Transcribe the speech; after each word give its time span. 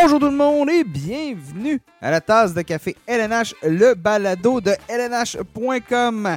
Bonjour 0.00 0.20
tout 0.20 0.30
le 0.30 0.32
monde 0.32 0.70
et 0.70 0.84
bienvenue 0.84 1.78
à 2.00 2.10
la 2.10 2.22
tasse 2.22 2.54
de 2.54 2.62
café 2.62 2.96
LNH, 3.06 3.54
le 3.62 3.92
balado 3.92 4.58
de 4.58 4.72
LNH.com. 4.88 6.36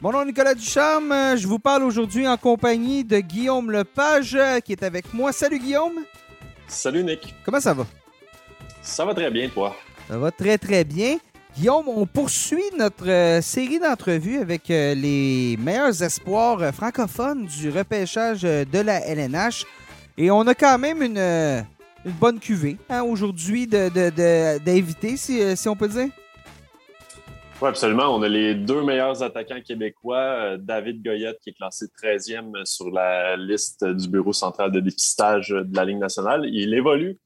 Mon 0.00 0.10
nom 0.10 0.22
est 0.22 0.24
Nicolas 0.24 0.54
Ducharme, 0.54 1.36
je 1.36 1.46
vous 1.46 1.60
parle 1.60 1.84
aujourd'hui 1.84 2.26
en 2.26 2.36
compagnie 2.36 3.04
de 3.04 3.20
Guillaume 3.20 3.70
Lepage 3.70 4.36
qui 4.64 4.72
est 4.72 4.82
avec 4.82 5.14
moi. 5.14 5.30
Salut 5.30 5.60
Guillaume. 5.60 6.00
Salut 6.66 7.04
Nick. 7.04 7.32
Comment 7.44 7.60
ça 7.60 7.74
va? 7.74 7.86
Ça 8.82 9.04
va 9.04 9.14
très 9.14 9.30
bien, 9.30 9.48
toi. 9.50 9.76
Ça 10.08 10.18
va 10.18 10.32
très 10.32 10.58
très 10.58 10.82
bien. 10.82 11.18
Guillaume, 11.56 11.88
on 11.88 12.06
poursuit 12.06 12.70
notre 12.76 13.08
euh, 13.08 13.40
série 13.40 13.78
d'entrevues 13.78 14.40
avec 14.40 14.68
euh, 14.68 14.96
les 14.96 15.56
meilleurs 15.60 16.02
espoirs 16.02 16.60
euh, 16.60 16.72
francophones 16.72 17.46
du 17.46 17.70
repêchage 17.70 18.42
de 18.42 18.80
la 18.80 18.98
LNH. 19.06 19.64
Et 20.18 20.28
on 20.32 20.40
a 20.40 20.54
quand 20.56 20.78
même 20.78 21.02
une, 21.02 21.64
une 22.06 22.12
bonne 22.12 22.38
cuvée 22.38 22.76
hein, 22.88 23.02
aujourd'hui 23.02 23.66
d'invités, 23.66 25.12
de, 25.12 25.16
si, 25.16 25.56
si, 25.56 25.68
on 25.68 25.76
peut 25.76 25.88
dire? 25.88 26.08
Oui, 27.60 27.68
absolument. 27.68 28.14
On 28.14 28.22
a 28.22 28.28
les 28.28 28.54
deux 28.54 28.82
meilleurs 28.82 29.22
attaquants 29.22 29.60
québécois. 29.60 30.56
David 30.58 31.02
Goyette, 31.02 31.38
qui 31.40 31.50
est 31.50 31.54
classé 31.54 31.86
13e 32.02 32.64
sur 32.64 32.90
la 32.90 33.36
liste 33.36 33.84
du 33.84 34.08
Bureau 34.08 34.32
central 34.32 34.70
de 34.70 34.80
dépistage 34.80 35.48
de 35.48 35.74
la 35.74 35.84
Ligue 35.84 35.98
nationale. 35.98 36.46
Il 36.46 36.74
évolue 36.74 37.18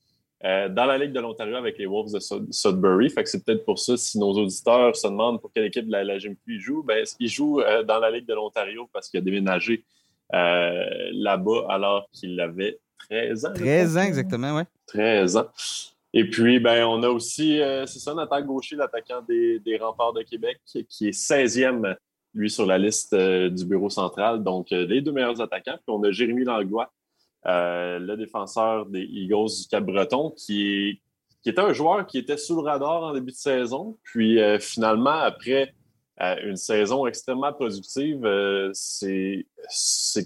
euh, 0.45 0.71
dans 0.71 0.87
la 0.87 0.97
Ligue 0.97 1.13
de 1.13 1.21
l'Ontario 1.21 1.57
avec 1.57 1.77
les 1.77 1.85
Wolves 1.85 2.13
de 2.15 2.21
Sudbury. 2.51 3.11
Fait 3.11 3.23
que 3.23 3.29
c'est 3.29 3.45
peut-être 3.45 3.65
pour 3.67 3.79
ça, 3.79 3.99
si 3.99 4.19
nos 4.19 4.33
auditeurs 4.33 4.97
se 4.97 5.07
demandent 5.07 5.39
pour 5.41 5.53
quelle 5.53 5.67
équipe 5.67 5.87
de 5.87 5.93
la, 5.93 6.03
la 6.03 6.17
GMQ 6.17 6.39
il 6.47 6.61
joue, 6.61 6.83
ben, 6.83 7.05
il 7.19 7.29
joue 7.29 7.61
euh, 7.61 7.83
dans 7.83 7.99
la 7.99 8.11
Ligue 8.11 8.27
de 8.27 8.33
l'Ontario 8.33 8.89
parce 8.91 9.11
qu'il 9.11 9.19
a 9.19 9.21
déménagé 9.21 9.85
euh, 10.33 10.85
là-bas 11.13 11.67
alors 11.69 12.09
qu'il 12.13 12.41
avait 12.41 12.79
13 13.11 13.45
ans. 13.47 13.53
13 13.55 13.97
ans, 13.97 14.03
exactement, 14.03 14.57
oui. 14.57 14.63
13 14.87 15.37
ans. 15.37 15.49
Et 16.13 16.29
puis, 16.29 16.59
ben, 16.59 16.85
on 16.87 17.03
a 17.03 17.09
aussi, 17.09 17.61
c'est 17.87 18.01
ça, 18.01 18.15
Nathan 18.15 18.43
Gaucher, 18.43 18.77
l'attaquant 18.77 19.23
des, 19.29 19.61
des, 19.61 19.77
Remparts 19.77 20.13
de 20.13 20.23
Québec, 20.23 20.59
qui 20.67 21.09
est 21.09 21.11
16e, 21.11 21.95
lui, 22.35 22.51
sur 22.51 22.67
la 22.67 22.79
liste 22.79 23.15
du 23.15 23.65
bureau 23.65 23.91
central. 23.91 24.43
Donc, 24.43 24.71
les 24.71 25.01
deux 25.01 25.13
meilleurs 25.13 25.41
attaquants. 25.41 25.77
Puis, 25.77 25.85
on 25.87 26.03
a 26.03 26.11
Jérémy 26.11 26.45
Langlois, 26.45 26.91
euh, 27.47 27.99
le 27.99 28.17
défenseur 28.19 28.85
des 28.87 29.01
Eagles 29.03 29.63
du 29.63 29.69
Cap-Breton, 29.71 30.31
qui, 30.37 31.01
qui 31.43 31.49
était 31.49 31.61
un 31.61 31.73
joueur 31.73 32.07
qui 32.07 32.19
était 32.19 32.37
sous 32.37 32.55
le 32.55 32.63
radar 32.63 33.03
en 33.03 33.15
début 33.15 33.33
de 33.33 33.37
saison. 33.37 33.97
Puis 34.03 34.41
euh, 34.41 34.59
finalement, 34.59 35.11
après 35.11 35.73
euh, 36.21 36.37
une 36.45 36.57
saison 36.57 37.07
extrêmement 37.07 37.53
productive, 37.55 38.29
c'est 38.75 39.47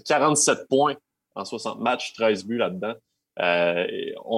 47 0.05 0.67
points 0.67 0.95
en 1.35 1.45
60 1.45 1.79
matchs, 1.79 2.13
13 2.13 2.45
buts 2.45 2.57
là-dedans. 2.57 2.93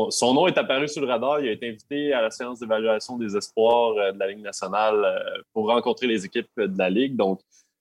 son 0.10 0.34
nom 0.34 0.48
est 0.48 0.58
apparu 0.58 0.88
sur 0.88 1.02
le 1.02 1.08
radar. 1.08 1.40
Il 1.40 1.50
a 1.50 1.52
été 1.52 1.70
invité 1.70 2.14
à 2.14 2.22
la 2.22 2.32
séance 2.32 2.60
d'évaluation 2.60 3.18
des 3.18 3.38
espoirs 3.38 4.14
de 4.14 4.20
la 4.20 4.28
Ligue 4.28 4.42
nationale 4.42 5.42
pour 5.54 5.68
rencontrer 5.68 6.08
les 6.08 6.26
équipes 6.26 6.50
de 6.58 6.78
la 6.78 6.90
Ligue. 6.90 7.16
Donc, 7.16 7.40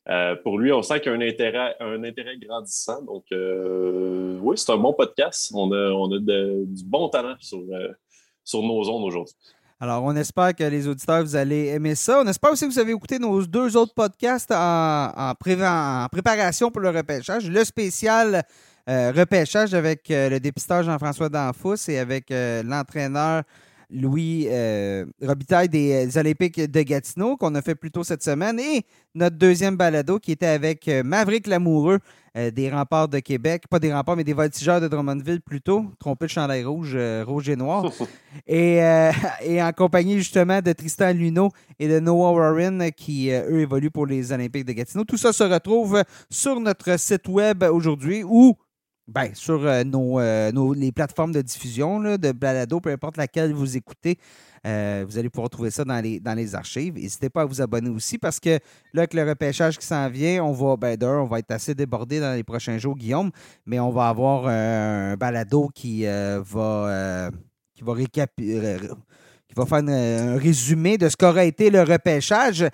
euh, 0.09 0.37
pour 0.37 0.59
lui, 0.59 0.73
on 0.73 0.83
sent 0.83 1.01
qu'il 1.01 1.11
y 1.11 1.15
a 1.15 1.19
un 1.19 1.21
intérêt, 1.21 1.75
un 1.81 2.03
intérêt 2.05 2.37
grandissant. 2.39 3.03
Donc, 3.03 3.25
euh, 3.33 4.39
oui, 4.41 4.57
c'est 4.57 4.71
un 4.71 4.77
bon 4.77 4.93
podcast. 4.93 5.51
On 5.53 5.73
a, 5.73 5.91
on 5.91 6.13
a 6.13 6.19
du 6.19 6.85
bon 6.85 7.09
talent 7.09 7.35
sur, 7.41 7.59
euh, 7.59 7.89
sur 8.45 8.63
nos 8.63 8.89
ondes 8.89 9.05
aujourd'hui. 9.05 9.35
Alors, 9.81 10.05
on 10.05 10.15
espère 10.15 10.55
que 10.55 10.65
les 10.65 10.87
auditeurs, 10.87 11.23
vous 11.23 11.37
allez 11.37 11.67
aimer 11.67 11.97
ça. 11.97 12.21
On 12.25 12.27
espère 12.27 12.53
aussi 12.53 12.67
que 12.67 12.73
vous 12.73 12.79
avez 12.79 12.93
écouté 12.93 13.19
nos 13.19 13.45
deux 13.45 13.77
autres 13.77 13.95
podcasts 13.95 14.53
en, 14.53 15.13
en, 15.15 15.35
préparation 15.35 16.71
pour 16.71 16.81
le 16.81 16.91
repêchage. 16.91 17.51
Le 17.51 17.65
spécial 17.65 18.45
repêchage 18.87 19.75
avec 19.75 20.07
le 20.09 20.39
dépistage 20.39 20.87
Jean-François 20.87 21.29
Danfous 21.29 21.89
et 21.89 21.99
avec 21.99 22.31
l'entraîneur 22.31 23.43
Louis 23.91 24.47
euh, 24.51 25.05
Robitaille 25.23 25.69
des, 25.69 26.19
Olympiques 26.19 26.61
de 26.61 26.83
Gatineau, 26.83 27.37
qu'on 27.37 27.55
a 27.55 27.63
fait 27.63 27.75
plus 27.75 27.91
tôt 27.91 28.03
cette 28.03 28.23
semaine, 28.23 28.59
et 28.59 28.85
notre 29.15 29.37
deuxième 29.37 29.77
balado 29.77 30.19
qui 30.19 30.33
était 30.33 30.47
avec 30.47 30.89
euh, 30.89 31.03
Maverick 31.05 31.47
Lamoureux 31.47 32.01
euh, 32.37 32.51
des 32.51 32.69
Remparts 32.69 33.09
de 33.09 33.21
Québec, 33.21 33.65
pas 33.71 33.79
des 33.79 33.93
Remparts, 33.93 34.17
mais 34.17 34.25
des 34.25 34.33
Voltigeurs 34.33 34.81
de 34.81 34.89
Drummondville 34.89 35.41
plutôt, 35.41 35.85
trompé 36.01 36.27
de 36.27 36.31
chandail 36.31 36.65
rouge, 36.65 36.99
rouge 37.25 37.49
et 37.49 37.57
noir, 37.57 37.93
et, 38.47 38.81
et, 39.43 39.63
en 39.63 39.73
compagnie 39.73 40.19
justement 40.19 40.61
de 40.61 40.73
Tristan 40.73 41.13
Luneau 41.13 41.51
et 41.79 41.87
de 41.87 42.01
Noah 42.01 42.33
Warren 42.33 42.91
qui, 42.91 43.31
eux, 43.31 43.61
évoluent 43.61 43.91
pour 43.91 44.07
les 44.07 44.33
Olympiques 44.33 44.65
de 44.65 44.73
Gatineau. 44.73 45.05
Tout 45.05 45.17
ça 45.17 45.33
se 45.33 45.45
retrouve 45.45 46.03
sur 46.29 46.59
notre 46.61 46.99
site 46.99 47.29
web 47.29 47.63
aujourd'hui 47.63 48.25
où 48.25 48.57
ben, 49.09 49.35
sur 49.35 49.65
euh, 49.65 49.85
euh, 49.85 50.53
nos, 50.53 50.75
les 50.75 50.91
plateformes 50.91 51.33
de 51.33 51.41
diffusion 51.41 52.01
de 52.01 52.33
balado, 52.33 52.81
peu 52.81 52.91
importe 52.91 53.17
laquelle 53.17 53.53
vous 53.53 53.77
écoutez, 53.77 54.19
euh, 54.67 55.05
vous 55.07 55.17
allez 55.17 55.31
pouvoir 55.31 55.49
trouver 55.49 55.71
ça 55.71 55.85
dans 55.85 56.01
les, 56.01 56.19
dans 56.19 56.35
les 56.35 56.57
archives. 56.57 56.95
N'hésitez 56.95 57.31
pas 57.31 57.43
à 57.43 57.45
vous 57.45 57.63
abonner 57.63 57.89
aussi 57.89 58.19
parce 58.19 58.41
que 58.41 58.59
là, 58.93 59.03
avec 59.03 59.15
le 59.15 59.23
repêchage 59.23 59.79
qui 59.79 59.87
s'en 59.87 60.09
vient, 60.09 60.43
on 60.43 60.53
va, 60.53 60.77
ben, 60.77 61.01
on 61.03 61.27
va 61.27 61.39
être 61.39 61.53
assez 61.53 61.75
débordé 61.75 62.19
dans 62.19 62.35
les 62.35 62.43
prochains 62.43 62.79
jours, 62.79 62.97
Guillaume, 62.97 63.31
mais 63.65 63.79
on 63.79 63.91
va 63.91 64.09
avoir 64.09 64.49
un 64.49 65.17
balado 65.17 65.69
qui 65.73 66.05
va, 66.05 67.31
qui 67.75 67.85
va 67.85 67.93
récapituler 67.93 68.79
va 69.57 69.67
faire 69.67 69.89
un 69.89 70.37
résumé 70.37 70.99
de 70.99 71.09
ce 71.09 71.17
qu'aurait 71.17 71.49
été 71.49 71.71
le 71.71 71.83
repêchage 71.83 72.67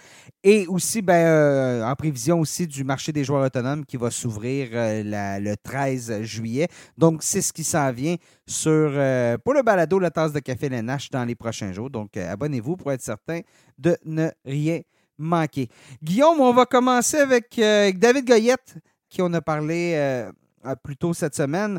et 0.43 0.66
aussi 0.66 1.00
ben, 1.00 1.15
euh, 1.15 1.84
en 1.84 1.94
prévision 1.94 2.41
aussi 2.41 2.66
du 2.66 2.82
marché 2.82 3.12
des 3.12 3.22
joueurs 3.22 3.44
autonomes 3.44 3.84
qui 3.84 3.97
va 3.97 4.10
s'ouvrir 4.10 4.70
euh, 4.72 5.38
le 5.38 5.54
13 5.56 6.22
juillet. 6.22 6.69
Donc, 6.98 7.22
c'est 7.22 7.41
ce 7.41 7.53
qui 7.53 7.62
s'en 7.62 7.92
vient 7.92 8.16
sur, 8.47 8.71
euh, 8.72 9.38
pour 9.38 9.54
le 9.54 9.62
balado 9.62 9.98
La 9.98 10.10
tasse 10.10 10.32
de 10.32 10.41
café 10.41 10.66
LNH 10.66 11.10
dans 11.10 11.25
les 11.25 11.37
prochains 11.37 11.72
jours. 11.72 11.91
Donc, 11.91 12.16
abonnez-vous 12.16 12.76
pour 12.76 12.91
être 12.92 13.03
certain 13.03 13.41
de 13.78 13.97
ne 14.04 14.28
rien 14.44 14.81
manquer. 15.19 15.69
Guillaume, 16.03 16.41
on 16.41 16.53
va 16.53 16.66
commencer 16.66 17.19
avec, 17.19 17.56
avec 17.59 17.98
David 17.98 18.26
Goyette, 18.26 18.75
qui 19.09 19.22
on 19.22 19.32
a 19.34 19.41
parlé 19.41 20.26
plus 20.82 20.97
tôt 20.97 21.15
cette 21.15 21.37
semaine 21.37 21.78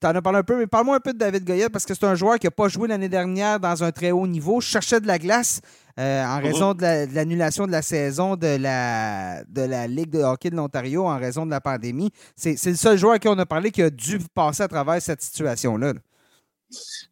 tu 0.00 0.06
en 0.06 0.14
as 0.14 0.22
parlé 0.22 0.38
un 0.38 0.42
peu, 0.42 0.56
mais 0.56 0.66
parle-moi 0.66 0.96
un 0.96 1.00
peu 1.00 1.12
de 1.12 1.18
David 1.18 1.44
Goyette 1.44 1.72
parce 1.72 1.84
que 1.84 1.94
c'est 1.94 2.04
un 2.04 2.14
joueur 2.14 2.38
qui 2.38 2.46
n'a 2.46 2.52
pas 2.52 2.68
joué 2.68 2.86
l'année 2.88 3.08
dernière 3.08 3.58
dans 3.58 3.82
un 3.82 3.90
très 3.90 4.12
haut 4.12 4.26
niveau. 4.26 4.60
Je 4.60 4.68
cherchais 4.68 5.00
de 5.00 5.06
la 5.06 5.18
glace 5.18 5.60
euh, 5.98 6.24
en 6.24 6.40
raison 6.40 6.72
de 6.72 7.14
l'annulation 7.14 7.66
de, 7.66 7.72
la 7.72 7.82
saison 7.82 8.36
de 8.36 8.56
la, 8.58 9.42
de 9.44 9.62
la 9.62 9.86
Ligue 9.86 10.10
de 10.10 10.20
hockey 10.20 10.50
de 10.50 10.56
l'Ontario 10.56 11.06
en 11.06 11.18
raison 11.18 11.46
de 11.46 11.50
la 11.50 11.60
pandémie. 11.60 12.10
C'est 12.36 12.64
le 12.64 12.76
seul 12.76 12.96
joueur 12.96 13.14
à 13.14 13.18
qui 13.18 13.28
on 13.28 13.38
a 13.38 13.46
parlé 13.46 13.70
qui 13.70 13.82
a 13.82 13.90
dû 13.90 14.18
passer 14.34 14.62
à 14.62 14.68
travers 14.68 15.02
cette 15.02 15.22
situation-là. 15.22 15.94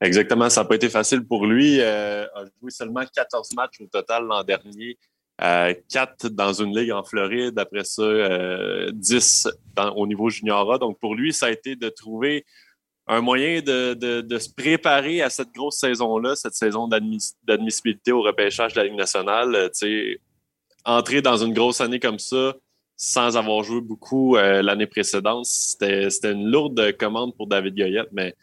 Exactement, 0.00 0.50
ça 0.50 0.62
n'a 0.62 0.68
pas 0.68 0.74
été 0.74 0.88
facile 0.88 1.24
pour 1.24 1.46
lui. 1.46 1.80
Euh, 1.80 2.24
a 2.34 2.44
joué 2.60 2.70
seulement 2.70 3.04
14 3.04 3.54
matchs 3.54 3.80
au 3.80 3.86
total 3.86 4.24
l'an 4.24 4.44
dernier. 4.44 4.98
Euh, 5.42 5.74
quatre 5.90 6.28
dans 6.28 6.52
une 6.52 6.76
ligue 6.76 6.92
en 6.92 7.02
Floride, 7.02 7.58
après 7.58 7.82
ça, 7.82 8.02
euh, 8.02 8.90
10 8.92 9.48
au 9.96 10.06
niveau 10.06 10.30
junior 10.30 10.78
Donc, 10.78 10.98
pour 11.00 11.16
lui, 11.16 11.32
ça 11.32 11.46
a 11.46 11.50
été 11.50 11.74
de 11.74 11.88
trouver 11.88 12.44
un 13.06 13.20
moyen 13.20 13.60
de, 13.60 13.94
de, 13.94 14.38
se 14.38 14.48
préparer 14.48 15.22
à 15.22 15.30
cette 15.30 15.52
grosse 15.52 15.78
saison-là, 15.78 16.36
cette 16.36 16.54
saison 16.54 16.88
d'admissibilité 16.88 18.12
au 18.12 18.22
repêchage 18.22 18.74
de 18.74 18.78
la 18.78 18.84
Ligue 18.84 18.96
nationale. 18.96 19.54
Euh, 19.54 20.14
entrer 20.84 21.20
dans 21.20 21.36
une 21.36 21.52
grosse 21.52 21.80
année 21.80 22.00
comme 22.00 22.18
ça, 22.18 22.54
sans 22.96 23.36
avoir 23.36 23.62
joué 23.62 23.80
beaucoup 23.80 24.36
euh, 24.36 24.62
l'année 24.62 24.86
précédente, 24.86 25.46
c'était 25.46 26.08
une 26.22 26.48
lourde 26.50 26.96
commande 26.96 27.34
pour 27.36 27.46
David 27.46 27.76
Goyette, 27.76 28.08
mais 28.12 28.34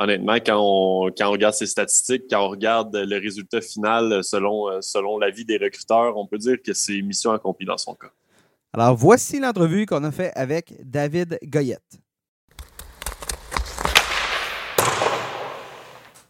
honnêtement, 0.00 0.36
quand 0.36 0.58
on, 0.58 1.10
quand 1.10 1.28
on 1.28 1.32
regarde 1.32 1.54
ses 1.54 1.66
statistiques, 1.66 2.24
quand 2.30 2.44
on 2.44 2.48
regarde 2.48 2.96
le 2.96 3.18
résultat 3.18 3.60
final 3.60 4.24
selon, 4.24 4.80
selon 4.80 5.18
l'avis 5.18 5.44
des 5.44 5.58
recruteurs, 5.58 6.16
on 6.16 6.26
peut 6.26 6.38
dire 6.38 6.56
que 6.64 6.72
c'est 6.72 7.00
mission 7.02 7.32
accomplie 7.32 7.66
dans 7.66 7.76
son 7.76 7.94
cas. 7.94 8.10
Alors, 8.72 8.96
voici 8.96 9.38
l'entrevue 9.38 9.84
qu'on 9.84 10.02
a 10.04 10.10
fait 10.10 10.32
avec 10.34 10.74
David 10.88 11.38
Goyette. 11.44 12.00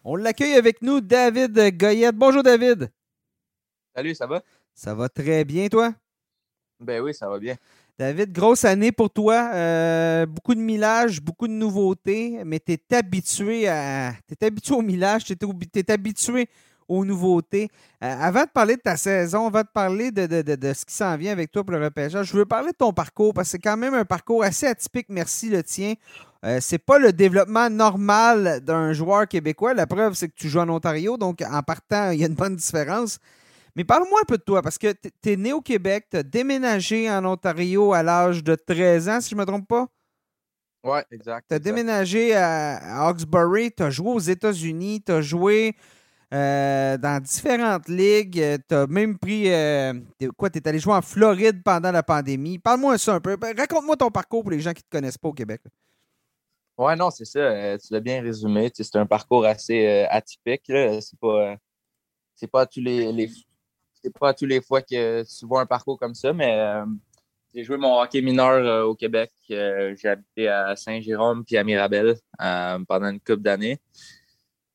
On 0.03 0.17
l'accueille 0.17 0.55
avec 0.55 0.83
nous, 0.83 1.01
David 1.01 1.79
Goyette. 1.79 2.17
Bonjour, 2.17 2.43
David. 2.43 2.91
Salut, 3.95 4.15
ça 4.15 4.27
va? 4.27 4.43
Ça 4.75 4.95
va 4.95 5.09
très 5.09 5.45
bien, 5.45 5.69
toi? 5.69 5.95
Ben 6.81 7.03
oui, 7.03 7.15
ça 7.15 7.29
va 7.29 7.39
bien. 7.39 7.57
David, 8.01 8.33
grosse 8.33 8.65
année 8.65 8.93
pour 8.93 9.11
toi. 9.11 9.51
Euh, 9.53 10.25
beaucoup 10.25 10.55
de 10.55 10.61
millage, 10.61 11.21
beaucoup 11.21 11.47
de 11.47 11.53
nouveautés, 11.53 12.41
mais 12.47 12.59
tu 12.59 12.73
es 12.73 12.97
habitué 12.97 13.69
à. 13.69 14.15
Es 14.31 14.43
habitué 14.43 14.75
au 14.75 14.81
millage, 14.81 15.25
tu 15.25 15.35
es, 15.35 15.91
habitué 15.93 16.49
aux 16.89 17.05
nouveautés. 17.05 17.69
Euh, 18.03 18.17
avant 18.19 18.45
de 18.45 18.49
parler 18.49 18.77
de 18.77 18.81
ta 18.81 18.97
saison, 18.97 19.49
avant 19.49 19.61
de 19.61 19.69
parler 19.71 20.11
de, 20.11 20.73
ce 20.73 20.87
qui 20.87 20.95
s'en 20.95 21.15
vient 21.19 21.33
avec 21.33 21.53
toi 21.53 21.63
pour 21.63 21.77
le 21.77 21.85
repêchage, 21.85 22.29
je 22.29 22.39
veux 22.39 22.47
parler 22.47 22.71
de 22.71 22.77
ton 22.79 22.91
parcours 22.95 23.35
parce 23.35 23.49
que 23.49 23.51
c'est 23.51 23.59
quand 23.59 23.77
même 23.77 23.93
un 23.93 24.07
parcours 24.07 24.45
assez 24.45 24.67
atypique, 24.67 25.09
merci 25.11 25.51
le 25.51 25.63
tien. 25.63 25.93
Euh, 26.43 26.57
c'est 26.63 26.79
pas 26.79 26.99
le 26.99 27.13
développement 27.13 27.69
normal 27.69 28.61
d'un 28.63 28.95
joueur 28.95 29.29
québécois. 29.29 29.75
La 29.75 29.87
preuve, 29.87 30.15
c'est 30.15 30.29
que 30.29 30.37
tu 30.37 30.49
joues 30.49 30.61
en 30.61 30.71
Ontario, 30.71 31.19
donc 31.19 31.43
en 31.43 31.63
partant, 31.63 32.13
il 32.13 32.21
y 32.21 32.25
a 32.25 32.29
une 32.29 32.35
bonne 32.35 32.57
différence. 32.57 33.19
Mais 33.77 33.85
parle-moi 33.85 34.21
un 34.23 34.25
peu 34.27 34.37
de 34.39 34.43
toi, 34.43 34.63
parce 34.63 34.79
que 34.79 34.93
tu 35.23 35.31
es 35.33 35.37
né 35.37 35.53
au 35.53 35.61
Québec, 35.61 36.07
tu 36.11 36.17
as 36.19 36.23
déménagé 36.23 37.11
en 37.11 37.25
Ontario 37.25 37.93
à 37.93 38.03
l'âge 38.03 38.43
de 38.45 38.55
13 38.55 39.09
ans, 39.09 39.21
si 39.21 39.31
je 39.31 39.35
ne 39.37 39.41
me 39.41 39.47
trompe 39.47 39.69
pas? 39.69 39.87
Ouais, 40.83 41.05
exact. 41.11 41.47
Tu 41.49 41.55
as 41.55 41.57
exact. 41.59 41.65
déménagé 41.65 42.35
à, 42.35 42.77
à 42.77 43.09
Hawkesbury, 43.09 43.73
tu 43.73 43.83
as 43.83 43.91
joué 43.91 44.11
aux 44.11 44.19
États-Unis, 44.19 45.03
tu 45.05 45.13
as 45.13 45.21
joué 45.21 45.77
euh, 46.33 46.97
dans 46.99 47.23
différentes 47.23 47.89
ligues, 47.89 48.59
tu 48.69 48.75
as 48.75 48.87
même 48.87 49.19
pris. 49.19 49.53
euh, 49.53 49.95
t'es- 50.19 50.29
quoi, 50.37 50.51
tu 50.51 50.59
es 50.59 50.69
allé 50.69 50.79
jouer 50.79 50.95
en 50.95 51.03
Floride 51.03 51.63
pendant 51.65 51.93
la 51.93 52.03
pandémie. 52.03 52.59
Parle-moi 52.59 52.99
ça 52.99 53.15
un 53.15 53.21
peu. 53.21 53.37
Ben, 53.37 53.55
Raconte-moi 53.57 53.97
ton 53.97 54.11
parcours 54.11 54.43
pour 54.43 54.51
les 54.53 54.61
gens 54.61 54.73
qui 54.73 54.83
ne 54.83 54.91
te 54.91 54.97
connaissent 54.99 55.19
pas 55.19 55.29
au 55.29 55.33
Québec. 55.35 55.61
Ouais, 56.79 56.97
non, 56.97 57.11
c'est 57.11 57.27
ça. 57.27 57.39
euh, 57.41 57.79
tu 57.79 57.93
l'as 57.93 58.01
bien 58.01 58.23
résumé. 58.23 58.71
Tu 58.71 58.83
sais, 58.83 58.91
C'est 58.91 58.99
un 58.99 59.07
parcours 59.07 59.45
assez 59.45 59.87
euh, 59.87 60.07
atypique. 60.11 60.63
C'est 60.67 61.19
pas, 61.21 61.53
euh, 61.53 61.57
c'est 62.35 62.51
pas 62.51 62.67
tous 62.67 62.81
les, 62.81 63.13
les- 63.13 63.31
c'est 64.03 64.17
pas 64.17 64.35
tous 64.35 64.47
les 64.47 64.61
fois 64.61 64.83
que 64.83 65.23
tu 65.23 65.47
vois 65.47 65.61
un 65.61 65.67
parcours 65.67 65.99
comme 65.99 66.15
ça, 66.15 66.33
mais 66.33 66.59
euh, 66.59 66.85
j'ai 67.55 67.65
joué 67.65 67.77
mon 67.77 68.01
hockey 68.01 68.23
mineur 68.23 68.65
euh, 68.67 68.83
au 68.85 68.95
Québec. 68.95 69.31
Euh, 69.51 69.95
j'ai 69.97 70.09
habité 70.09 70.49
à 70.49 70.77
Saint-Jérôme 70.77 71.45
puis 71.45 71.57
à 71.57 71.65
Mirabel 71.65 72.17
pendant 72.39 73.09
une 73.09 73.21
couple 73.21 73.43
d'années. 73.43 73.81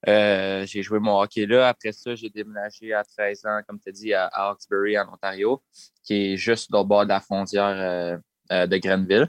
J'ai 0.06 0.84
joué 0.84 1.00
mon 1.00 1.20
hockey 1.20 1.46
là. 1.46 1.70
Après 1.70 1.92
ça, 1.92 2.14
j'ai 2.16 2.30
déménagé 2.30 2.94
à 2.94 3.04
13 3.04 3.46
ans, 3.46 3.60
comme 3.68 3.80
tu 3.80 3.90
as 3.90 3.92
dit, 3.92 4.14
à 4.14 4.28
Hawkesbury, 4.28 5.00
en 5.00 5.12
Ontario, 5.14 5.64
qui 6.04 6.34
est 6.34 6.38
juste 6.38 6.74
au 6.74 6.86
bord 6.86 7.04
de 7.06 7.10
la 7.10 7.22
frontière 7.22 8.20
de 8.52 8.78
Grenville. 8.78 9.28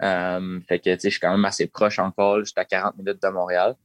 Fait 0.00 0.78
que 0.78 0.94
tu 0.94 1.00
sais, 1.00 1.08
je 1.08 1.08
suis 1.08 1.20
quand 1.20 1.30
même 1.30 1.44
assez 1.46 1.66
proche 1.66 1.98
encore. 1.98 2.44
J'étais 2.44 2.60
à 2.60 2.64
40 2.66 2.98
minutes 2.98 3.22
de 3.22 3.28
Montréal. 3.28 3.76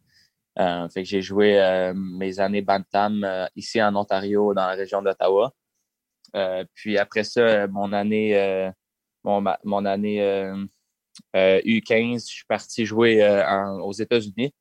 Euh, 0.59 0.89
fait 0.89 1.03
que 1.03 1.09
j'ai 1.09 1.21
joué 1.21 1.59
euh, 1.61 1.93
mes 1.95 2.39
années 2.39 2.61
Bantam 2.61 3.23
euh, 3.23 3.45
ici 3.55 3.81
en 3.81 3.95
Ontario, 3.95 4.53
dans 4.53 4.67
la 4.67 4.73
région 4.73 5.01
d'Ottawa. 5.01 5.53
Puis 6.73 6.97
après 6.97 7.23
ça, 7.23 7.67
mon 7.67 7.91
année, 7.93 8.71
mon, 9.23 9.43
mon 9.63 9.85
année 9.85 10.21
euh, 10.21 10.55
euh, 11.35 11.61
U15, 11.61 12.27
je 12.29 12.33
suis 12.33 12.45
parti 12.45 12.85
jouer 12.85 13.21
aux 13.81 13.91
États-Unis. 13.91 14.53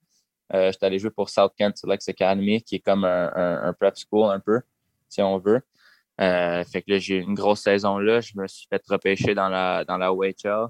J'étais 0.52 0.86
allé 0.86 0.98
jouer 0.98 1.10
pour 1.10 1.30
South 1.30 1.52
Kent 1.56 1.76
Selects 1.76 2.08
Academy, 2.08 2.60
qui 2.62 2.76
est 2.76 2.80
comme 2.80 3.04
un, 3.04 3.30
un- 3.62 3.72
prep 3.72 3.94
school 3.96 4.32
un 4.32 4.40
peu, 4.40 4.60
si 5.08 5.22
on 5.22 5.38
veut. 5.38 5.62
Fait 6.18 6.82
que 6.82 6.90
là, 6.90 6.98
j'ai 6.98 7.18
eu 7.18 7.22
une 7.22 7.34
grosse 7.34 7.62
saison 7.62 7.98
là. 7.98 8.20
Je 8.20 8.32
me 8.36 8.48
suis 8.48 8.66
fait 8.68 8.82
repêcher 8.88 9.34
dans 9.34 9.48
la, 9.48 9.84
dans 9.84 9.96
la 9.96 10.12
OHL. 10.12 10.68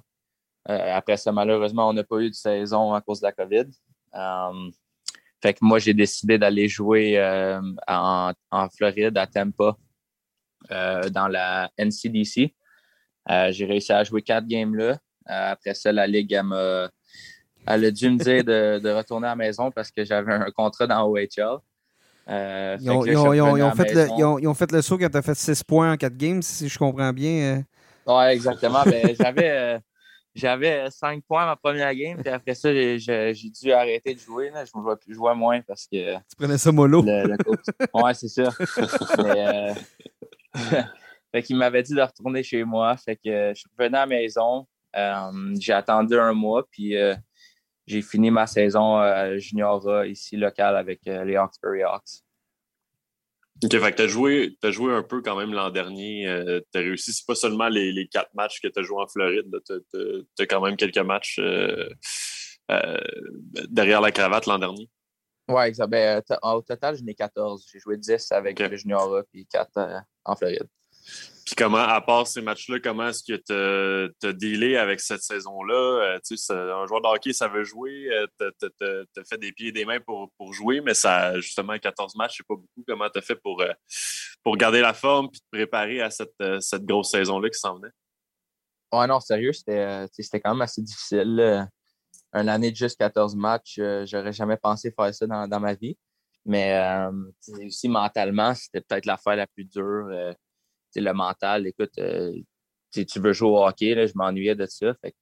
Après 0.66 1.16
ça, 1.16 1.32
malheureusement, 1.32 1.88
on 1.88 1.94
n'a 1.94 2.04
pas 2.04 2.18
eu 2.18 2.28
de 2.28 2.34
saison 2.34 2.92
à 2.92 3.00
cause 3.00 3.20
de 3.20 3.26
la 3.26 3.32
COVID. 3.32 3.70
Fait 5.42 5.54
que 5.54 5.58
moi, 5.62 5.78
j'ai 5.78 5.94
décidé 5.94 6.38
d'aller 6.38 6.68
jouer 6.68 7.18
euh, 7.18 7.60
en, 7.88 8.32
en 8.50 8.68
Floride, 8.68 9.16
à 9.16 9.26
Tampa, 9.26 9.76
euh, 10.70 11.08
dans 11.08 11.28
la 11.28 11.70
NCDC. 11.78 12.54
Euh, 13.30 13.50
j'ai 13.52 13.64
réussi 13.66 13.92
à 13.92 14.04
jouer 14.04 14.22
quatre 14.22 14.46
games 14.46 14.74
là. 14.74 14.98
Après 15.26 15.74
ça, 15.74 15.92
la 15.92 16.06
Ligue, 16.06 16.32
elle, 16.32 16.52
a 17.84 17.90
dû 17.90 18.10
me 18.10 18.18
dire 18.18 18.44
de, 18.44 18.78
de 18.78 18.90
retourner 18.90 19.26
à 19.28 19.30
la 19.30 19.36
maison 19.36 19.70
parce 19.70 19.90
que 19.90 20.04
j'avais 20.04 20.32
un 20.32 20.50
contrat 20.50 20.86
dans 20.86 21.04
OHL. 21.06 21.28
Ils 22.28 22.90
ont, 22.90 23.72
fait 23.72 23.92
le, 23.94 24.00
maison. 24.00 24.16
ils 24.18 24.24
ont- 24.24 24.38
ils 24.38 24.48
ont 24.48 24.54
fait 24.54 24.72
le 24.72 24.82
saut 24.82 24.98
quand 24.98 25.08
tu 25.08 25.16
as 25.16 25.22
fait 25.22 25.34
6 25.34 25.62
points 25.64 25.92
en 25.92 25.96
4 25.96 26.16
games, 26.16 26.42
si 26.42 26.68
je 26.68 26.78
comprends 26.78 27.12
bien. 27.12 27.62
euh. 28.06 28.12
Ouais, 28.12 28.34
exactement. 28.34 28.82
Ben, 28.84 29.14
j'avais, 29.14 29.78
j'avais 30.34 30.90
5 30.90 31.22
points 31.24 31.46
ma 31.46 31.56
première 31.56 31.94
game, 31.94 32.22
puis 32.22 32.32
après 32.32 32.54
ça, 32.54 32.72
j'ai, 32.72 33.34
dû 33.34 33.72
arrêter 33.72 34.14
de 34.14 34.20
jouer. 34.20 34.50
Là. 34.50 34.64
Je 34.64 34.70
ne 34.74 34.94
plus 34.94 35.14
jouer 35.14 35.34
moins 35.34 35.60
parce 35.62 35.86
que 35.86 36.14
Tu 36.16 36.36
prenais 36.36 36.58
ça 36.58 36.70
mollo. 36.72 37.02
le, 37.02 37.28
le 37.28 37.36
coach. 37.36 37.64
Ouais, 37.94 38.14
c'est 38.14 38.28
ça. 38.28 38.50
Mais, 39.18 39.48
euh, 39.48 39.74
fait 41.32 41.42
qu'il 41.42 41.56
m'avait 41.56 41.82
dit 41.82 41.94
de 41.94 42.02
retourner 42.02 42.42
chez 42.42 42.64
moi. 42.64 42.96
Fait 42.96 43.16
que 43.16 43.28
euh, 43.28 43.54
je 43.54 43.60
suis 43.60 43.70
revenu 43.78 43.96
à 43.96 44.00
la 44.00 44.06
maison. 44.06 44.66
Euh, 44.96 45.54
j'ai 45.58 45.72
attendu 45.72 46.18
un 46.18 46.32
mois, 46.32 46.66
puis 46.70 46.96
euh, 46.96 47.14
j'ai 47.86 48.02
fini 48.02 48.30
ma 48.30 48.46
saison 48.46 49.00
euh, 49.00 49.38
junior 49.38 49.88
A 49.88 50.06
ici 50.06 50.36
locale 50.36 50.76
avec 50.76 51.00
euh, 51.06 51.24
les 51.24 51.36
Hawkesbury 51.36 51.82
Hawks. 51.82 52.22
OK, 53.62 53.70
fait 53.78 53.92
que 53.92 53.96
t'as 53.96 54.06
joué, 54.08 54.56
t'as 54.60 54.70
joué 54.70 54.92
un 54.94 55.02
peu 55.02 55.20
quand 55.22 55.36
même 55.36 55.52
l'an 55.52 55.70
dernier. 55.70 56.26
Euh, 56.26 56.60
t'as 56.72 56.80
réussi. 56.80 57.12
C'est 57.12 57.26
pas 57.26 57.34
seulement 57.34 57.68
les, 57.68 57.92
les 57.92 58.08
quatre 58.08 58.32
matchs 58.34 58.60
que 58.60 58.68
t'as 58.68 58.82
joué 58.82 59.02
en 59.02 59.06
Floride. 59.06 59.50
t'as- 59.66 59.98
t'as 60.36 60.46
quand 60.46 60.62
même 60.64 60.76
quelques 60.76 60.96
matchs 60.98 61.38
euh, 61.40 61.88
euh, 62.70 62.96
derrière 63.68 64.00
la 64.00 64.12
cravate 64.12 64.46
l'an 64.46 64.58
dernier. 64.58 64.88
Ouais, 65.48 65.68
exact. 65.68 65.88
Ben, 65.88 66.22
euh, 66.30 66.36
au 66.54 66.62
total, 66.62 66.96
j'en 66.96 67.06
ai 67.06 67.14
14. 67.14 67.66
J'ai 67.70 67.80
joué 67.80 67.96
10 67.98 68.30
avec 68.32 68.58
Ok. 68.60 68.70
le 68.70 68.76
junior 68.76 69.16
A, 69.16 69.22
puis 69.24 69.46
4 69.46 69.70
euh, 69.76 69.98
en 70.24 70.36
Floride. 70.36 70.68
Puis 71.50 71.56
comment, 71.56 71.78
à 71.78 72.00
part 72.00 72.28
ces 72.28 72.42
matchs-là, 72.42 72.78
comment 72.78 73.08
est-ce 73.08 73.24
que 73.24 73.34
t'as, 73.36 74.14
t'as 74.20 74.32
dealé 74.32 74.76
avec 74.76 75.00
cette 75.00 75.22
saison-là? 75.22 75.74
Euh, 75.74 76.18
tu 76.24 76.36
sais, 76.36 76.52
un 76.52 76.86
joueur 76.86 77.00
de 77.00 77.08
hockey, 77.08 77.32
ça 77.32 77.48
veut 77.48 77.64
jouer. 77.64 78.08
euh, 78.12 78.24
t'as- 78.38 78.70
t'as 78.78 79.24
fait 79.28 79.36
des 79.36 79.50
pieds 79.50 79.68
et 79.68 79.72
des 79.72 79.84
mains 79.84 79.98
pour, 79.98 80.30
pour 80.38 80.52
jouer, 80.52 80.80
mais 80.80 80.94
ça, 80.94 81.40
justement, 81.40 81.76
14 81.76 82.14
matchs, 82.14 82.36
c'est 82.36 82.46
pas 82.46 82.54
beaucoup. 82.54 82.84
Comment 82.86 83.10
t'as 83.10 83.20
fait 83.20 83.34
pour, 83.34 83.60
euh, 83.62 83.72
pour 84.44 84.56
garder 84.56 84.80
la 84.80 84.94
forme 84.94 85.28
puis 85.28 85.40
te 85.40 85.46
préparer 85.50 86.00
à 86.00 86.10
cette, 86.10 86.34
euh, 86.40 86.60
cette 86.60 86.84
grosse 86.84 87.10
saison-là 87.10 87.50
qui 87.50 87.58
s'en 87.58 87.74
venait? 87.80 87.90
Ouais, 88.92 89.08
non, 89.08 89.18
sérieux, 89.18 89.52
c'était, 89.52 90.08
tu 90.10 90.22
quand 90.38 90.52
même 90.52 90.62
assez 90.62 90.82
difficile. 90.82 91.66
Une 92.32 92.48
année 92.48 92.70
de 92.70 92.76
juste 92.76 92.96
14 92.96 93.34
matchs, 93.34 93.80
j'aurais 94.04 94.32
jamais 94.32 94.56
pensé 94.56 94.92
faire 94.92 95.12
ça 95.12 95.26
dans, 95.26 95.48
dans 95.48 95.58
ma 95.58 95.74
vie. 95.74 95.98
Mais 96.46 96.80
tu 97.44 97.66
aussi 97.66 97.88
mentalement, 97.88 98.54
c'était 98.54 98.82
peut-être 98.82 99.06
l'affaire 99.06 99.34
la 99.34 99.48
plus 99.48 99.64
dure. 99.64 100.06
Le 100.96 101.12
mental, 101.12 101.66
écoute, 101.66 101.92
euh, 101.98 102.32
tu 102.92 103.20
veux 103.20 103.32
jouer 103.32 103.48
au 103.48 103.64
hockey, 103.64 103.94
là, 103.94 104.06
je 104.06 104.12
m'ennuyais 104.14 104.54
de 104.54 104.66
ça. 104.66 104.94
Fait 105.00 105.14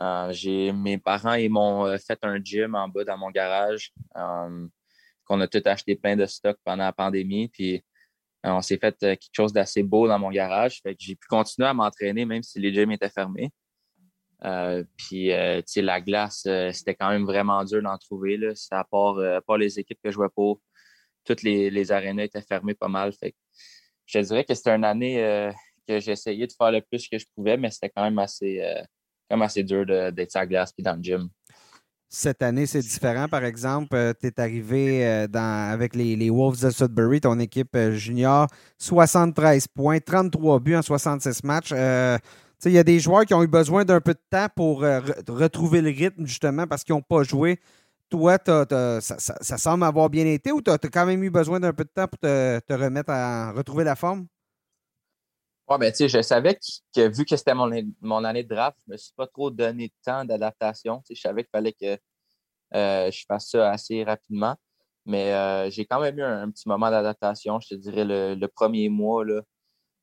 euh, 0.00 0.72
mes 0.72 0.96
parents 0.98 1.34
ils 1.34 1.50
m'ont 1.50 1.86
euh, 1.86 1.98
fait 1.98 2.18
un 2.22 2.38
gym 2.42 2.76
en 2.76 2.88
bas 2.88 3.04
dans 3.04 3.18
mon 3.18 3.30
garage. 3.30 3.92
qu'on 4.14 5.40
a 5.40 5.48
tout 5.48 5.62
acheté 5.64 5.96
plein 5.96 6.16
de 6.16 6.24
stock 6.24 6.56
pendant 6.64 6.84
la 6.84 6.92
pandémie. 6.92 7.48
Puis 7.48 7.82
on 8.44 8.62
s'est 8.62 8.78
fait 8.78 8.96
quelque 8.98 9.34
chose 9.34 9.52
d'assez 9.52 9.82
beau 9.82 10.08
dans 10.08 10.18
mon 10.18 10.30
garage. 10.30 10.80
Fait 10.82 10.94
que 10.94 11.00
j'ai 11.00 11.16
pu 11.16 11.26
continuer 11.28 11.68
à 11.68 11.74
m'entraîner 11.74 12.24
même 12.24 12.42
si 12.42 12.58
les 12.60 12.72
gyms 12.72 12.92
étaient 12.92 13.10
fermés. 13.10 13.50
Puis, 14.96 15.28
la 15.28 16.00
glace, 16.00 16.48
c'était 16.72 16.94
quand 16.94 17.10
même 17.10 17.24
vraiment 17.24 17.64
dur 17.64 17.82
d'en 17.82 17.98
trouver. 17.98 18.36
Là. 18.38 18.52
À 18.70 18.84
part 18.84 19.58
les 19.58 19.78
équipes 19.78 19.98
que 20.02 20.10
je 20.10 20.14
jouais 20.14 20.28
pour, 20.34 20.62
toutes 21.24 21.42
les, 21.42 21.70
les 21.70 21.92
arénas 21.92 22.24
étaient 22.24 22.42
fermées 22.42 22.74
pas 22.74 22.88
mal. 22.88 23.12
Fait 23.12 23.32
que 23.32 23.36
je 24.08 24.18
dirais 24.20 24.44
que 24.44 24.54
c'était 24.54 24.74
une 24.74 24.84
année 24.84 25.22
euh, 25.22 25.52
que 25.86 26.10
essayé 26.10 26.46
de 26.46 26.52
faire 26.52 26.72
le 26.72 26.80
plus 26.80 27.08
que 27.08 27.18
je 27.18 27.26
pouvais, 27.34 27.56
mais 27.56 27.70
c'était 27.70 27.90
quand 27.94 28.02
même 28.02 28.18
assez, 28.18 28.60
euh, 28.60 28.82
assez 29.40 29.62
dur 29.62 29.86
d'être 29.86 30.34
la 30.34 30.46
glace 30.46 30.72
puis 30.72 30.82
dans 30.82 30.96
le 30.96 31.02
gym. 31.02 31.28
Cette 32.10 32.42
année, 32.42 32.64
c'est 32.64 32.80
différent. 32.80 33.28
Par 33.28 33.44
exemple, 33.44 34.14
tu 34.18 34.26
es 34.28 34.40
arrivé 34.40 35.06
euh, 35.06 35.26
avec 35.34 35.94
les, 35.94 36.30
Wolves 36.30 36.62
de 36.62 36.70
Sudbury, 36.70 37.20
ton 37.20 37.38
équipe 37.38 37.76
euh, 37.76 37.92
junior, 37.92 38.46
73 38.78 39.68
points, 39.68 40.00
33 40.00 40.58
buts 40.60 40.76
en 40.76 40.82
66 40.82 41.44
matchs. 41.44 41.70
Euh, 41.72 42.16
Il 42.64 42.72
y 42.72 42.78
a 42.78 42.82
des 42.84 42.98
joueurs 42.98 43.26
qui 43.26 43.34
ont 43.34 43.42
eu 43.42 43.46
besoin 43.48 43.84
d'un 43.84 44.00
peu 44.00 44.14
de 44.14 44.20
temps 44.30 44.46
pour 44.56 44.84
euh, 44.84 45.00
re- 45.00 45.30
retrouver 45.30 45.82
le 45.82 45.90
rythme, 45.90 46.24
justement, 46.24 46.66
parce 46.66 46.82
qu'ils 46.82 46.94
n'ont 46.94 47.02
pas 47.02 47.24
joué. 47.24 47.60
Toi, 48.10 48.38
ça, 49.00 49.58
semble 49.58 49.84
avoir 49.84 50.08
bien 50.08 50.26
été 50.26 50.50
ou 50.52 50.62
tu 50.62 50.70
as, 50.70 50.78
quand 50.78 51.06
même 51.06 51.22
eu 51.22 51.30
besoin 51.30 51.60
d'un 51.60 51.72
peu 51.72 51.84
de 51.84 51.90
temps 51.90 52.08
pour 52.08 52.18
te, 52.18 52.58
te 52.60 52.72
remettre 52.72 53.10
à 53.10 53.52
retrouver 53.52 53.84
la 53.84 53.96
forme? 53.96 54.26
Ouais, 55.68 55.76
ben, 55.76 55.90
tu 55.92 55.98
sais, 55.98 56.08
je 56.08 56.22
savais 56.22 56.58
que, 56.94 57.08
vu 57.08 57.26
que 57.26 57.36
c'était 57.36 57.54
mon, 57.54 57.70
mon 58.00 58.24
année 58.24 58.42
de 58.42 58.48
draft, 58.48 58.78
je 58.86 58.92
me 58.92 58.96
suis 58.96 59.12
pas 59.14 59.26
trop 59.26 59.50
donné 59.50 59.88
de 59.88 59.92
temps 60.02 60.24
d'adaptation. 60.24 61.02
Je 61.10 61.20
savais 61.20 61.42
qu'il 61.44 61.50
fallait 61.50 61.74
que 61.74 61.98
euh, 62.74 63.10
je 63.10 63.24
fasse 63.26 63.50
ça 63.50 63.70
assez 63.70 64.02
rapidement. 64.02 64.56
Mais 65.04 65.32
euh, 65.34 65.70
j'ai 65.70 65.84
quand 65.84 66.00
même 66.00 66.18
eu 66.18 66.22
un, 66.22 66.42
un 66.42 66.50
petit 66.50 66.68
moment 66.68 66.90
d'adaptation. 66.90 67.60
Je 67.60 67.68
te 67.68 67.74
dirais 67.74 68.04
le, 68.04 68.34
le 68.34 68.48
premier 68.48 68.88
mois, 68.88 69.24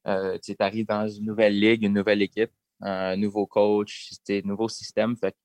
euh, 0.08 0.38
tu 0.44 0.56
arrives 0.60 0.86
dans 0.88 1.08
une 1.08 1.26
nouvelle 1.26 1.60
ligue, 1.60 1.84
une 1.84 1.94
nouvelle 1.94 2.22
équipe, 2.22 2.52
un 2.82 3.18
nouveau 3.18 3.48
coach, 3.48 4.12
sais, 4.24 4.42
nouveau 4.46 4.70
système. 4.70 5.18
Fait 5.18 5.36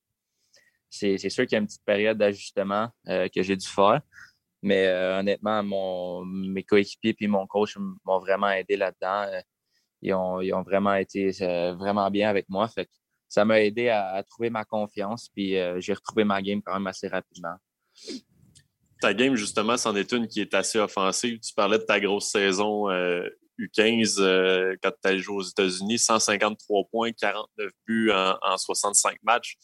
c'est 0.90 1.30
sûr 1.30 1.46
qu'il 1.46 1.52
y 1.52 1.56
a 1.56 1.60
une 1.60 1.66
petite 1.66 1.84
période 1.84 2.18
d'ajustement 2.18 2.88
euh, 3.08 3.28
que 3.34 3.42
j'ai 3.42 3.56
dû 3.56 3.66
faire. 3.66 4.00
Mais 4.62 4.86
euh, 4.86 5.20
honnêtement, 5.20 5.62
mon, 5.62 6.24
mes 6.24 6.62
coéquipiers 6.64 7.16
et 7.18 7.26
mon 7.26 7.46
coach 7.46 7.76
m'ont 8.04 8.18
vraiment 8.18 8.50
aidé 8.50 8.76
là-dedans. 8.76 9.32
Euh, 9.32 9.40
ils 10.02 10.12
ont, 10.12 10.40
ils 10.40 10.52
ont 10.52 10.62
vraiment 10.62 10.94
été 10.94 11.30
vraiment 11.30 12.10
bien 12.10 12.28
avec 12.28 12.48
moi. 12.48 12.68
Fait 12.68 12.88
ça 13.28 13.44
m'a 13.44 13.60
aidé 13.60 13.88
à, 13.88 14.22
trouver 14.28 14.50
ma 14.50 14.64
confiance. 14.64 15.28
Puis 15.34 15.56
j'ai 15.78 15.92
retrouvé 15.92 16.24
ma 16.24 16.42
game 16.42 16.62
quand 16.62 16.72
même 16.72 16.86
assez 16.86 17.06
rapidement. 17.06 17.54
Ta 19.00 19.14
game, 19.14 19.34
justement, 19.34 19.76
c'en 19.76 19.96
est 19.96 20.12
une 20.12 20.28
qui 20.28 20.40
est 20.40 20.52
assez 20.52 20.78
offensive. 20.78 21.40
Tu 21.40 21.54
parlais 21.54 21.78
de 21.78 21.84
ta 21.84 21.98
grosse 21.98 22.30
saison 22.30 22.90
euh, 22.90 23.26
U15 23.58 24.16
euh, 24.18 24.76
quand 24.82 24.90
tu 24.90 25.08
allé 25.08 25.18
jouer 25.20 25.36
aux 25.36 25.42
États-Unis, 25.42 25.98
153 25.98 26.84
points, 26.90 27.12
49 27.12 27.70
buts 27.86 28.10
en, 28.10 28.36
en 28.42 28.56
65 28.58 29.16
matchs. 29.22 29.56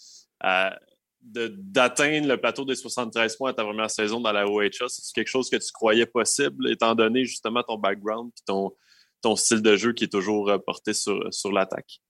D'atteindre 1.29 2.29
le 2.29 2.37
plateau 2.37 2.65
des 2.65 2.77
73 2.77 3.37
points 3.37 3.51
à 3.51 3.53
ta 3.53 3.65
première 3.65 3.91
saison 3.91 4.21
dans 4.21 4.31
la 4.31 4.47
OHA, 4.47 4.89
c'est 4.89 5.13
quelque 5.13 5.29
chose 5.29 5.51
que 5.51 5.57
tu 5.57 5.73
croyais 5.73 6.07
possible, 6.07 6.71
étant 6.71 6.95
donné 6.95 7.25
justement 7.25 7.65
ton 7.65 7.79
background 7.79 8.31
et 8.37 8.43
ton, 8.47 8.73
ton 9.23 9.35
style 9.35 9.61
de 9.61 9.75
jeu 9.75 9.93
qui 9.93 10.05
est 10.05 10.13
toujours 10.13 10.49
euh, 10.49 10.59
porté 10.59 10.93
sur, 10.93 11.33
sur 11.35 11.51
l'attaque? 11.51 12.01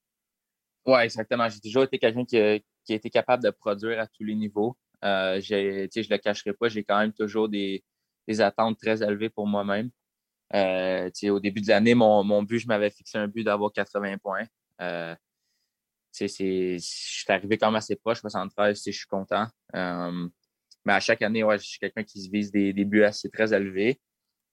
Oui, 0.85 0.99
exactement. 1.01 1.49
J'ai 1.49 1.59
toujours 1.59 1.83
été 1.83 1.97
quelqu'un 1.97 2.25
qui, 2.25 2.63
qui 2.85 2.93
a 2.93 2.95
été 2.95 3.09
capable 3.09 3.43
de 3.43 3.49
produire 3.49 3.99
à 3.99 4.07
tous 4.07 4.23
les 4.23 4.35
niveaux. 4.35 4.77
Euh, 5.03 5.41
je 5.41 5.55
ne 5.55 6.09
le 6.09 6.17
cacherai 6.17 6.53
pas, 6.53 6.69
j'ai 6.69 6.83
quand 6.83 6.99
même 6.99 7.13
toujours 7.13 7.49
des, 7.49 7.83
attentes 8.39 8.77
très 8.79 9.01
élevées 9.03 9.29
pour 9.29 9.47
moi-même. 9.47 9.89
Euh, 10.53 11.09
au 11.29 11.39
début 11.39 11.61
de 11.61 11.67
l'année, 11.67 11.95
mon, 11.95 12.43
but, 12.43 12.59
je 12.59 12.67
m'avais 12.67 12.89
fixé 12.89 13.17
un 13.17 13.27
but 13.27 13.43
d'avoir 13.43 13.71
80 13.73 14.17
points. 14.17 14.45
Je 16.19 16.77
suis 16.79 17.25
arrivé 17.27 17.57
quand 17.57 17.67
même 17.67 17.75
assez 17.75 17.95
proche, 17.95 18.21
73, 18.21 18.81
je 18.85 18.91
suis 18.91 19.07
content. 19.07 19.45
Euh, 19.75 20.27
mais 20.85 20.93
à 20.93 20.99
chaque 20.99 21.21
année, 21.21 21.43
ouais, 21.43 21.57
je 21.59 21.65
suis 21.65 21.79
quelqu'un 21.79 22.03
qui 22.03 22.21
se 22.21 22.29
vise 22.29 22.51
des, 22.51 22.73
des 22.73 22.85
buts 22.85 23.03
assez 23.03 23.29
très 23.29 23.53
élevés. 23.53 23.99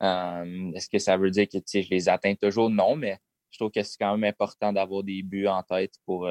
Est-ce 0.01 0.89
que 0.89 0.99
ça 0.99 1.17
veut 1.17 1.31
dire 1.31 1.47
que 1.49 1.59
je 1.73 1.89
les 1.89 2.09
atteins 2.09 2.35
toujours? 2.35 2.69
Non, 2.69 2.97
mais 2.97 3.19
je 3.51 3.59
trouve 3.59 3.71
que 3.71 3.83
c'est 3.83 3.97
quand 3.99 4.17
même 4.17 4.29
important 4.29 4.73
d'avoir 4.73 5.03
des 5.03 5.23
buts 5.23 5.47
en 5.47 5.63
tête 5.63 5.95
pour, 6.05 6.29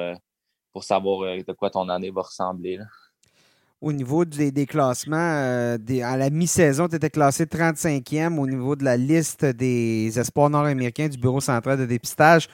pour 0.72 0.84
savoir 0.84 1.36
de 1.36 1.52
quoi 1.52 1.70
ton 1.70 1.88
année 1.88 2.10
va 2.10 2.22
ressembler 2.22 2.78
au 3.84 3.92
niveau 3.92 4.24
des, 4.24 4.66
classements, 4.66 5.16
euh, 5.16 5.76
à 6.02 6.16
la 6.16 6.30
mi-saison, 6.30 6.88
tu 6.88 6.96
étais 6.96 7.10
classé 7.10 7.44
35e 7.44 8.38
au 8.38 8.46
niveau 8.46 8.76
de 8.76 8.84
la 8.84 8.96
liste 8.96 9.44
des 9.44 10.18
espoirs 10.18 10.48
nord-américains 10.48 11.08
du 11.08 11.18
Bureau 11.18 11.40
central 11.40 11.78
de 11.78 11.84
dépistage. 11.84 12.48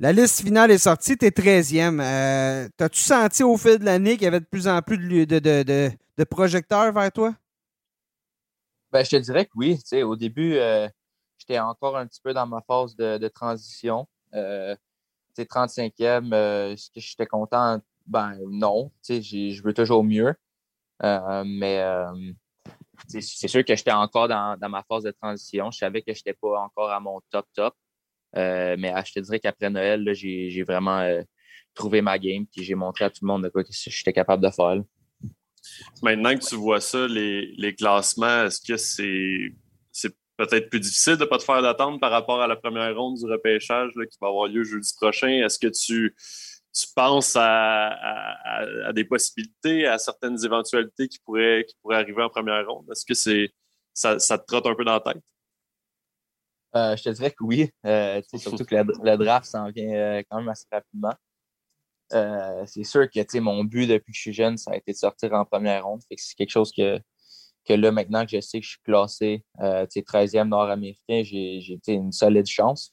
La 0.00 0.12
liste 0.12 0.42
finale 0.42 0.70
est 0.70 0.78
sortie, 0.78 1.16
tu 1.16 1.26
es 1.26 1.30
13e. 1.30 2.00
Euh, 2.00 2.68
t'as-tu 2.76 3.00
senti 3.00 3.42
au 3.42 3.56
fil 3.56 3.78
de 3.78 3.84
l'année 3.84 4.12
qu'il 4.12 4.24
y 4.24 4.26
avait 4.26 4.40
de 4.40 4.44
plus 4.44 4.68
en 4.68 4.80
plus 4.80 4.98
de, 4.98 6.24
projecteurs 6.24 6.92
vers 6.92 7.10
toi? 7.10 7.34
Ben, 8.92 9.04
je 9.04 9.10
te 9.10 9.16
dirais 9.16 9.46
que 9.46 9.50
oui. 9.56 9.80
au 10.02 10.14
début, 10.14 10.54
euh, 10.54 10.88
j'étais 11.36 11.58
encore 11.58 11.96
un 11.96 12.06
petit 12.06 12.20
peu 12.22 12.32
dans 12.32 12.46
ma 12.46 12.60
phase 12.62 12.94
de, 12.96 13.28
transition. 13.28 14.06
35e, 15.44 16.34
est-ce 16.72 16.90
que 16.90 17.00
j'étais 17.00 17.26
content? 17.26 17.80
Ben 18.06 18.38
non. 18.48 18.90
Je 19.08 19.62
veux 19.62 19.74
toujours 19.74 20.04
mieux. 20.04 20.34
Euh, 21.02 21.44
mais 21.46 21.80
euh, 21.80 22.32
c'est 23.06 23.48
sûr 23.48 23.64
que 23.64 23.76
j'étais 23.76 23.92
encore 23.92 24.28
dans, 24.28 24.56
ma 24.68 24.82
phase 24.82 25.04
de 25.04 25.10
transition. 25.10 25.70
Je 25.70 25.78
savais 25.78 26.02
que 26.02 26.12
je 26.12 26.18
n'étais 26.18 26.34
pas 26.34 26.60
encore 26.60 26.90
à 26.90 27.00
mon 27.00 27.20
top 27.30 27.46
top. 27.54 27.74
Euh, 28.36 28.76
mais 28.78 28.92
ah, 28.94 29.02
je 29.04 29.12
te 29.12 29.20
dirais 29.20 29.40
qu'après 29.40 29.70
Noël, 29.70 30.08
j'ai 30.12 30.62
vraiment 30.62 31.06
trouvé 31.74 32.02
ma 32.02 32.18
game 32.18 32.44
et 32.56 32.62
j'ai 32.62 32.74
montré 32.74 33.04
à 33.04 33.10
tout 33.10 33.20
le 33.22 33.28
monde 33.28 33.44
de 33.44 33.48
quoi 33.48 33.62
j'étais 33.68 34.12
capable 34.12 34.44
de 34.44 34.50
faire. 34.50 34.82
Maintenant 36.02 36.34
que 36.34 36.44
tu 36.44 36.56
vois 36.56 36.80
ça, 36.80 37.06
les, 37.06 37.74
classements, 37.76 38.44
est-ce 38.44 38.60
que 38.60 38.76
c'est 38.76 40.10
peut-être 40.36 40.70
plus 40.70 40.78
difficile 40.78 41.16
de 41.16 41.24
ne 41.24 41.28
pas 41.28 41.38
te 41.38 41.42
faire 41.42 41.60
d'attente 41.62 42.00
par 42.00 42.12
rapport 42.12 42.40
à 42.40 42.46
la 42.46 42.54
première 42.54 42.96
ronde 42.96 43.18
du 43.18 43.26
repêchage 43.26 43.90
qui 43.92 44.18
va 44.20 44.28
avoir 44.28 44.46
lieu 44.46 44.62
jeudi 44.62 44.92
prochain? 44.96 45.28
Est-ce 45.44 45.58
que 45.58 45.66
tu 45.66 46.14
tu 46.78 46.86
penses 46.94 47.34
à, 47.34 48.92
des 48.94 49.04
possibilités, 49.04 49.86
à 49.86 49.98
certaines 49.98 50.36
éventualités 50.44 51.08
qui 51.08 51.18
pourraient, 51.18 51.64
qui 51.66 51.74
pourraient 51.82 51.96
arriver 51.96 52.22
en 52.22 52.28
première 52.28 52.66
ronde? 52.66 52.86
Est-ce 52.90 53.04
que 53.04 53.14
c'est 53.14 53.52
ça, 53.92 54.16
te 54.16 54.46
trotte 54.46 54.66
un 54.66 54.74
peu 54.74 54.84
dans 54.84 54.92
la 54.92 55.00
tête? 55.00 55.22
Euh, 56.76 56.96
je 56.96 57.02
te 57.02 57.08
dirais 57.10 57.30
que 57.30 57.44
oui. 57.44 57.70
Euh, 57.86 58.20
surtout 58.36 58.64
que 58.64 58.74
le, 58.74 59.16
draft 59.16 59.46
s'en 59.46 59.70
vient 59.70 59.90
euh, 59.90 60.22
quand 60.30 60.38
même 60.38 60.48
assez 60.48 60.66
rapidement. 60.70 61.14
c'est 62.66 62.84
sûr 62.84 63.08
que 63.10 63.38
mon 63.38 63.64
but 63.64 63.86
depuis 63.86 64.12
que 64.12 64.16
je 64.16 64.20
suis 64.20 64.32
jeune, 64.32 64.56
ça 64.56 64.72
a 64.72 64.76
été 64.76 64.92
de 64.92 64.96
sortir 64.96 65.32
en 65.32 65.44
première 65.44 65.84
ronde. 65.84 66.02
C'est 66.10 66.36
quelque 66.36 66.50
chose 66.50 66.72
que, 66.72 66.98
que 67.64 67.72
là, 67.74 67.90
maintenant 67.92 68.24
que 68.24 68.32
je 68.32 68.40
sais 68.40 68.60
que 68.60 68.64
je 68.64 68.70
suis 68.70 68.82
classé 68.82 69.44
13e 69.58 70.48
nord-américain, 70.48 71.22
j'ai 71.24 71.78
une 71.86 72.12
solide 72.12 72.46
chance. 72.46 72.90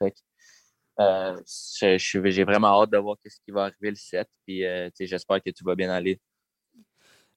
J'ai 0.98 2.44
vraiment 2.44 2.82
hâte 2.82 2.92
de 2.92 2.98
voir 2.98 3.18
ce 3.26 3.38
qui 3.44 3.52
va 3.52 3.64
arriver 3.66 3.90
le 3.90 3.96
7. 3.96 4.28
Puis 4.46 4.64
j'espère 5.00 5.42
que 5.44 5.50
tout 5.52 5.66
va 5.66 5.76
bien 5.76 5.90
aller. 5.90 6.20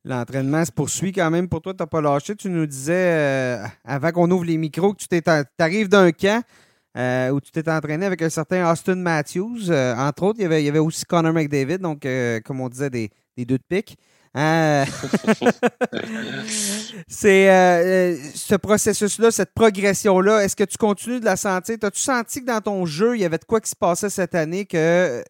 L'entraînement 0.05 0.65
se 0.65 0.73
poursuit 0.73 1.13
quand 1.13 1.31
même 1.31 1.49
pour 1.49 1.61
toi. 1.61 1.75
Tu 1.75 1.83
n'as 1.83 1.87
pas 1.87 2.01
lâché. 2.01 2.35
Tu 2.37 2.49
nous 2.49 2.67
disais 2.67 2.93
euh, 2.95 3.67
avant 3.85 4.11
qu'on 4.13 4.31
ouvre 4.31 4.45
les 4.45 4.57
micros 4.57 4.95
que 4.95 5.05
tu 5.05 5.23
arrives 5.59 5.89
d'un 5.89 6.13
camp 6.13 6.43
où 7.33 7.41
tu 7.41 7.53
t'es 7.53 7.69
entraîné 7.71 8.07
avec 8.07 8.23
un 8.23 8.31
certain 8.31 8.69
Austin 8.71 8.97
Matthews. 8.97 9.71
entre 9.71 10.25
autres, 10.25 10.41
il 10.41 10.43
y, 10.43 10.47
avait, 10.47 10.63
il 10.63 10.67
y 10.67 10.69
avait 10.69 10.81
aussi 10.81 11.05
Connor 11.05 11.33
McDavid, 11.33 11.79
donc 11.79 12.07
comme 12.45 12.61
on 12.61 12.69
disait, 12.69 12.91
des, 12.91 13.11
des 13.37 13.45
deux 13.45 13.59
de 13.59 13.63
pique. 13.69 13.97
Hein? 14.35 14.85
c'est 17.09 17.51
euh, 17.51 18.17
ce 18.35 18.55
processus-là, 18.57 19.31
cette 19.31 19.55
progression-là, 19.55 20.45
est-ce 20.45 20.57
que 20.57 20.65
tu 20.65 20.77
continues 20.77 21.21
de 21.21 21.25
la 21.25 21.37
sentir? 21.37 21.77
As-tu 21.83 22.01
senti 22.01 22.41
que 22.41 22.47
dans 22.47 22.61
ton 22.61 22.85
jeu, 22.87 23.17
il 23.17 23.21
y 23.21 23.25
avait 23.25 23.39
de 23.39 23.45
quoi 23.45 23.61
qui 23.61 23.71
se 23.71 23.77
passait 23.77 24.11
cette 24.11 24.35
année 24.35 24.67
que 24.67 25.25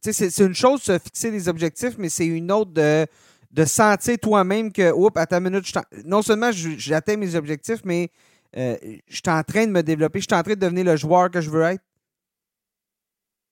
c'est 0.00 0.38
une 0.38 0.54
chose 0.54 0.80
de 0.80 0.84
se 0.84 0.98
fixer 0.98 1.30
des 1.30 1.48
objectifs, 1.48 1.94
mais 1.98 2.08
c'est 2.08 2.26
une 2.26 2.50
autre 2.50 2.72
de, 2.72 3.06
de 3.54 3.64
sentir 3.64 4.18
toi-même 4.18 4.72
que, 4.72 4.90
oups, 4.90 5.16
à 5.16 5.26
ta 5.26 5.38
minute, 5.38 5.64
non 6.04 6.22
seulement 6.22 6.50
j'atteins 6.52 7.16
mes 7.16 7.36
objectifs, 7.36 7.82
mais 7.84 8.10
euh, 8.56 8.76
je 9.06 9.14
suis 9.14 9.22
en 9.28 9.44
train 9.44 9.64
de 9.64 9.70
me 9.70 9.82
développer, 9.82 10.18
je 10.18 10.26
suis 10.28 10.34
en 10.34 10.42
train 10.42 10.54
de 10.54 10.60
devenir 10.60 10.84
le 10.84 10.96
joueur 10.96 11.30
que 11.30 11.40
je 11.40 11.48
veux 11.50 11.62
être. 11.62 11.82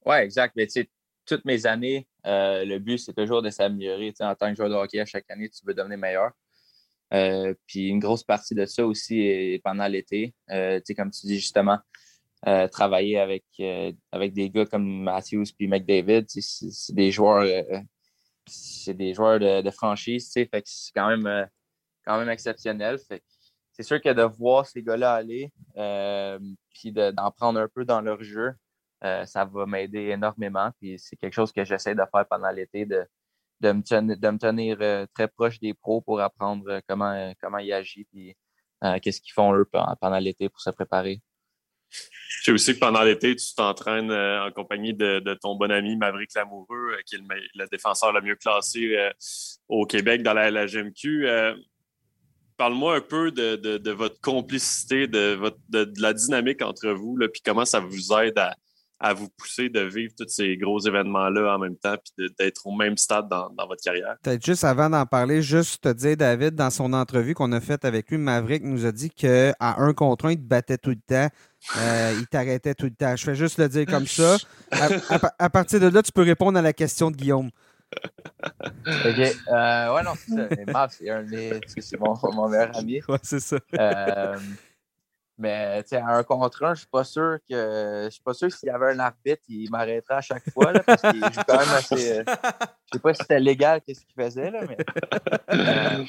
Oui, 0.04 0.16
exact. 0.16 0.54
Mais 0.56 0.66
tu 0.66 0.72
sais, 0.72 0.90
toutes 1.24 1.44
mes 1.44 1.66
années, 1.66 2.08
euh, 2.26 2.64
le 2.64 2.80
but, 2.80 2.98
c'est 2.98 3.12
toujours 3.12 3.42
de 3.42 3.50
s'améliorer. 3.50 4.12
En 4.18 4.34
tant 4.34 4.50
que 4.50 4.56
joueur 4.56 4.70
de 4.70 4.74
hockey, 4.74 4.98
à 4.98 5.06
chaque 5.06 5.30
année, 5.30 5.48
tu 5.48 5.64
veux 5.64 5.72
devenir 5.74 5.98
meilleur. 5.98 6.32
Euh, 7.14 7.54
puis 7.68 7.86
une 7.86 8.00
grosse 8.00 8.24
partie 8.24 8.56
de 8.56 8.66
ça 8.66 8.84
aussi 8.84 9.20
est 9.20 9.62
pendant 9.62 9.86
l'été. 9.86 10.34
Euh, 10.50 10.80
comme 10.96 11.12
tu 11.12 11.26
dis 11.26 11.38
justement, 11.38 11.78
travailler 12.72 13.20
avec, 13.20 13.44
avec 14.10 14.32
des 14.32 14.50
gars 14.50 14.66
comme 14.66 15.04
Matthews 15.04 15.44
puis 15.56 15.68
McDavid, 15.68 16.24
c'est 16.26 16.92
des 16.92 17.12
joueurs 17.12 17.46
c'est 18.46 18.94
des 18.94 19.14
joueurs 19.14 19.38
de, 19.38 19.70
franchise, 19.70 20.30
fait 20.32 20.46
que 20.48 20.60
c'est 20.64 20.92
quand 20.94 21.08
même, 21.08 21.48
même 22.06 22.28
exceptionnel. 22.28 22.98
c'est 23.72 23.82
sûr 23.82 24.00
que 24.00 24.10
de 24.10 24.22
voir 24.22 24.66
ces 24.66 24.82
gars-là 24.82 25.14
aller, 25.14 25.52
puis 26.74 26.92
d'en 26.92 27.30
prendre 27.30 27.60
un 27.60 27.68
peu 27.68 27.84
dans 27.84 28.00
leur 28.00 28.22
jeu, 28.22 28.52
euh, 29.04 29.26
ça 29.26 29.44
va 29.44 29.66
m'aider 29.66 30.10
énormément. 30.10 30.70
Puis 30.80 30.98
c'est 30.98 31.16
quelque 31.16 31.32
chose 31.34 31.52
que 31.52 31.64
j'essaie 31.64 31.94
de 31.94 32.02
faire 32.10 32.26
pendant 32.28 32.50
l'été, 32.50 32.86
de, 32.86 33.04
de, 33.60 33.72
me 33.72 34.38
tenir, 34.38 34.78
euh, 34.80 35.06
très 35.14 35.28
proche 35.28 35.58
des 35.58 35.74
pros 35.74 36.00
pour 36.00 36.20
apprendre 36.20 36.68
euh, 36.68 36.80
comment, 36.88 37.32
comment 37.40 37.58
ils 37.58 37.72
agissent 37.72 38.06
et 38.14 38.36
qu'est-ce 39.00 39.20
qu'ils 39.20 39.32
font 39.32 39.54
eux 39.54 39.68
pendant 40.00 40.18
l'été 40.18 40.48
pour 40.48 40.60
se 40.60 40.70
préparer. 40.70 41.22
Je 41.92 42.44
sais 42.44 42.52
aussi 42.52 42.74
que 42.74 42.78
pendant 42.80 43.02
l'été, 43.02 43.36
tu 43.36 43.54
t'entraînes 43.54 44.10
en 44.10 44.50
compagnie 44.50 44.94
de, 44.94 45.34
ton 45.40 45.54
bon 45.54 45.70
ami 45.70 45.96
Maverick 45.96 46.34
Lamoureux, 46.34 46.96
qui 47.06 47.16
est 47.16 47.20
le, 47.54 47.66
défenseur 47.70 48.12
le 48.12 48.20
mieux 48.20 48.36
classé 48.36 48.96
au 49.68 49.86
Québec 49.86 50.22
dans 50.22 50.34
la 50.34 50.50
LGMQ. 50.50 51.28
Parle-moi 52.56 52.96
un 52.96 53.00
peu 53.00 53.30
de, 53.30 53.90
votre 53.90 54.20
complicité, 54.20 55.06
de, 55.06 55.34
votre, 55.34 55.58
de, 55.68 55.92
la 55.98 56.12
dynamique 56.12 56.62
entre 56.62 56.88
vous, 56.90 57.18
puis 57.32 57.42
comment 57.44 57.64
ça 57.64 57.80
vous 57.80 58.12
aide 58.14 58.38
à, 58.38 58.56
à 59.02 59.14
vous 59.14 59.28
pousser 59.30 59.68
de 59.68 59.80
vivre 59.80 60.12
tous 60.16 60.28
ces 60.28 60.56
gros 60.56 60.78
événements-là 60.78 61.56
en 61.56 61.58
même 61.58 61.76
temps 61.76 61.96
puis 61.96 62.28
d'être 62.38 62.64
au 62.66 62.72
même 62.72 62.96
stade 62.96 63.28
dans, 63.28 63.50
votre 63.66 63.82
carrière? 63.82 64.14
Peut-être 64.22 64.46
juste 64.46 64.62
avant 64.62 64.88
d'en 64.88 65.04
parler, 65.06 65.42
juste 65.42 65.82
te 65.82 65.92
dire, 65.92 66.16
David, 66.16 66.54
dans 66.54 66.70
son 66.70 66.92
entrevue 66.92 67.34
qu'on 67.34 67.50
a 67.50 67.60
faite 67.60 67.84
avec 67.84 68.10
lui, 68.10 68.18
Maverick 68.18 68.62
nous 68.62 68.86
a 68.86 68.92
dit 68.92 69.10
qu'à 69.10 69.54
un 69.60 69.92
contre 69.92 70.26
un, 70.26 70.30
il 70.30 70.36
te 70.38 70.42
battait 70.42 70.78
tout 70.78 70.90
le 70.90 71.00
temps. 71.04 71.28
Euh, 71.78 72.14
il 72.18 72.26
t'arrêtait 72.28 72.74
tout 72.74 72.86
le 72.86 72.94
temps. 72.94 73.16
Je 73.16 73.24
fais 73.24 73.34
juste 73.34 73.58
le 73.58 73.68
dire 73.68 73.86
comme 73.86 74.06
ça. 74.06 74.36
À, 75.38 75.50
partir 75.50 75.80
de 75.80 75.88
là, 75.88 76.02
tu 76.02 76.12
peux 76.12 76.22
répondre 76.22 76.58
à 76.58 76.62
la 76.62 76.72
question 76.72 77.10
de 77.10 77.16
Guillaume. 77.16 77.50
OK. 78.62 79.18
Euh, 79.48 79.94
ouais, 79.94 80.02
non, 80.02 80.12
c'est 80.16 80.70
ça. 80.70 80.88
c'est 80.88 82.00
mon, 82.00 82.14
mon, 82.32 82.48
meilleur 82.48 82.76
ami. 82.76 83.00
Ouais, 83.06 83.18
c'est 83.22 83.40
ça. 83.40 83.58
Euh, 83.78 84.36
mais 85.42 85.82
à 85.90 86.16
un 86.16 86.22
contre 86.22 86.62
un, 86.62 86.74
je 86.74 86.80
suis 86.80 86.88
pas 86.88 87.02
sûr 87.02 87.38
que. 87.50 88.04
Je 88.04 88.10
suis 88.10 88.22
pas 88.22 88.32
sûr 88.32 88.46
que 88.46 88.54
s'il 88.54 88.68
y 88.68 88.70
avait 88.70 88.92
un 88.92 89.00
arbitre, 89.00 89.42
il 89.48 89.68
m'arrêterait 89.70 90.14
à 90.14 90.20
chaque 90.20 90.48
fois. 90.50 90.72
Là, 90.72 90.80
parce 90.86 91.02
qu'il 91.02 91.24
assez. 91.24 92.20
Euh, 92.20 92.24
je 92.26 92.90
sais 92.92 93.00
pas 93.00 93.12
si 93.12 93.22
c'était 93.22 93.40
légal 93.40 93.80
qu'est-ce 93.80 94.04
qu'il 94.04 94.14
faisait, 94.14 94.52
là, 94.52 94.60
mais. 94.68 94.76
Euh, 95.52 96.04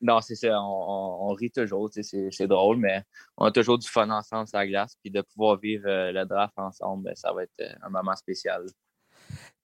non, 0.00 0.20
c'est 0.20 0.34
ça. 0.34 0.60
On, 0.60 1.32
rit 1.34 1.52
toujours. 1.52 1.88
C'est 1.92 2.46
drôle, 2.48 2.78
mais 2.78 3.04
on 3.36 3.46
a 3.46 3.52
toujours 3.52 3.78
du 3.78 3.88
fun 3.88 4.10
ensemble 4.10 4.48
sur 4.48 4.58
la 4.58 4.66
glace. 4.66 4.96
Puis 5.00 5.12
de 5.12 5.20
pouvoir 5.20 5.56
vivre 5.58 5.88
euh, 5.88 6.10
le 6.10 6.26
draft 6.26 6.58
ensemble, 6.58 7.04
ben, 7.04 7.14
ça 7.14 7.32
va 7.32 7.44
être 7.44 7.76
un 7.80 7.88
moment 7.88 8.16
spécial. 8.16 8.66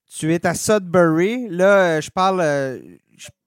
Tu 0.07 0.33
es 0.33 0.47
à 0.47 0.55
Sudbury. 0.55 1.49
Là, 1.49 2.01
je 2.01 2.11
parle. 2.11 2.41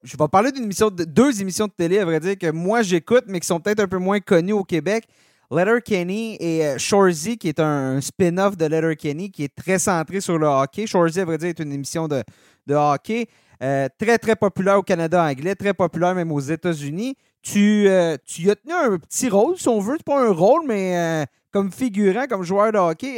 Je, 0.04 0.18
vais 0.18 0.28
parler 0.28 0.52
d'une 0.52 0.66
émission, 0.66 0.90
de, 0.90 1.06
deux 1.06 1.42
émissions 1.42 1.68
de 1.68 1.74
télé, 1.74 2.00
à 2.00 2.06
vrai 2.06 2.20
dire, 2.20 2.38
que 2.38 2.52
moi 2.52 2.82
j'écoute, 2.82 3.24
mais 3.28 3.40
qui 3.40 3.48
sont 3.48 3.62
peut-être 3.62 3.80
un 3.80 3.88
peu 3.88 3.98
moins 3.98 4.20
connues 4.20 4.54
au 4.54 4.66
Québec. 4.66 5.08
Letterkenny 5.50 6.36
et 6.40 6.66
euh, 6.66 6.78
Shorzy, 6.78 7.38
qui 7.38 7.48
est 7.48 7.60
un 7.60 8.02
spin-off 8.02 8.58
de 8.58 8.66
Letterkenny, 8.66 9.32
qui 9.32 9.46
est 9.46 9.56
très 9.56 9.80
centré 9.80 10.20
sur 10.20 10.38
le 10.38 10.48
hockey. 10.48 10.86
Shorzy, 10.86 11.22
à 11.22 11.26
vrai 11.26 11.38
dire, 11.38 11.50
est 11.50 11.60
une 11.60 11.72
émission 11.72 12.08
de, 12.08 12.24
hockey. 12.70 13.28
Euh, 13.64 13.88
très, 13.98 14.18
très 14.18 14.36
populaire 14.36 14.78
au 14.78 14.84
Canada 14.84 15.24
anglais, 15.24 15.56
très 15.56 15.74
populaire 15.74 16.14
même 16.14 16.32
aux 16.32 16.40
États-Unis. 16.40 17.16
Tu, 17.42 17.88
euh, 17.88 18.18
y 18.38 18.50
as 18.50 18.56
tenu 18.56 18.74
un 18.74 18.98
petit 18.98 19.30
rôle, 19.30 19.58
si 19.58 19.68
on 19.70 19.80
veut. 19.80 19.98
Pas 20.06 20.28
un 20.28 20.32
rôle, 20.32 20.64
mais 20.68 21.26
comme 21.52 21.72
figurant, 21.72 22.26
comme 22.28 22.44
joueur 22.44 22.72
de 22.72 22.78
hockey. 22.78 23.18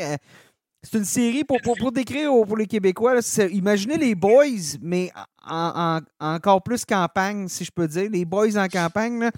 C'est 0.82 0.98
une 0.98 1.06
série 1.06 1.44
pour, 1.44 1.92
décrire 1.92 2.32
pour 2.46 2.56
les 2.56 2.68
Québécois. 2.68 3.20
imaginez 3.52 3.98
les 3.98 4.16
boys, 4.16 4.78
mais 4.82 5.12
en, 5.46 6.00
encore 6.20 6.64
plus 6.64 6.86
campagne, 6.86 7.48
si 7.50 7.66
je 7.66 7.72
peux 7.72 7.88
dire. 7.88 8.10
Les 8.10 8.24
boys 8.24 8.56
en 8.56 8.68
campagne, 8.68 9.30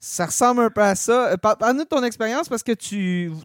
ça 0.00 0.26
ressemble 0.26 0.62
un 0.62 0.70
peu 0.70 0.82
à 0.82 0.94
ça. 0.94 1.32
Euh, 1.32 1.36
parle-nous 1.36 1.84
de 1.84 1.88
ton 1.88 2.02
expérience 2.04 2.48
parce 2.48 2.62
que 2.62 2.72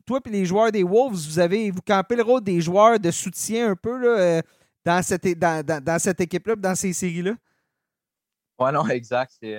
toi 0.05 0.19
et 0.25 0.29
les 0.29 0.45
joueurs 0.45 0.71
des 0.71 0.83
Wolves, 0.83 1.13
vous 1.13 1.39
avez 1.39 1.71
vous 1.71 1.81
campez 1.81 2.15
le 2.15 2.23
rôle 2.23 2.41
des 2.41 2.61
joueurs 2.61 2.99
de 2.99 3.11
soutien 3.11 3.71
un 3.71 3.75
peu 3.75 3.97
là, 3.97 4.19
euh, 4.19 4.41
dans 4.85 5.01
cette, 5.01 5.25
équipe-là, 6.21 6.55
dans 6.55 6.75
ces 6.75 6.93
séries-là? 6.93 7.33
Ouais, 8.59 8.71
non, 8.71 8.87
exact. 8.89 9.33
C'est, 9.39 9.57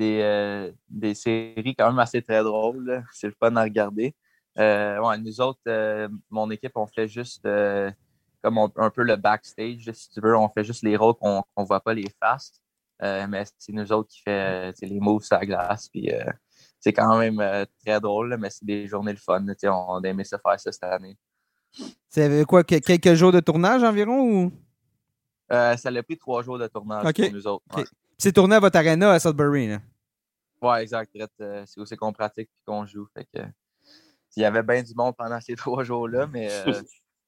euh, 0.00 0.72
des, 0.88 1.14
séries 1.14 1.74
quand 1.76 1.88
même 1.88 1.98
assez 1.98 2.22
très 2.22 2.42
drôles. 2.42 3.04
C'est 3.12 3.28
le 3.28 3.34
fun 3.38 3.54
à 3.54 3.62
regarder. 3.62 4.14
nous 4.56 5.40
autres, 5.40 6.08
mon 6.30 6.50
équipe, 6.50 6.72
on 6.76 6.86
fait 6.86 7.06
juste 7.06 7.46
comme 8.42 8.58
un 8.76 8.90
peu 8.90 9.02
le 9.02 9.14
backstage, 9.14 9.88
si 9.92 10.10
tu 10.10 10.20
veux. 10.20 10.36
On 10.36 10.48
fait 10.48 10.64
juste 10.64 10.82
les 10.82 10.96
rôles 10.96 11.14
qu'on 11.14 11.44
ne 11.56 11.64
voit 11.64 11.80
pas 11.80 11.94
les 11.94 12.10
faces. 12.20 12.61
Euh, 13.02 13.26
mais 13.28 13.44
c'est 13.58 13.72
nous 13.72 13.90
autres 13.92 14.08
qui 14.08 14.22
fait 14.22 14.72
les 14.82 15.00
moves 15.00 15.22
sur 15.22 15.36
la 15.36 15.44
glace. 15.44 15.88
Puis 15.88 16.12
euh, 16.12 16.24
c'est 16.78 16.92
quand 16.92 17.18
même 17.18 17.40
euh, 17.40 17.64
très 17.84 18.00
drôle, 18.00 18.36
mais 18.38 18.50
c'est 18.50 18.64
des 18.64 18.86
journées 18.86 19.14
de 19.14 19.18
fun. 19.18 19.44
On 19.64 20.02
a 20.02 20.08
aimé 20.08 20.24
ça 20.24 20.38
faire 20.38 20.58
ça 20.58 20.70
cette 20.70 20.84
année. 20.84 21.18
C'est 22.08 22.44
quoi, 22.46 22.62
quelques 22.62 23.14
jours 23.14 23.32
de 23.32 23.40
tournage 23.40 23.82
environ 23.82 24.20
ou? 24.20 24.52
ça 25.50 25.74
a 25.74 26.02
pris 26.02 26.16
trois 26.16 26.42
jours 26.42 26.58
de 26.58 26.66
tournage 26.66 27.12
pour 27.12 27.32
nous 27.32 27.46
autres. 27.46 27.64
C'est 28.16 28.32
tourné 28.32 28.56
à 28.56 28.60
votre 28.60 28.78
arena 28.78 29.10
à 29.10 29.18
Sudbury, 29.18 29.68
là? 29.68 29.80
Ouais, 30.62 30.82
exact. 30.82 31.10
c'est 31.18 31.78
aussi 31.78 31.96
qu'on 31.96 32.12
pratique 32.12 32.48
et 32.48 32.64
qu'on 32.64 32.86
joue. 32.86 33.06
Fait 33.14 33.24
que, 33.24 33.42
il 34.36 34.42
y 34.42 34.44
avait 34.44 34.62
bien 34.62 34.82
du 34.82 34.94
monde 34.94 35.14
pendant 35.16 35.40
ces 35.40 35.56
trois 35.56 35.82
jours-là, 35.82 36.26
mais 36.26 36.48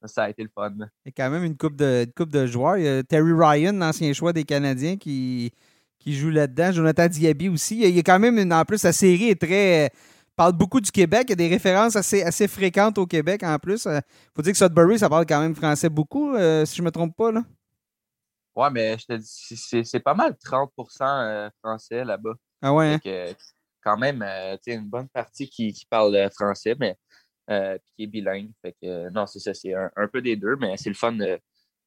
ça 0.06 0.24
a 0.24 0.30
été 0.30 0.42
le 0.42 0.50
fun. 0.54 0.72
Il 0.76 0.82
y 1.06 1.08
a 1.08 1.12
quand 1.16 1.30
même 1.30 1.44
une 1.44 1.56
coupe 1.56 1.76
de, 1.76 2.06
coupe 2.16 2.30
de 2.30 2.46
joueurs. 2.46 2.76
Il 2.76 2.84
y 2.84 2.88
a 2.88 3.02
Terry 3.02 3.32
Ryan, 3.32 3.72
l'ancien 3.72 4.12
choix 4.12 4.32
des 4.32 4.44
Canadiens, 4.44 4.96
qui, 4.96 5.52
qui 5.98 6.14
joue 6.14 6.30
là-dedans. 6.30 6.72
Jonathan 6.72 7.06
Diaby 7.08 7.48
aussi. 7.48 7.80
Il 7.80 7.94
y 7.94 7.98
a 7.98 8.02
quand 8.02 8.18
même, 8.18 8.38
une, 8.38 8.52
en 8.52 8.64
plus, 8.64 8.82
la 8.82 8.92
série 8.92 9.30
est 9.30 9.40
très 9.40 9.90
parle 10.36 10.52
beaucoup 10.52 10.80
du 10.80 10.90
Québec. 10.90 11.24
Il 11.28 11.30
y 11.30 11.32
a 11.34 11.36
des 11.36 11.48
références 11.48 11.96
assez, 11.96 12.22
assez 12.22 12.48
fréquentes 12.48 12.98
au 12.98 13.06
Québec 13.06 13.42
en 13.42 13.58
plus. 13.58 13.84
Il 13.84 13.92
euh, 13.92 14.00
faut 14.34 14.42
dire 14.42 14.52
que 14.52 14.58
Sudbury, 14.58 14.98
ça 14.98 15.08
parle 15.08 15.26
quand 15.26 15.40
même 15.40 15.54
français 15.54 15.88
beaucoup, 15.88 16.34
euh, 16.34 16.64
si 16.64 16.76
je 16.76 16.82
ne 16.82 16.86
me 16.86 16.90
trompe 16.90 17.16
pas. 17.16 17.32
Là. 17.32 17.42
Ouais, 18.54 18.70
mais 18.70 18.96
je 18.98 19.06
te 19.06 19.12
dis, 19.14 19.84
c'est 19.84 20.00
pas 20.00 20.14
mal 20.14 20.32
30% 20.32 20.68
euh, 21.02 21.50
français 21.62 22.04
là-bas. 22.04 22.34
Ah 22.62 22.72
ouais? 22.72 22.98
Hein? 23.04 23.34
quand 23.82 23.98
même, 23.98 24.24
tu 24.64 24.72
une 24.72 24.88
bonne 24.88 25.08
partie 25.08 25.46
qui, 25.46 25.70
qui 25.72 25.84
parle 25.84 26.30
français, 26.30 26.74
mais 26.80 26.96
euh, 27.50 27.76
qui 27.84 28.04
est 28.04 28.06
bilingue. 28.06 28.48
Que, 28.62 29.10
non, 29.10 29.26
c'est 29.26 29.38
ça, 29.38 29.52
c'est 29.52 29.74
un, 29.74 30.08
peu 30.10 30.22
des 30.22 30.34
deux, 30.34 30.56
mais 30.56 30.78
c'est 30.78 30.88
le 30.88 30.94
fun 30.94 31.12
de 31.12 31.38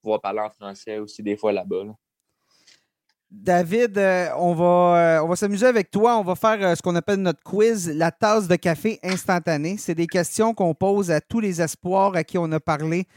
pouvoir 0.03 0.21
parler 0.21 0.41
en 0.41 0.51
français 0.51 0.99
aussi 0.99 1.23
des 1.23 1.35
fois 1.35 1.51
là-bas. 1.51 1.83
David, 3.31 3.97
euh, 3.97 4.29
on 4.37 4.53
va, 4.53 5.23
euh, 5.23 5.27
va 5.27 5.35
s'amuser 5.35 5.65
avec 5.65 5.89
toi. 5.89 6.19
On 6.19 6.23
va 6.23 6.35
faire 6.35 6.77
ce 6.77 6.81
qu'on 6.83 6.95
appelle 6.95 7.21
notre 7.21 7.41
quiz, 7.41 7.89
la 7.89 8.11
tasse 8.11 8.47
de 8.47 8.55
café 8.55 8.99
instantanée. 9.01 9.77
C'est 9.79 9.95
des 9.95 10.05
questions 10.05 10.53
qu'on 10.53 10.75
pose 10.75 11.09
à 11.09 11.21
tous 11.21 11.39
les 11.39 11.59
espoirs 11.59 12.15
à 12.15 12.23
qui 12.23 12.37
on 12.37 12.51
a 12.51 12.59
parlé 12.59 13.07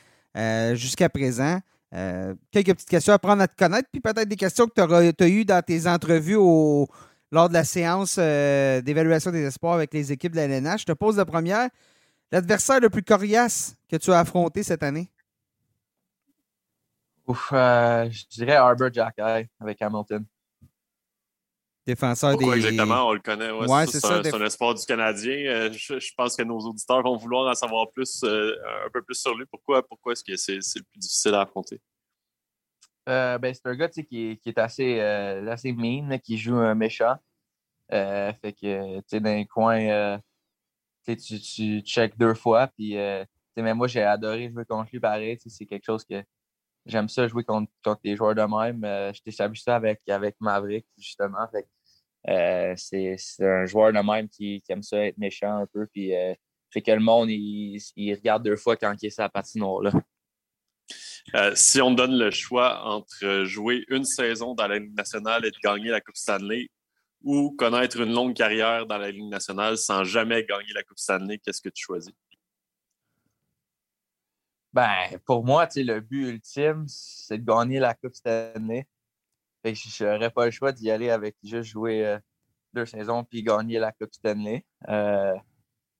jusqu'à 0.72 1.10
présent. 1.10 1.60
quelques 2.50 2.72
petites 2.72 2.88
questions 2.88 3.12
à 3.12 3.18
prendre 3.18 3.42
à 3.42 3.48
te 3.48 3.56
connaître, 3.56 3.88
puis 3.92 4.00
peut-être 4.00 4.28
des 4.28 4.36
questions 4.36 4.66
que 4.66 4.72
tu 4.72 5.22
as, 5.24 5.28
eues 5.28 5.44
dans 5.44 5.60
tes 5.60 5.86
entrevues 5.86 6.38
lors 7.32 7.48
de 7.50 7.54
la 7.54 7.64
séance 7.64 8.16
d'évaluation 8.16 9.30
des 9.30 9.44
espoirs 9.44 9.74
avec 9.74 9.92
les 9.92 10.10
équipes 10.10 10.32
de 10.32 10.40
la. 10.40 10.76
Je 10.78 10.84
te 10.86 10.92
pose 10.92 11.18
la 11.18 11.26
première. 11.26 11.68
L'adversaire 12.32 12.80
le 12.80 12.90
plus 12.90 13.02
coriace 13.02 13.76
que 13.88 13.96
tu 13.96 14.12
as 14.12 14.20
affronté 14.20 14.62
cette 14.62 14.82
année? 14.82 15.10
Ouf, 17.26 17.50
euh, 17.52 18.08
je 18.10 18.24
dirais 18.28 18.54
Arbor 18.54 18.92
Jacky 18.92 19.20
avec 19.60 19.82
Hamilton. 19.82 20.24
Défenseur 21.86 22.32
Pourquoi 22.32 22.54
des. 22.54 22.66
exactement, 22.66 23.08
on 23.08 23.12
le 23.14 23.20
connaît. 23.20 23.50
Ouais, 23.50 23.86
c'est 23.86 24.00
ça. 24.00 24.22
C'est 24.22 24.34
un, 24.34 24.44
espoir 24.44 24.74
du 24.74 24.84
Canadien. 24.84 25.46
Euh, 25.46 25.72
je, 25.72 26.10
pense 26.16 26.36
que 26.36 26.42
nos 26.42 26.58
auditeurs 26.58 27.02
vont 27.02 27.16
vouloir 27.16 27.50
en 27.50 27.54
savoir 27.54 27.90
plus, 27.90 28.22
euh, 28.22 28.54
un 28.86 28.90
peu 28.90 29.02
plus 29.02 29.16
sur 29.16 29.36
lui. 29.36 29.46
Pourquoi, 29.46 29.86
pourquoi 29.86 30.12
est-ce 30.12 30.22
que 30.22 30.36
c'est 30.36 30.56
le 30.56 30.84
plus 30.84 30.98
difficile 30.98 31.34
à 31.34 31.42
affronter? 31.42 31.80
ben, 33.06 33.52
c'est 33.54 33.66
un 33.66 33.74
gars 33.74 33.88
qui, 33.88 34.02
qui, 34.04 34.40
est 34.44 34.58
assez, 34.58 35.00
assez 35.00 35.72
mean, 35.72 36.16
qui 36.20 36.38
joue 36.38 36.56
un 36.56 36.76
méchant. 36.76 37.16
fait 37.90 38.52
que, 38.60 38.98
tu 38.98 39.04
sais, 39.08 39.20
dans 39.20 39.34
les 39.34 39.46
coins 39.46 40.20
tu, 41.16 41.80
check 41.82 42.16
deux 42.18 42.34
fois. 42.34 42.68
Puis, 42.68 42.96
euh, 42.96 43.24
mais 43.56 43.74
moi, 43.74 43.86
j'ai 43.86 44.02
adoré 44.02 44.50
jouer 44.50 44.64
contre 44.64 44.90
lui 44.92 45.00
pareil. 45.00 45.38
C'est 45.44 45.66
quelque 45.66 45.84
chose 45.84 46.04
que 46.04 46.22
j'aime 46.86 47.08
ça, 47.08 47.28
jouer 47.28 47.44
contre, 47.44 47.70
des 48.02 48.16
joueurs 48.16 48.34
de 48.34 48.42
même. 48.42 48.84
Euh, 48.84 49.12
J'étais 49.12 49.30
ça 49.30 49.76
avec, 49.76 50.00
avec 50.08 50.36
Maverick, 50.40 50.86
justement. 50.98 51.46
Euh, 52.28 52.74
c'est 52.76 53.16
un 53.40 53.66
joueur 53.66 53.92
de 53.92 54.00
même 54.00 54.28
qui, 54.28 54.62
aime 54.68 54.82
ça 54.82 55.04
être 55.04 55.18
méchant 55.18 55.58
un 55.58 55.66
peu. 55.66 55.86
Puis, 55.86 56.12
fait 56.72 56.82
que 56.82 56.92
le 56.92 57.00
monde, 57.00 57.28
il, 57.30 57.80
regarde 58.14 58.44
deux 58.44 58.56
fois 58.56 58.76
quand 58.76 58.94
il 59.02 59.06
est 59.06 59.10
sa 59.10 59.28
patinoire. 59.28 59.82
Là. 59.82 61.54
si 61.54 61.80
on 61.80 61.92
donne 61.92 62.16
le 62.16 62.30
choix 62.30 62.82
entre 62.84 63.44
jouer 63.44 63.84
une 63.88 64.04
saison 64.04 64.54
dans 64.54 64.66
la 64.66 64.78
Ligue 64.78 64.96
nationale 64.96 65.44
et 65.44 65.50
de 65.50 65.58
gagner 65.62 65.90
la 65.90 66.00
Coupe 66.00 66.16
Stanley 66.16 66.68
ou 67.22 67.50
connaître 67.52 68.00
une 68.00 68.12
longue 68.12 68.34
carrière 68.34 68.86
dans 68.86 68.98
la 68.98 69.10
Ligue 69.10 69.28
nationale 69.28 69.76
sans 69.76 70.04
jamais 70.04 70.44
gagner 70.44 70.72
la 70.74 70.82
Coupe 70.82 70.98
Stanley, 70.98 71.38
qu'est-ce 71.38 71.60
que 71.60 71.68
tu 71.68 71.82
choisis? 71.84 72.12
Ben, 74.72 75.18
pour 75.26 75.44
moi, 75.44 75.68
le 75.76 76.00
but 76.00 76.28
ultime, 76.28 76.84
c'est 76.86 77.38
de 77.38 77.44
gagner 77.44 77.80
la 77.80 77.94
Coupe 77.94 78.14
Stanley. 78.14 78.86
je 79.64 80.04
n'aurais 80.04 80.30
pas 80.30 80.44
le 80.46 80.50
choix 80.52 80.72
d'y 80.72 80.90
aller 80.90 81.10
avec 81.10 81.36
juste 81.42 81.70
jouer 81.70 82.06
euh, 82.06 82.18
deux 82.72 82.86
saisons 82.86 83.24
puis 83.24 83.42
gagner 83.42 83.78
la 83.78 83.92
Coupe 83.92 84.14
Stanley. 84.14 84.64
Euh, 84.88 85.34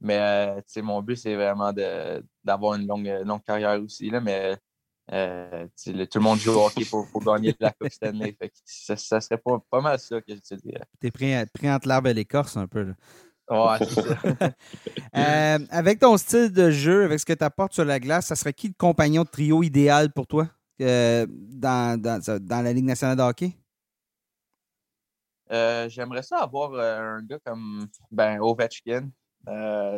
mais 0.00 0.18
euh, 0.18 0.82
mon 0.82 1.02
but, 1.02 1.16
c'est 1.16 1.34
vraiment 1.34 1.72
d'avoir 2.44 2.74
une 2.74 2.86
longue, 2.86 3.06
longue 3.24 3.42
carrière 3.42 3.80
aussi. 3.82 4.08
Là, 4.08 4.20
mais 4.20 4.56
euh, 5.12 5.66
tout 5.84 5.90
le 5.92 6.20
monde 6.20 6.38
joue 6.38 6.52
au 6.52 6.66
hockey 6.66 6.84
pour, 6.84 7.06
gagner 7.24 7.54
la 7.58 7.72
Coupe 7.72 7.90
Stanley. 7.90 8.36
ça, 8.64 9.20
serait 9.20 9.38
pas, 9.38 9.58
pas, 9.68 9.80
mal 9.80 9.98
ça 9.98 10.20
que 10.20 10.34
je 10.34 10.40
te 10.40 10.54
dirais. 10.54 10.84
T'es 11.00 11.10
pris, 11.10 11.32
pris 11.52 11.70
entre 11.70 11.88
l'arbre 11.88 12.08
et 12.08 12.14
l'écorce 12.14 12.56
un 12.56 12.68
peu. 12.68 12.94
Ouais, 13.48 13.78
c'est 13.78 14.02
ça. 14.02 14.52
Euh, 15.16 15.58
avec 15.70 15.98
ton 15.98 16.16
style 16.16 16.52
de 16.52 16.70
jeu, 16.70 17.04
avec 17.04 17.18
ce 17.18 17.26
que 17.26 17.32
tu 17.32 17.42
apportes 17.42 17.72
sur 17.72 17.84
la 17.84 17.98
glace, 17.98 18.26
ça 18.26 18.36
serait 18.36 18.52
qui 18.52 18.68
le 18.68 18.74
compagnon 18.78 19.24
de 19.24 19.28
trio 19.28 19.64
idéal 19.64 20.12
pour 20.12 20.28
toi 20.28 20.48
euh, 20.80 21.26
dans, 21.28 22.00
dans, 22.00 22.62
la 22.62 22.72
Ligue 22.72 22.84
nationale 22.84 23.16
de 23.16 23.22
hockey? 23.22 23.52
J'aimerais 25.50 26.22
ça 26.22 26.38
avoir 26.38 26.72
un 26.74 27.22
gars 27.24 27.40
comme 27.44 27.88
ben, 28.12 28.38
Ovechkin 28.40 29.10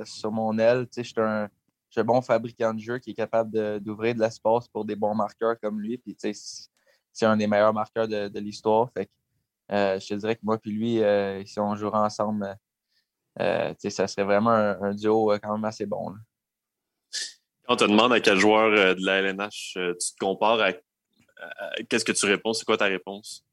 sur 0.06 0.32
mon 0.32 0.58
aile. 0.58 0.86
Je 0.96 1.02
suis 1.02 1.14
un 1.18 1.50
j'ai 1.92 2.00
un 2.00 2.04
bon 2.04 2.22
fabricant 2.22 2.72
de 2.72 2.80
jeu 2.80 2.98
qui 2.98 3.10
est 3.10 3.14
capable 3.14 3.80
d'ouvrir 3.80 4.14
de, 4.14 4.20
l'espace 4.20 4.66
pour 4.68 4.84
des 4.84 4.96
bons 4.96 5.14
marqueurs 5.14 5.60
comme 5.60 5.78
lui. 5.78 5.98
Puis, 5.98 6.16
c'est 6.18 7.26
un 7.26 7.36
des 7.36 7.46
meilleurs 7.46 7.74
marqueurs 7.74 8.08
de, 8.08 8.38
l'histoire. 8.38 8.90
Fait 8.94 9.10
euh, 9.70 10.00
je 10.00 10.08
te 10.08 10.14
dirais 10.14 10.34
que 10.36 10.40
moi 10.42 10.58
et 10.64 10.68
lui, 10.68 11.02
euh, 11.02 11.44
si 11.44 11.60
on 11.60 11.74
jouerait 11.76 11.98
ensemble, 11.98 12.56
euh, 13.40 13.74
ça 13.78 14.06
serait 14.06 14.24
vraiment 14.24 14.50
un, 14.50 14.94
duo 14.94 15.32
quand 15.42 15.52
même 15.52 15.64
assez 15.64 15.86
bon. 15.86 16.14
Quand 17.66 17.74
on 17.74 17.76
te 17.76 17.84
demande 17.84 18.12
à 18.12 18.20
quel 18.20 18.38
joueur 18.38 18.96
de 18.96 19.04
la 19.04 19.18
LNH 19.18 19.72
tu 19.74 19.94
te 19.94 20.18
compares, 20.18 20.60
à, 20.60 20.72
qu'est-ce 21.88 22.04
que 22.04 22.12
tu 22.12 22.26
réponds? 22.26 22.54
C'est 22.54 22.64
quoi 22.64 22.78
ta 22.78 22.86
réponse? 22.86 23.44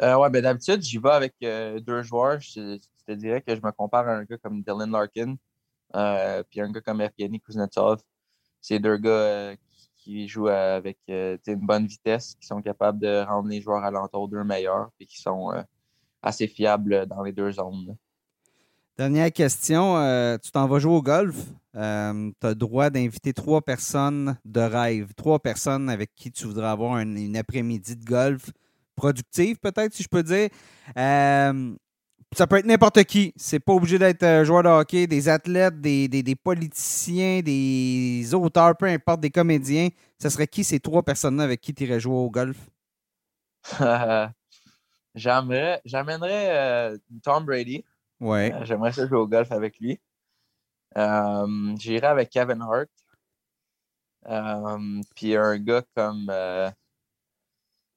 ouais, 0.00 0.30
ben 0.30 0.42
d'habitude, 0.42 0.82
j'y 0.82 0.98
vais 0.98 1.10
avec 1.10 1.34
deux 1.40 2.02
joueurs. 2.02 2.40
Je, 2.40 2.78
je, 2.80 3.04
te 3.06 3.12
dirais 3.12 3.42
que 3.42 3.54
je 3.54 3.60
me 3.60 3.72
compare 3.72 4.08
à 4.08 4.12
un 4.12 4.24
gars 4.24 4.38
comme 4.38 4.62
Dylan 4.62 4.90
Larkin. 4.90 5.36
Euh, 5.94 6.42
puis 6.50 6.60
un 6.60 6.70
gars 6.70 6.80
comme 6.80 7.00
Evgeny 7.00 7.40
Kuznetsov, 7.40 8.00
c'est 8.60 8.78
deux 8.78 8.96
gars 8.96 9.10
euh, 9.10 9.56
qui 9.96 10.26
jouent 10.28 10.48
avec 10.48 10.98
euh, 11.08 11.36
une 11.46 11.66
bonne 11.66 11.86
vitesse, 11.86 12.34
qui 12.40 12.46
sont 12.46 12.60
capables 12.60 13.00
de 13.00 13.24
rendre 13.24 13.48
les 13.48 13.60
joueurs 13.60 13.84
alentour 13.84 14.28
d'eux 14.28 14.44
meilleurs, 14.44 14.90
et 15.00 15.06
qui 15.06 15.20
sont 15.20 15.52
assez 16.22 16.46
fiables 16.46 17.06
dans 17.06 17.22
les 17.22 17.32
deux 17.32 17.52
zones. 17.52 17.96
Dernière 18.96 19.32
question. 19.32 20.38
tu 20.42 20.50
t'en 20.50 20.66
vas 20.66 20.78
jouer 20.78 20.94
au 20.94 21.02
golf. 21.02 21.36
tu 21.72 21.78
as 21.78 22.12
le 22.12 22.54
droit 22.54 22.90
d'inviter 22.90 23.32
trois 23.32 23.62
personnes 23.62 24.36
de 24.44 24.60
rêve, 24.60 25.14
trois 25.14 25.38
personnes 25.38 25.88
avec 25.88 26.14
qui 26.14 26.30
tu 26.30 26.46
voudrais 26.46 26.68
avoir 26.68 26.98
une 26.98 27.36
après-midi 27.36 27.96
de 27.96 28.04
golf 28.04 28.50
productive, 28.94 29.58
peut-être, 29.58 29.92
si 29.92 30.02
je 30.02 30.08
peux 30.08 30.22
dire. 30.22 30.48
Ça 32.34 32.46
peut 32.46 32.56
être 32.56 32.66
n'importe 32.66 33.04
qui. 33.04 33.32
C'est 33.36 33.60
pas 33.60 33.72
obligé 33.72 33.98
d'être 33.98 34.22
un 34.22 34.42
euh, 34.42 34.44
joueur 34.44 34.62
de 34.62 34.68
hockey, 34.68 35.06
des 35.06 35.28
athlètes, 35.28 35.80
des, 35.80 36.36
politiciens, 36.42 37.40
des 37.40 38.34
auteurs, 38.34 38.76
peu 38.76 38.86
importe, 38.86 39.20
des 39.20 39.30
comédiens. 39.30 39.88
Ça 40.18 40.30
serait 40.30 40.46
qui 40.46 40.64
ces 40.64 40.80
trois 40.80 41.02
personnes-là 41.02 41.44
avec 41.44 41.60
qui 41.60 41.72
tu 41.72 41.84
irais 41.84 42.00
jouer 42.00 42.16
au 42.16 42.30
golf? 42.30 42.56
J'aimerais, 45.14 45.80
j'amènerais 45.84 46.50
euh, 46.50 46.98
Tom 47.22 47.44
Brady. 47.44 47.84
Ouais. 48.20 48.52
Euh, 48.52 48.64
j'aimerais 48.64 48.90
ça 48.90 49.06
jouer 49.06 49.18
au 49.18 49.28
golf 49.28 49.52
avec 49.52 49.78
lui. 49.78 50.00
J'irais 50.96 52.08
avec 52.08 52.30
Kevin 52.30 52.62
Hart. 52.62 52.88
puis 55.14 55.36
un 55.36 55.58
gars 55.58 55.82
comme 55.94 56.30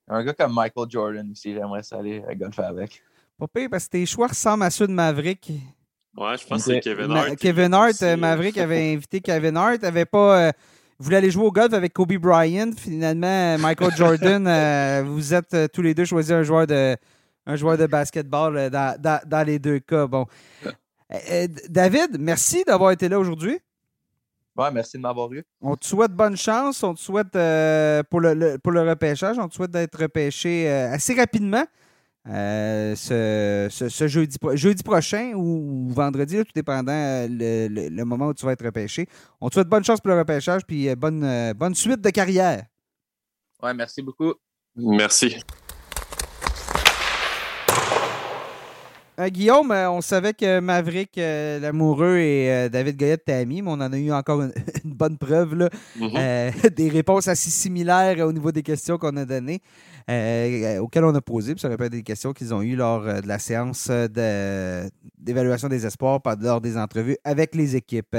un 0.10 0.24
gars 0.24 0.34
comme 0.34 0.54
Michael 0.54 0.90
Jordan 0.90 1.32
aussi, 1.32 1.54
j'aimerais 1.54 1.84
ça 1.84 1.98
aller 1.98 2.24
golfer 2.36 2.64
avec. 2.64 3.04
Pas 3.38 3.48
pire, 3.48 3.70
parce 3.70 3.86
que 3.86 3.92
tes 3.92 4.06
choix 4.06 4.28
ressemblent 4.28 4.64
à 4.64 4.70
ceux 4.70 4.88
de 4.88 4.94
Maverick. 4.94 5.52
Ouais, 6.16 6.38
je 6.38 6.48
pense 6.48 6.66
que 6.66 6.74
c'est 6.74 6.80
Kevin 6.80 7.12
Hart. 7.12 7.36
Kevin 7.36 7.74
Hart, 7.74 8.02
Maverick 8.02 8.58
avait 8.58 8.94
invité 8.94 9.20
Kevin 9.20 9.56
Hart, 9.58 9.84
avait 9.84 10.06
pas. 10.06 10.52
voulait 10.98 11.18
aller 11.18 11.30
jouer 11.30 11.46
au 11.46 11.52
golf 11.52 11.74
avec 11.74 11.94
Kobe 11.94 12.14
Bryant. 12.14 12.72
Finalement, 12.76 13.58
Michael 13.60 13.92
Jordan, 13.96 15.04
vous 15.06 15.34
êtes 15.34 15.72
tous 15.72 15.82
les 15.84 15.94
deux 15.94 16.06
choisis 16.06 16.32
un 16.32 16.42
joueur 16.42 16.66
de, 16.66 16.98
un 17.48 17.56
joueur 17.56 17.78
de 17.78 17.88
basketball 17.88 18.58
euh, 18.58 18.70
dans, 18.70 19.48
les 19.48 19.58
deux 19.58 19.80
cas. 19.80 20.06
Bon. 20.06 20.26
Euh, 20.66 20.72
euh, 21.32 21.48
David, 21.70 22.18
merci 22.20 22.64
d'avoir 22.66 22.92
été 22.92 23.10
là 23.10 23.18
aujourd'hui. 23.18 23.58
Ouais, 24.56 24.70
merci 24.72 24.98
de 24.98 25.02
m'avoir 25.02 25.32
eu. 25.32 25.44
On 25.62 25.76
te 25.76 25.86
souhaite 25.86 26.12
bonne 26.12 26.36
chance. 26.36 26.84
On 26.84 26.94
te 26.94 27.00
souhaite 27.00 27.32
pour, 28.10 28.20
le, 28.20 28.58
pour 28.58 28.72
le 28.72 28.82
repêchage, 28.82 29.38
on 29.40 29.48
te 29.48 29.56
souhaite 29.56 29.72
d'être 29.72 29.98
repêché 30.00 30.68
assez 30.68 31.14
rapidement. 31.14 31.64
Ce, 32.28 34.08
jeudi, 34.08 34.38
jeudi 34.54 34.84
prochain 34.84 35.34
ou, 35.36 35.90
vendredi, 35.90 36.38
tout 36.38 36.52
dépendant 36.54 37.28
le, 37.30 37.90
le, 37.90 38.06
moment 38.06 38.28
où 38.28 38.34
tu 38.34 38.46
vas 38.46 38.52
être 38.54 38.66
repêché. 38.66 39.08
On 39.42 39.50
te 39.50 39.56
souhaite 39.56 39.70
bonne 39.70 39.84
chance 39.84 40.02
pour 40.02 40.12
le 40.12 40.20
repêchage 40.20 40.64
puis 40.66 40.94
bonne, 40.96 41.54
bonne 41.54 41.76
suite 41.76 42.02
de 42.02 42.10
carrière. 42.10 42.66
Ouais, 43.62 43.74
merci 43.74 44.02
beaucoup. 44.02 44.34
Merci. 44.76 45.38
Euh, 49.20 49.30
Guillaume, 49.30 49.72
euh, 49.72 49.90
on 49.90 50.02
savait 50.02 50.36
que 50.36 50.60
Maverick, 50.60 51.18
euh, 51.18 51.60
l'amoureux, 51.60 52.18
et 52.18 52.70
David 52.70 52.98
Goyette 52.98 53.22
étaient 53.22 53.34
amis, 53.34 53.64
mais 53.64 53.72
on 53.72 53.82
en 53.82 53.92
a 53.92 53.98
eu 53.98 54.12
encore 54.12 54.44
une, 54.44 54.54
bonne 54.86 55.18
preuve. 55.18 55.56
Là. 55.56 55.70
Mm-hmm. 56.00 56.70
des 56.76 56.90
réponses 56.90 57.28
assez 57.28 57.50
similaires 57.50 58.20
au 58.28 58.32
niveau 58.32 58.52
des 58.52 58.62
questions 58.62 59.00
qu'on 59.00 59.18
a 59.18 59.26
données, 59.26 59.62
auxquelles 60.80 61.04
on 61.04 61.16
a 61.16 61.22
posé. 61.22 61.56
Puis 61.56 61.62
ça 61.62 61.68
répète 61.68 61.94
des 61.94 62.04
questions 62.04 62.32
qu'ils 62.32 62.54
ont 62.54 62.62
eues 62.62 62.76
lors 62.76 63.06
de 63.06 63.28
la 63.28 63.40
séance 63.40 63.90
d'évaluation 63.90 65.68
des 65.68 65.84
espoirs, 65.88 66.20
lors 66.40 66.62
des 66.62 66.78
entrevues 66.78 67.18
avec 67.24 67.56
les 67.56 67.76
équipes. 67.76 68.18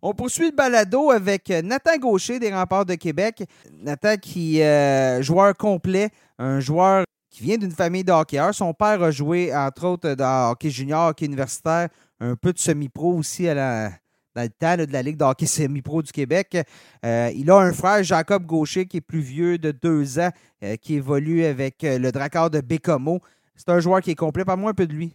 On 0.00 0.14
poursuit 0.14 0.46
le 0.46 0.56
balado 0.56 1.10
avec 1.10 1.50
Nathan 1.62 1.98
Gaucher 1.98 2.38
des 2.38 2.54
Remparts 2.54 2.86
de 2.86 2.94
Québec. 2.94 3.44
Nathan 3.82 4.16
qui 4.16 4.60
est 4.60 5.22
joueur 5.22 5.54
complet, 5.54 6.08
un 6.38 6.60
joueur 6.60 7.04
qui 7.38 7.44
vient 7.44 7.56
d'une 7.56 7.70
famille 7.70 8.02
de 8.02 8.10
hockeyeurs. 8.10 8.52
Son 8.52 8.74
père 8.74 9.00
a 9.00 9.12
joué, 9.12 9.54
entre 9.54 9.86
autres, 9.86 10.14
dans 10.14 10.50
hockey 10.50 10.70
junior, 10.70 11.10
hockey 11.10 11.26
universitaire, 11.26 11.88
un 12.18 12.34
peu 12.34 12.52
de 12.52 12.58
semi-pro 12.58 13.14
aussi 13.14 13.46
à 13.46 13.54
la, 13.54 13.90
dans 14.34 14.42
le 14.42 14.48
temps 14.48 14.76
de 14.76 14.92
la 14.92 15.02
Ligue 15.02 15.16
de 15.16 15.22
hockey 15.22 15.46
semi-pro 15.46 16.02
du 16.02 16.10
Québec. 16.10 16.58
Euh, 17.04 17.30
il 17.36 17.48
a 17.48 17.58
un 17.58 17.72
frère, 17.72 18.02
Jacob 18.02 18.44
Gaucher, 18.44 18.86
qui 18.86 18.96
est 18.96 19.00
plus 19.00 19.20
vieux 19.20 19.56
de 19.56 19.70
deux 19.70 20.18
ans, 20.18 20.30
euh, 20.64 20.74
qui 20.74 20.94
évolue 20.94 21.44
avec 21.44 21.84
euh, 21.84 22.00
le 22.00 22.10
Dracard 22.10 22.50
de 22.50 22.60
Bécomo. 22.60 23.20
C'est 23.54 23.68
un 23.68 23.78
joueur 23.78 24.00
qui 24.00 24.10
est 24.10 24.16
complet. 24.16 24.44
Parle-moi 24.44 24.72
un 24.72 24.74
peu 24.74 24.88
de 24.88 24.92
lui. 24.92 25.14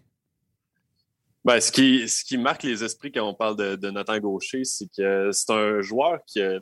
Ben, 1.43 1.59
ce, 1.59 1.73
qui, 1.73 2.37
marque 2.37 2.63
les 2.63 2.85
esprits 2.85 3.11
quand 3.11 3.27
on 3.27 3.33
parle 3.33 3.57
de, 3.57 3.75
de 3.75 3.89
Nathan 3.91 4.17
Gaucher, 4.19 4.63
c'est 4.63 4.87
que 4.95 5.29
c'est 5.33 5.51
un 5.51 5.81
joueur 5.81 6.19
qui 6.25 6.41
a 6.41 6.59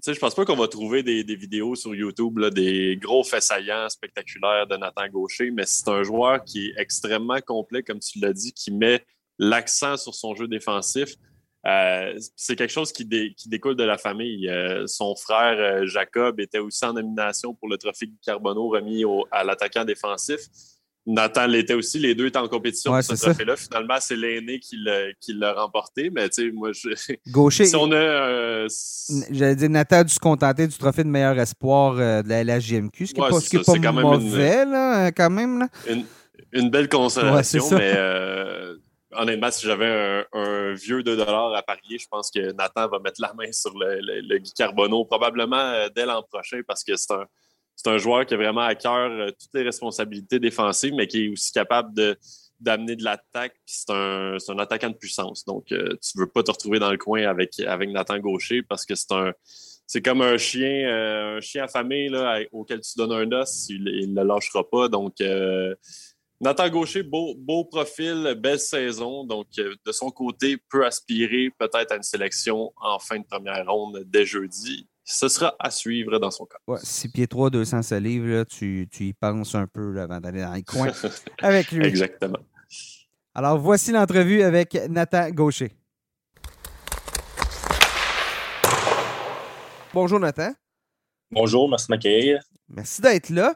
sais, 0.00 0.14
je 0.14 0.20
pense 0.20 0.34
pas 0.34 0.44
qu'on 0.44 0.56
va 0.56 0.68
trouver 0.68 1.02
des, 1.02 1.22
vidéos 1.34 1.74
sur 1.74 1.94
YouTube, 1.94 2.40
des 2.46 2.96
gros 3.00 3.24
faits 3.24 3.42
saillants 3.42 3.88
spectaculaires 3.88 4.66
de 4.66 4.76
Nathan 4.76 5.08
Gaucher, 5.08 5.50
mais 5.50 5.64
c'est 5.66 5.88
un 5.88 6.02
joueur 6.02 6.44
qui 6.44 6.68
est 6.68 6.74
extrêmement 6.76 7.40
complet, 7.40 7.82
comme 7.82 7.98
tu 7.98 8.18
l'as 8.20 8.32
dit, 8.32 8.52
qui 8.52 8.70
met 8.70 9.04
l'accent 9.38 9.96
sur 9.96 10.14
son 10.14 10.34
jeu 10.34 10.48
défensif. 10.48 11.16
Euh, 11.66 12.18
c'est 12.36 12.56
quelque 12.56 12.72
chose 12.72 12.92
qui, 12.92 13.04
découle 13.04 13.76
de 13.76 13.84
la 13.84 13.98
famille. 13.98 14.48
Euh, 14.48 14.86
son 14.86 15.14
frère 15.14 15.58
euh, 15.58 15.86
Jacob 15.86 16.40
était 16.40 16.58
aussi 16.58 16.84
en 16.84 16.94
nomination 16.94 17.54
pour 17.54 17.68
le 17.68 17.76
trophée 17.76 18.10
Carbonneau 18.24 18.68
remis 18.68 19.04
à 19.30 19.44
l'attaquant 19.44 19.84
défensif. 19.84 20.40
Nathan 21.06 21.46
l'était 21.46 21.74
aussi. 21.74 21.98
Les 21.98 22.14
deux 22.14 22.26
étaient 22.26 22.38
en 22.38 22.48
compétition 22.48 22.92
pour 22.92 23.02
ce 23.02 23.14
trophée-là. 23.14 23.56
Finalement, 23.56 23.96
c'est 24.00 24.16
l'aîné 24.16 24.58
qui 24.58 24.76
l'a 25.34 25.52
remporté. 25.54 26.10
Mais 26.10 26.28
tu 26.28 26.46
sais, 26.46 26.52
moi, 26.52 26.70
je. 26.72 26.90
Gaucher. 27.28 27.64
Si 27.64 27.76
on 27.76 27.90
a. 27.90 27.96
Euh, 27.96 28.68
j'allais 29.30 29.56
dire, 29.56 29.70
Nathan 29.70 29.96
a 29.96 30.04
dû 30.04 30.12
se 30.12 30.20
contenter 30.20 30.66
du 30.66 30.76
trophée 30.76 31.04
de 31.04 31.08
meilleur 31.08 31.38
espoir 31.38 31.96
euh, 31.98 32.22
de 32.22 32.28
la 32.28 32.44
LHJMQ, 32.44 33.06
ce 33.06 33.14
qui 33.14 33.20
n'est 33.20 33.62
pas, 33.62 33.92
pas 33.92 33.92
mauvais, 33.92 34.64
là, 34.64 35.06
euh, 35.06 35.10
quand 35.16 35.30
même. 35.30 35.60
Là. 35.60 35.68
Une, 36.52 36.70
belle 36.70 36.88
consolation, 36.88 37.64
mais. 37.70 37.96
honnêtement, 39.12 39.50
si 39.50 39.66
j'avais 39.66 40.24
un, 40.32 40.74
vieux 40.74 41.02
2 41.02 41.20
à 41.20 41.62
parier, 41.66 41.98
je 41.98 42.06
pense 42.10 42.30
que 42.30 42.52
Nathan 42.52 42.88
va 42.88 42.98
mettre 42.98 43.20
la 43.20 43.32
main 43.34 43.50
sur 43.52 43.76
le, 43.76 44.00
le, 44.00 44.38
Guy 44.38 44.52
Carbonneau 44.52 45.04
probablement 45.04 45.88
dès 45.94 46.06
l'an 46.06 46.22
prochain 46.22 46.60
parce 46.66 46.84
que 46.84 46.96
c'est 46.96 47.12
un, 47.12 47.24
c'est 47.82 47.88
un 47.88 47.98
joueur 47.98 48.26
qui 48.26 48.34
a 48.34 48.36
vraiment 48.36 48.60
à 48.60 48.74
cœur 48.74 49.10
euh, 49.10 49.30
toutes 49.30 49.54
les 49.54 49.62
responsabilités 49.62 50.38
défensives, 50.38 50.94
mais 50.94 51.06
qui 51.06 51.24
est 51.24 51.28
aussi 51.30 51.52
capable 51.52 51.94
de 51.94 52.18
d'amener 52.58 52.94
de 52.94 53.02
l'attaque. 53.02 53.56
C'est 53.64 53.88
un, 53.88 54.36
un, 54.36 54.58
attaquant 54.58 54.90
de 54.90 54.94
puissance. 54.94 55.46
Donc, 55.46 55.72
euh, 55.72 55.96
tu 56.02 56.18
ne 56.18 56.20
veux 56.20 56.28
pas 56.28 56.42
te 56.42 56.50
retrouver 56.50 56.78
dans 56.78 56.90
le 56.90 56.98
coin 56.98 57.22
avec, 57.22 57.58
avec 57.60 57.88
Nathan 57.88 58.18
Gaucher 58.18 58.62
parce 58.62 58.84
que 58.84 58.94
c'est 58.94 59.12
un 59.12 59.32
c'est 59.86 60.02
comme 60.02 60.20
un 60.20 60.36
chien, 60.36 60.86
euh, 60.86 61.38
un 61.38 61.40
chien 61.40 61.64
affamé 61.64 62.10
auquel 62.52 62.82
tu 62.82 62.98
donnes 62.98 63.12
un 63.12 63.32
os, 63.32 63.66
il 63.70 64.12
ne 64.12 64.20
le 64.20 64.28
lâchera 64.28 64.68
pas. 64.68 64.88
Donc, 64.88 65.14
Nathan 66.40 66.68
Gaucher, 66.68 67.02
beau, 67.02 67.34
beau 67.34 67.64
profil, 67.64 68.36
belle 68.38 68.60
saison. 68.60 69.24
Donc, 69.24 69.46
de 69.56 69.92
son 69.92 70.10
côté, 70.10 70.58
peut 70.68 70.84
aspirer 70.84 71.50
peut-être 71.58 71.92
à 71.92 71.96
une 71.96 72.02
sélection 72.02 72.72
en 72.76 72.98
fin 72.98 73.18
de 73.18 73.24
première 73.24 73.66
ronde 73.66 74.04
dès 74.06 74.26
jeudi 74.26 74.86
ce 75.10 75.28
sera 75.28 75.54
à 75.58 75.70
suivre 75.70 76.18
dans 76.18 76.30
son 76.30 76.46
cas. 76.46 76.58
Ouais, 76.66 76.78
6 76.82 77.08
pieds 77.08 77.26
3, 77.26 77.50
200 77.50 77.80
livres, 77.98 78.28
là, 78.28 78.44
tu, 78.44 78.88
tu, 78.90 79.06
y 79.06 79.12
penses 79.12 79.54
un 79.54 79.66
peu 79.66 80.00
avant 80.00 80.20
d'aller 80.20 80.40
dans 80.40 80.52
les 80.52 80.62
coins 80.62 80.92
avec 81.42 81.72
lui. 81.72 81.84
Exactement. 81.84 82.38
Alors, 83.34 83.58
voici 83.58 83.90
l'entrevue 83.90 84.42
avec 84.42 84.78
Nathan 84.88 85.30
Gaucher. 85.30 85.72
Bonjour, 89.92 90.20
Nathan. 90.20 90.52
Bonjour, 91.32 91.68
merci 91.68 91.86
de 91.88 91.92
m'accueillir. 91.92 92.40
Merci 92.68 93.02
d'être 93.02 93.30
là. 93.30 93.54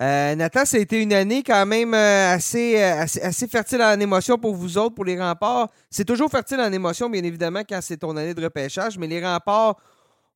Euh, 0.00 0.34
Nathan, 0.34 0.64
ça 0.64 0.78
a 0.78 0.80
été 0.80 1.02
une 1.02 1.12
année 1.12 1.42
quand 1.42 1.66
même 1.66 1.92
euh, 1.92 2.32
assez, 2.32 2.82
euh, 2.82 3.02
assez, 3.02 3.20
assez, 3.20 3.46
fertile 3.46 3.82
en 3.82 4.00
émotions 4.00 4.38
pour 4.38 4.54
vous 4.54 4.78
autres, 4.78 4.94
pour 4.94 5.04
les 5.04 5.20
remparts. 5.20 5.68
C'est 5.90 6.06
toujours 6.06 6.30
fertile 6.30 6.60
en 6.60 6.72
émotions, 6.72 7.10
bien 7.10 7.22
évidemment, 7.22 7.60
quand 7.68 7.80
c'est 7.82 7.98
ton 7.98 8.16
année 8.16 8.32
de 8.32 8.42
repêchage, 8.42 8.96
mais 8.96 9.06
les 9.06 9.24
remparts 9.24 9.76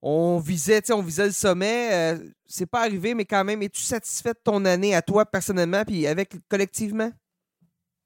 on 0.01 0.39
visait, 0.39 0.83
on 0.93 1.03
visait 1.03 1.27
le 1.27 1.33
sommet. 1.33 1.89
Euh, 1.93 2.19
c'est 2.47 2.67
pas 2.67 2.83
arrivé, 2.83 3.15
mais 3.15 3.25
quand 3.25 3.45
même, 3.45 3.63
es-tu 3.63 3.83
satisfait 3.83 4.33
de 4.33 4.41
ton 4.43 4.65
année 4.65 4.95
à 4.95 5.03
toi 5.03 5.27
personnellement 5.27 5.85
puis 5.85 6.07
avec 6.07 6.35
collectivement? 6.49 7.11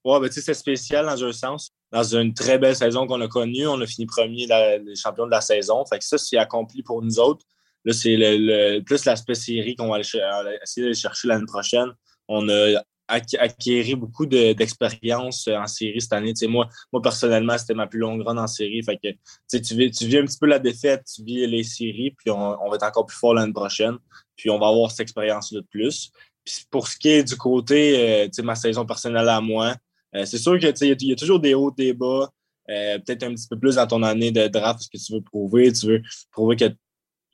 Oui, 0.04 0.18
ben, 0.20 0.30
c'est 0.30 0.54
spécial 0.54 1.06
dans 1.06 1.24
un 1.24 1.32
sens. 1.32 1.70
Dans 1.92 2.02
une 2.02 2.32
très 2.32 2.58
belle 2.58 2.74
saison 2.74 3.06
qu'on 3.06 3.20
a 3.20 3.28
connue, 3.28 3.66
on 3.66 3.80
a 3.80 3.86
fini 3.86 4.06
premier 4.06 4.46
les 4.46 4.96
champions 4.96 5.26
de 5.26 5.30
la 5.30 5.42
saison. 5.42 5.84
Fait 5.84 5.98
que 5.98 6.04
ça, 6.04 6.16
c'est 6.18 6.38
accompli 6.38 6.82
pour 6.82 7.02
nous 7.02 7.18
autres. 7.20 7.44
Là, 7.84 7.92
c'est 7.92 8.16
le, 8.16 8.80
plus 8.80 9.04
l'aspect 9.04 9.34
série 9.34 9.76
qu'on 9.76 9.90
va 9.90 10.00
essayer 10.00 10.88
de 10.88 10.92
chercher 10.94 11.28
l'année 11.28 11.46
prochaine. 11.46 11.88
On 12.28 12.48
a 12.48 12.82
acquérir 13.12 13.96
beaucoup 13.96 14.26
d'expérience 14.26 15.48
en 15.48 15.66
série 15.66 16.00
cette 16.00 16.12
année. 16.12 16.32
moi, 16.48 16.68
moi, 16.92 17.02
personnellement, 17.02 17.56
c'était 17.58 17.74
ma 17.74 17.86
plus 17.86 17.98
longue 17.98 18.22
run 18.22 18.38
en 18.38 18.46
série. 18.46 18.82
Fait 18.82 18.96
que, 18.96 19.58
tu, 19.58 19.74
vis, 19.74 19.90
tu 19.90 20.04
un 20.18 20.24
petit 20.24 20.38
peu 20.38 20.46
la 20.46 20.58
défaite, 20.58 21.04
tu 21.14 21.22
vis 21.22 21.46
les 21.46 21.62
séries, 21.62 22.14
puis 22.16 22.30
on, 22.30 22.68
va 22.68 22.76
être 22.76 22.84
encore 22.84 23.06
plus 23.06 23.16
fort 23.16 23.34
l'année 23.34 23.52
prochaine. 23.52 23.96
Puis 24.36 24.50
on 24.50 24.58
va 24.58 24.68
avoir 24.68 24.90
cette 24.90 25.00
expérience-là 25.00 25.60
de 25.60 25.66
plus. 25.66 26.10
Puis 26.44 26.66
pour 26.70 26.88
ce 26.88 26.96
qui 26.96 27.08
est 27.08 27.24
du 27.24 27.36
côté, 27.36 28.24
euh, 28.24 28.42
ma 28.42 28.54
saison 28.54 28.84
personnelle 28.84 29.28
à 29.28 29.40
moi, 29.40 29.76
euh, 30.14 30.24
c'est 30.24 30.38
sûr 30.38 30.58
qu'il 30.58 30.68
y, 30.68 31.06
y, 31.06 31.12
a 31.12 31.16
toujours 31.16 31.40
des 31.40 31.54
hauts, 31.54 31.70
des 31.70 31.92
bas. 31.92 32.30
Euh, 32.70 32.98
peut-être 32.98 33.24
un 33.24 33.34
petit 33.34 33.48
peu 33.48 33.58
plus 33.58 33.76
dans 33.76 33.86
ton 33.86 34.02
année 34.02 34.30
de 34.30 34.46
draft, 34.48 34.80
ce 34.80 34.88
que 34.88 35.04
tu 35.04 35.12
veux 35.12 35.20
prouver. 35.20 35.72
Tu 35.72 35.86
veux 35.86 36.02
prouver 36.30 36.56
que 36.56 36.64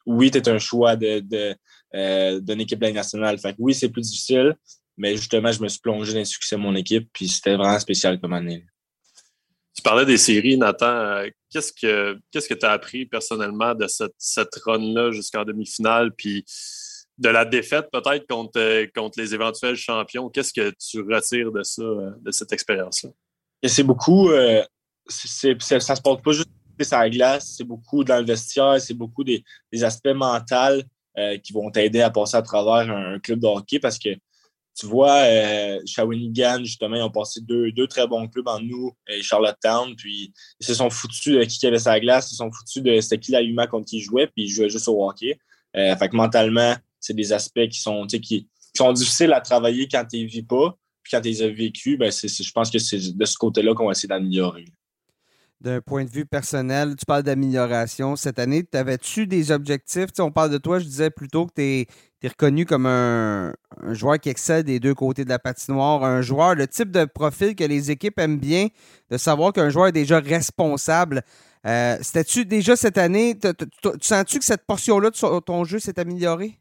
oui, 0.07 0.31
tu 0.31 0.39
es 0.39 0.49
un 0.49 0.59
choix 0.59 0.97
de, 0.97 1.21
de, 1.21 2.41
d'une 2.41 2.61
équipe 2.61 2.81
nationale. 2.81 3.39
Fait 3.39 3.53
que 3.53 3.59
oui, 3.59 3.75
c'est 3.75 3.89
plus 3.89 4.03
difficile, 4.03 4.55
mais 4.99 5.17
justement, 5.17 5.53
je 5.53 5.63
me 5.63 5.69
suis 5.69 5.81
plongé 5.81 6.13
dans 6.13 6.19
le 6.19 6.25
succès 6.25 6.57
de 6.57 6.61
mon 6.61 6.75
équipe, 6.75 7.09
puis 7.13 7.29
c'était 7.29 7.55
vraiment 7.55 7.79
spécial 7.79 8.21
comme 8.21 8.33
année. 8.33 8.67
Tu 9.79 9.83
parlais 9.83 10.05
des 10.05 10.19
séries, 10.19 10.59
Nathan. 10.59 10.87
Euh, 10.87 11.29
qu'est-ce 11.51 11.73
que 11.73 12.19
qu'est-ce 12.33 12.49
que 12.49 12.55
tu 12.55 12.67
as 12.67 12.73
appris 12.73 13.07
personnellement 13.07 13.77
de 13.77 13.87
cette, 13.87 14.15
cette 14.19 14.53
run-là 14.67 15.13
jusqu'en 15.13 15.45
demi-finale, 15.45 16.13
puis 16.17 16.45
de 17.17 17.29
la 17.29 17.45
défaite 17.45 17.87
peut-être 17.93 18.27
contre, 18.27 18.59
euh, 18.59 18.87
contre 18.93 19.21
les 19.21 19.35
éventuels 19.35 19.77
champions? 19.77 20.31
Qu'est-ce 20.31 20.53
que 20.53 20.75
tu 20.81 21.01
retires 21.01 21.53
de 21.53 21.63
ça, 21.63 21.83
euh, 21.83 22.11
de 22.21 22.33
cette 22.33 22.53
expérience-là? 22.53 23.11
C'est 23.65 23.85
beaucoup, 23.85 24.31
c'est, 25.09 25.61
ça 25.61 25.97
se 25.97 26.03
porte 26.03 26.25
pas 26.25 26.33
juste 26.33 26.49
sur 26.81 26.99
la 26.99 27.11
glace, 27.11 27.55
c'est 27.57 27.65
beaucoup 27.65 28.03
dans 28.03 28.19
le 28.19 28.25
vestiaire, 28.25 28.81
c'est 28.81 28.95
beaucoup 28.95 29.25
des, 29.25 29.45
aspects 29.83 30.09
mentaux 30.09 30.83
qui 31.43 31.53
vont 31.53 31.69
t'aider 31.69 32.01
à 32.01 32.11
passer 32.11 32.37
à 32.37 32.43
travers 32.43 32.95
un, 32.95 33.19
club 33.19 33.41
de 33.41 33.47
hockey 33.47 33.81
parce 33.81 33.99
que 33.99 34.11
tu 34.79 34.87
vois, 34.87 35.23
euh, 35.25 35.81
Shawinigan, 35.87 36.63
justement, 36.63 36.97
ils 36.97 37.03
ont 37.03 37.11
passé 37.11 37.41
deux, 37.41 37.73
deux 37.73 37.89
très 37.89 38.07
bons 38.07 38.29
clubs 38.29 38.47
en 38.47 38.61
nous 38.61 38.93
et 39.09 39.23
Charlottetown. 39.23 39.97
Puis 39.97 40.33
ils 40.61 40.67
se 40.67 40.75
sont 40.75 40.89
foutus 40.89 41.37
de 41.37 41.45
qui 41.45 41.67
avait 41.67 41.81
sa 41.81 41.99
glace, 41.99 42.29
ils 42.29 42.31
se 42.31 42.37
sont 42.37 42.51
foutus 42.53 42.83
de 42.83 43.01
c'était 43.01 43.19
qui 43.19 43.33
la 43.33 43.43
Huma 43.43 43.67
contre 43.67 43.87
qui 43.87 43.99
ils 43.99 44.03
jouaient, 44.03 44.29
puis 44.29 44.45
ils 44.45 44.49
jouaient 44.49 44.69
juste 44.69 44.87
au 44.87 45.05
hockey. 45.05 45.37
Euh, 45.77 45.97
fait 45.97 46.09
que 46.09 46.17
mentalement, 46.17 46.77
c'est 47.01 47.15
des 47.15 47.33
aspects 47.33 47.67
qui 47.69 47.81
sont, 47.81 48.07
qui 48.07 48.49
sont 48.77 48.93
difficiles 48.93 49.33
à 49.33 49.41
travailler 49.41 49.89
quand 49.89 50.05
tu 50.09 50.23
ne 50.23 50.29
vis 50.29 50.43
pas. 50.43 50.77
Puis 51.03 51.11
quand 51.11 51.21
tu 51.23 51.29
les 51.29 51.43
as 51.43 51.49
vécus, 51.49 51.99
ben 51.99 52.13
je 52.13 52.53
pense 52.53 52.71
que 52.71 52.79
c'est 52.79 53.17
de 53.17 53.25
ce 53.25 53.37
côté-là 53.37 53.75
qu'on 53.75 53.87
va 53.87 53.93
essayer 53.93 54.09
d'améliorer 54.09 54.67
d'un 55.61 55.81
point 55.81 56.05
de 56.05 56.11
vue 56.11 56.27
personnel, 56.27 56.95
tu 56.97 57.05
parles 57.05 57.25
d'amélioration. 57.25 58.17
Cette 58.17 58.39
année, 58.39 58.65
avais-tu 58.73 59.27
des 59.27 59.51
objectifs? 59.51 60.11
on 60.21 60.31
parle 60.31 60.51
de 60.51 60.59
toi, 60.59 60.79
je 60.79 60.85
disais 60.85 61.11
plutôt 61.11 61.47
que 61.47 61.55
tu 61.55 61.63
es, 61.63 61.87
reconnu 62.27 62.67
comme 62.67 62.87
un, 62.87 63.55
joueur 63.91 64.19
qui 64.19 64.29
excelle 64.29 64.65
des 64.65 64.81
deux 64.81 64.95
côtés 64.95 65.25
de 65.25 65.29
la 65.29 65.39
patinoire, 65.39 66.03
un 66.03 66.21
joueur, 66.21 66.57
le 66.57 66.67
type 66.67 66.91
de 66.91 67.05
profil 67.05 67.55
que 67.55 67.63
les 67.63 67.93
équipes 67.93 68.19
aiment 68.19 68.41
bien, 68.41 68.69
de 69.11 69.17
savoir 69.17 69.53
qu'un 69.53 69.71
joueur 69.71 69.87
est 69.87 69.93
déjà 69.93 70.19
responsable. 70.19 71.23
Euh, 71.65 71.97
C'était-tu 72.03 72.45
déjà 72.45 72.75
cette 72.75 72.99
année, 72.99 73.39
tu 73.39 73.89
sens-tu 74.01 74.41
que 74.41 74.45
cette 74.45 74.67
portion-là 74.67 75.11
de 75.11 75.41
ton 75.41 75.65
jeu 75.65 75.79
s'est 75.79 76.01
améliorée? 76.01 76.59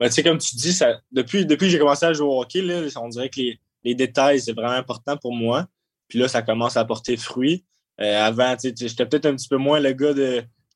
Ben, 0.00 0.10
comme 0.24 0.38
tu 0.38 0.56
dis, 0.56 0.78
depuis, 1.12 1.46
que 1.46 1.68
j'ai 1.68 1.78
commencé 1.78 2.06
à 2.06 2.12
jouer 2.14 2.26
au 2.26 2.40
hockey, 2.40 2.62
on 2.96 3.08
dirait 3.08 3.28
que 3.28 3.40
les, 3.40 3.60
les 3.84 3.94
détails, 3.94 4.40
c'est 4.40 4.52
vraiment 4.52 4.72
important 4.72 5.16
pour 5.16 5.34
moi. 5.34 5.68
Puis 6.08 6.18
là, 6.18 6.28
ça 6.28 6.42
commence 6.42 6.76
à 6.76 6.84
porter 6.84 7.16
fruit. 7.16 7.64
Euh, 8.00 8.20
avant, 8.20 8.56
j'étais 8.58 9.06
peut-être 9.06 9.26
un 9.26 9.36
petit 9.36 9.48
peu 9.48 9.56
moins 9.56 9.80
le 9.80 9.92
gars 9.92 10.14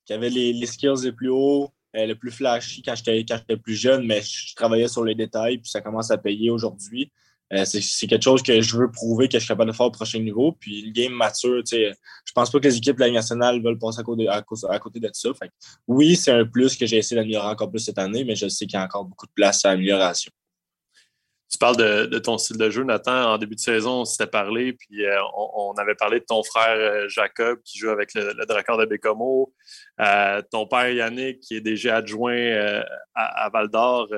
qui 0.05 0.13
avait 0.13 0.31
les, 0.31 0.67
skills 0.67 1.05
les 1.05 1.13
plus 1.13 1.31
hauts, 1.31 1.73
le 2.05 2.15
plus 2.15 2.31
flashy 2.31 2.83
quand 2.83 2.95
j'étais 2.95 3.57
plus 3.57 3.75
jeune, 3.75 4.07
mais 4.07 4.21
je 4.21 4.55
travaillais 4.55 4.89
sur 4.89 5.05
les 5.05 5.15
détails, 5.15 5.59
puis 5.59 5.71
ça 5.71 5.81
commence 5.81 6.11
à 6.11 6.19
payer 6.19 6.51
aujourd'hui. 6.51 7.11
Euh, 7.53 7.65
c'est 7.65 8.09
quelque 8.09 8.25
chose 8.25 8.43
que 8.43 8.61
je 8.61 8.77
veux 8.77 8.91
prouver 8.91 9.29
que 9.29 9.35
je 9.35 9.45
suis 9.45 9.49
capable 9.49 9.71
de 9.71 9.77
faire 9.77 9.87
au 9.87 9.91
prochain 9.91 10.19
niveau. 10.19 10.53
Puis 10.53 10.83
le 10.83 10.91
game 10.91 11.13
mature, 11.13 11.63
je 11.71 12.33
pense 12.35 12.51
pas 12.51 12.59
que 12.59 12.67
les 12.67 12.77
équipes 12.77 12.97
de 12.97 13.05
la 13.05 13.11
nationale 13.11 13.63
veulent 13.63 13.79
passer 13.79 14.01
à 14.01 14.03
côté, 14.03 14.29
à, 14.29 14.43
côté 14.43 14.99
de 14.99 15.11
ça. 15.13 15.31
oui, 15.87 16.17
c'est 16.17 16.33
un 16.33 16.45
plus 16.45 16.77
que 16.77 16.87
j'ai 16.87 16.97
essayé 16.99 17.21
d'améliorer 17.21 17.47
encore 17.47 17.71
plus 17.71 17.81
cette 17.81 17.99
année, 17.99 18.25
mais 18.25 18.35
je 18.35 18.49
sais 18.49 18.67
qu'il 18.67 18.77
y 18.77 18.83
a 18.83 18.85
encore 18.85 19.05
beaucoup 19.05 19.27
de 19.27 19.33
place 19.33 19.65
à 19.65 19.71
amélioration. 19.71 20.33
Tu 21.51 21.59
parles 21.59 21.77
de, 21.77 22.19
ton 22.19 22.39
style 22.39 22.59
de 22.59 22.71
jeu, 22.71 22.83
Nathan. 22.83 23.35
En 23.35 23.39
début 23.39 23.55
de 23.55 23.61
saison, 23.61 24.01
on 24.01 24.05
s'était 24.05 24.27
parlé, 24.27 24.73
puis 24.73 25.07
euh, 25.07 25.17
on, 25.37 25.73
avait 25.79 25.95
parlé 25.95 26.19
de 26.19 26.25
ton 26.25 26.43
frère 26.43 26.77
euh, 26.77 27.09
Jacob 27.09 27.61
qui 27.65 27.79
joue 27.79 27.91
avec 27.91 28.15
le, 28.15 28.33
le 28.33 28.47
Drakkar 28.47 28.77
de 28.79 28.85
Bécomo, 28.85 29.55
euh, 30.01 30.43
ton 30.51 30.67
père 30.67 30.91
Yannick 30.91 31.41
qui 31.41 31.55
est 31.55 31.61
déjà 31.61 31.97
adjoint 31.97 32.83
à, 33.15 33.49
Val 33.51 33.69
d'Or. 33.69 34.09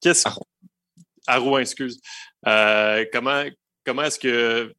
qu'est-ce 0.00 0.28
à 1.26 1.38
Rouen, 1.38 1.58
excuse. 1.58 2.00
comment 2.44 3.44
comment 3.84 4.02
est-ce 4.02 4.18
que 4.18 4.72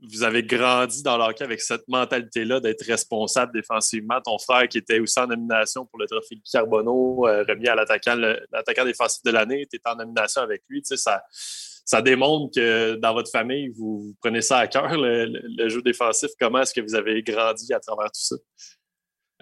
vous 0.00 0.22
avez 0.22 0.44
grandi 0.44 1.02
dans 1.02 1.16
l'hockey 1.16 1.42
avec 1.42 1.60
cette 1.60 1.86
mentalité-là 1.88 2.60
d'être 2.60 2.84
responsable 2.84 3.52
défensivement. 3.52 4.20
Ton 4.20 4.38
frère 4.38 4.68
qui 4.68 4.78
était 4.78 5.00
aussi 5.00 5.18
en 5.18 5.26
nomination 5.26 5.86
pour 5.86 5.98
le 5.98 6.06
trophée 6.06 6.40
Carbonneau, 6.50 7.26
euh, 7.26 7.44
remis 7.48 7.66
à 7.68 7.74
l'attaquant, 7.74 8.14
l'attaquant 8.14 8.84
défensif 8.84 9.22
de 9.24 9.30
l'année, 9.30 9.66
tu 9.70 9.80
en 9.84 9.96
nomination 9.96 10.42
avec 10.42 10.62
lui. 10.68 10.82
ça, 10.84 11.24
ça 11.30 12.02
démontre 12.02 12.54
que 12.54 12.94
dans 12.94 13.12
votre 13.12 13.30
famille, 13.30 13.68
vous, 13.68 14.14
prenez 14.20 14.42
ça 14.42 14.58
à 14.58 14.66
cœur, 14.68 14.96
le, 14.96 15.68
jeu 15.68 15.82
défensif. 15.82 16.30
Comment 16.38 16.60
est-ce 16.60 16.74
que 16.74 16.80
vous 16.80 16.94
avez 16.94 17.22
grandi 17.22 17.72
à 17.72 17.80
travers 17.80 18.06
tout 18.06 18.20
ça? 18.20 18.36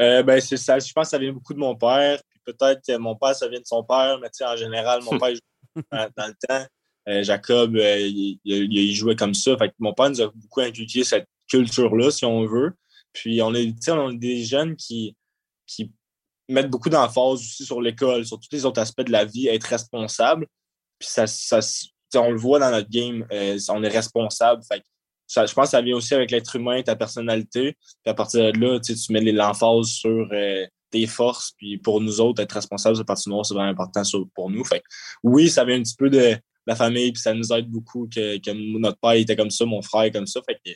Euh, 0.01 0.23
ben, 0.23 0.41
c'est 0.41 0.57
ça. 0.57 0.79
Je 0.79 0.93
pense 0.93 1.07
que 1.07 1.11
ça 1.11 1.19
vient 1.19 1.33
beaucoup 1.33 1.55
de 1.55 1.59
mon 1.59 1.75
père. 1.75 2.21
Puis 2.31 2.55
peut-être 2.55 2.81
que 2.87 2.97
mon 2.97 3.17
père, 3.17 3.35
ça 3.35 3.49
vient 3.49 3.61
de 3.61 3.67
son 3.67 3.83
père, 3.83 4.19
mais 4.21 4.29
en 4.47 4.57
général, 4.57 5.03
mon 5.03 5.19
père, 5.19 5.35
dans 5.93 6.27
le 6.27 6.47
temps, 6.49 6.67
Jacob, 7.07 7.77
euh, 7.77 7.99
il, 8.45 8.95
jouait 8.95 9.17
comme 9.17 9.35
ça. 9.35 9.57
Fait 9.57 9.73
mon 9.79 9.95
père 9.95 10.11
nous 10.11 10.23
a 10.23 10.31
beaucoup 10.35 10.61
inculqué 10.61 11.05
cette 11.05 11.29
culture-là, 11.49 12.11
si 12.11 12.25
on 12.25 12.45
veut. 12.47 12.73
Puis 13.13 13.41
on 13.43 13.55
est, 13.55 13.73
des 14.15 14.45
jeunes 14.45 14.77
qui, 14.77 15.17
qui 15.67 15.93
mettent 16.49 16.71
beaucoup 16.71 16.91
d'emphase 16.91 17.35
aussi 17.35 17.65
sur 17.65 17.81
l'école, 17.81 18.27
sur 18.27 18.39
tous 18.39 18.49
les 18.53 18.67
autres 18.67 18.81
aspects 18.81 19.03
de 19.03 19.13
la 19.13 19.25
vie, 19.25 19.47
être 19.47 19.65
responsable. 19.65 20.47
Puis 20.99 21.09
ça, 21.09 21.61
on 22.17 22.31
le 22.31 22.39
voit 22.39 22.59
dans 22.59 22.71
notre 22.71 22.91
game, 22.91 23.25
euh, 23.33 23.59
on 23.69 23.83
est 23.83 23.89
responsable. 23.89 24.63
Fait 24.65 24.83
je 25.29 25.41
pense 25.41 25.67
que 25.67 25.71
ça 25.71 25.83
vient 25.83 25.97
aussi 25.97 26.15
avec 26.15 26.31
l'être 26.31 26.55
humain, 26.57 26.83
ta 26.83 26.95
personnalité. 26.95 27.73
Puis 27.73 28.11
à 28.11 28.15
partir 28.15 28.53
de 28.53 28.59
là, 28.59 28.81
tu 28.81 28.95
mets 29.11 29.21
l'emphase 29.21 29.87
sur 29.87 30.29
tes 30.91 31.07
forces. 31.07 31.53
Puis 31.57 31.79
pour 31.79 32.01
nous 32.01 32.21
autres, 32.21 32.43
être 32.43 32.53
responsable 32.53 32.97
c'est 32.97 33.31
vraiment 33.31 33.63
important 33.63 34.03
pour 34.35 34.51
nous. 34.51 34.65
Fait 34.65 34.83
oui, 35.23 35.49
ça 35.49 35.65
vient 35.65 35.79
un 35.79 35.83
petit 35.83 35.97
peu 35.97 36.11
de, 36.11 36.37
la 36.67 36.75
famille, 36.75 37.13
puis 37.13 37.23
ça 37.23 37.33
nous 37.33 37.53
aide 37.53 37.69
beaucoup 37.69 38.09
que, 38.13 38.79
notre 38.79 38.99
père 38.99 39.13
était 39.13 39.37
comme 39.37 39.51
ça, 39.51 39.65
mon 39.65 39.83
frère 39.83 40.03
est 40.03 40.11
comme 40.11 40.27
ça. 40.27 40.41
Fait 40.47 40.55
que 40.55 40.73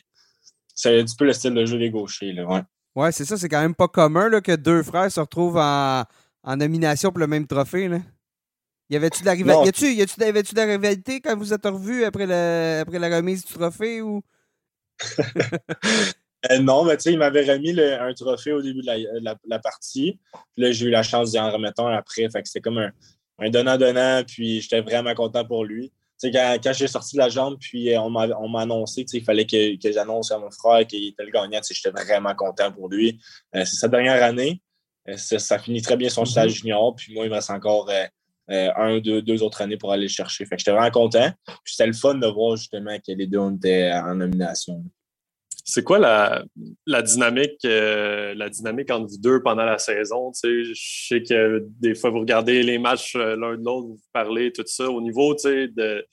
c'est 0.73 0.99
un 0.99 1.03
petit 1.03 1.15
peu 1.15 1.25
le 1.25 1.33
style 1.33 1.53
de 1.53 1.65
jeu 1.65 1.77
des 1.77 1.89
gauchers. 1.89 2.33
Là, 2.33 2.45
ouais, 2.45 2.61
ouais 2.95 3.11
c'est 3.11 3.25
ça, 3.25 3.37
c'est 3.37 3.49
quand 3.49 3.61
même 3.61 3.75
pas 3.75 3.87
commun 3.87 4.29
là, 4.29 4.41
que 4.41 4.55
deux 4.55 4.83
frères 4.83 5.11
se 5.11 5.19
retrouvent 5.19 5.57
en, 5.57 6.05
nomination 6.45 7.11
pour 7.11 7.19
le 7.19 7.27
même 7.27 7.45
trophée. 7.45 7.87
Là. 7.87 7.99
Y 8.89 8.95
avait-tu 8.95 9.21
de 9.21 9.25
la 9.25 9.33
rivalité? 9.33 9.93
Y, 9.93 10.01
avait-tu 10.23 10.55
de 10.55 10.59
la 10.59 10.65
rivalité 10.65 11.21
quand 11.21 11.37
vous 11.37 11.53
êtes 11.53 11.65
revus 11.65 12.03
après, 12.03 12.79
après 12.79 12.99
la 12.99 13.15
remise 13.17 13.45
du 13.45 13.53
trophée 13.53 14.01
ou? 14.01 14.21
Euh, 16.49 16.57
non, 16.57 16.85
mais 16.85 16.97
tu 16.97 17.03
sais, 17.03 17.13
il 17.13 17.19
m'avait 17.19 17.43
remis 17.43 17.79
un 17.79 18.13
trophée 18.13 18.51
au 18.51 18.63
début 18.63 18.81
de 18.81 19.21
la, 19.47 19.59
partie. 19.59 20.19
Puis 20.53 20.63
là, 20.63 20.71
j'ai 20.71 20.87
eu 20.87 20.89
la 20.89 21.03
chance 21.03 21.29
d'y 21.29 21.39
en 21.39 21.51
remettre 21.51 21.83
un 21.83 21.93
après. 21.93 22.27
Fait 22.31 22.41
que 22.41 22.47
c'était 22.47 22.61
comme 22.61 22.79
un, 22.79 22.91
un 23.39 23.49
donnant-donnant, 23.49 24.23
puis 24.25 24.61
j'étais 24.61 24.81
vraiment 24.81 25.13
content 25.13 25.45
pour 25.45 25.65
lui. 25.65 25.91
quand, 26.21 26.57
quand 26.63 26.73
j'ai 26.73 26.87
sorti 26.87 27.15
de 27.15 27.21
la 27.21 27.29
jambe, 27.29 27.57
puis 27.59 27.93
euh, 27.93 28.01
on 28.01 28.09
m'a 28.09 28.61
annoncé 28.61 29.05
qu'il 29.05 29.23
fallait 29.23 29.45
que, 29.45 29.81
que 29.81 29.91
j'annonce 29.91 30.31
à 30.31 30.37
mon 30.37 30.51
frère 30.51 30.85
qu'il 30.85 31.07
était 31.07 31.23
le 31.23 31.31
gagnant, 31.31 31.59
j'étais 31.67 31.89
vraiment 31.89 32.35
content 32.35 32.71
pour 32.71 32.89
lui. 32.89 33.19
Euh, 33.55 33.65
c'est 33.65 33.77
sa 33.77 33.87
dernière 33.87 34.23
année. 34.23 34.61
Euh, 35.09 35.17
ça, 35.17 35.57
finit 35.57 35.81
très 35.81 35.97
bien 35.97 36.09
son 36.09 36.23
mm-hmm. 36.23 36.31
stage 36.31 36.51
junior, 36.51 36.95
puis 36.95 37.13
moi, 37.13 37.25
il 37.25 37.29
me 37.29 37.35
reste 37.35 37.49
encore 37.49 37.89
un, 38.47 38.99
deux, 38.99 39.21
deux 39.21 39.41
autres 39.43 39.61
années 39.61 39.77
pour 39.77 39.91
aller 39.93 40.03
le 40.03 40.09
chercher. 40.09 40.45
Fait 40.45 40.55
que 40.55 40.59
j'étais 40.59 40.71
vraiment 40.71 40.91
content. 40.91 41.31
Puis 41.63 41.73
c'était 41.73 41.87
le 41.87 41.93
fun 41.93 42.15
de 42.15 42.27
voir 42.27 42.57
justement 42.57 42.97
que 42.97 43.13
les 43.13 43.25
deux 43.25 43.39
étaient 43.55 43.91
en 43.93 44.15
nomination. 44.15 44.83
C'est 45.73 45.85
quoi 45.85 45.99
la, 45.99 47.01
dynamique, 47.01 47.63
euh, 47.63 48.33
la 48.35 48.49
dynamique 48.49 48.91
entre 48.91 49.07
vous 49.07 49.17
deux 49.17 49.41
pendant 49.41 49.63
la 49.63 49.77
saison? 49.77 50.29
je 50.43 50.73
sais 50.75 51.23
que 51.23 51.65
des 51.79 51.95
fois, 51.95 52.09
vous 52.09 52.19
regardez 52.19 52.61
les 52.61 52.77
matchs 52.77 53.15
euh, 53.15 53.37
l'un 53.37 53.55
de 53.55 53.63
l'autre, 53.63 53.87
vous 53.87 53.99
parlez, 54.11 54.51
tout 54.51 54.65
ça. 54.65 54.89
Au 54.89 54.99
niveau 54.99 55.33
de, 55.33 56.05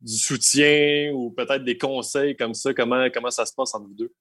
du 0.00 0.16
soutien 0.16 1.10
ou 1.14 1.32
peut-être 1.32 1.64
des 1.64 1.76
conseils 1.76 2.36
comme 2.36 2.54
ça, 2.54 2.72
comment, 2.74 3.08
comment 3.12 3.32
ça 3.32 3.44
se 3.44 3.52
passe 3.52 3.74
entre 3.74 3.88
vous 3.88 3.94
deux? 3.94 4.12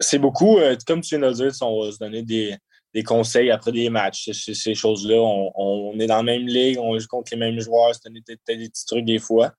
C'est 0.00 0.18
beaucoup, 0.18 0.58
euh, 0.58 0.74
comme 0.84 1.00
tu 1.00 1.16
viens 1.16 1.30
de 1.30 1.64
on 1.64 1.84
va 1.84 1.92
se 1.92 1.98
donner 1.98 2.24
des, 2.24 2.56
conseils 3.04 3.52
après 3.52 3.70
des 3.70 3.90
matchs. 3.90 4.28
Ces, 4.32 4.74
choses-là, 4.74 5.20
on, 5.20 5.96
est 6.00 6.08
dans 6.08 6.16
la 6.16 6.22
même 6.24 6.48
ligue, 6.48 6.80
on 6.80 6.98
joue 6.98 7.06
contre 7.06 7.30
les 7.30 7.38
mêmes 7.38 7.60
joueurs, 7.60 7.94
c'est 7.94 8.12
des, 8.12 8.24
des, 8.26 8.36
petits 8.68 8.86
trucs 8.86 9.04
des 9.04 9.20
fois. 9.20 9.52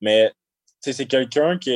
Mais 0.00 0.32
c'est 0.80 1.04
quelqu'un 1.04 1.58
qui 1.58 1.72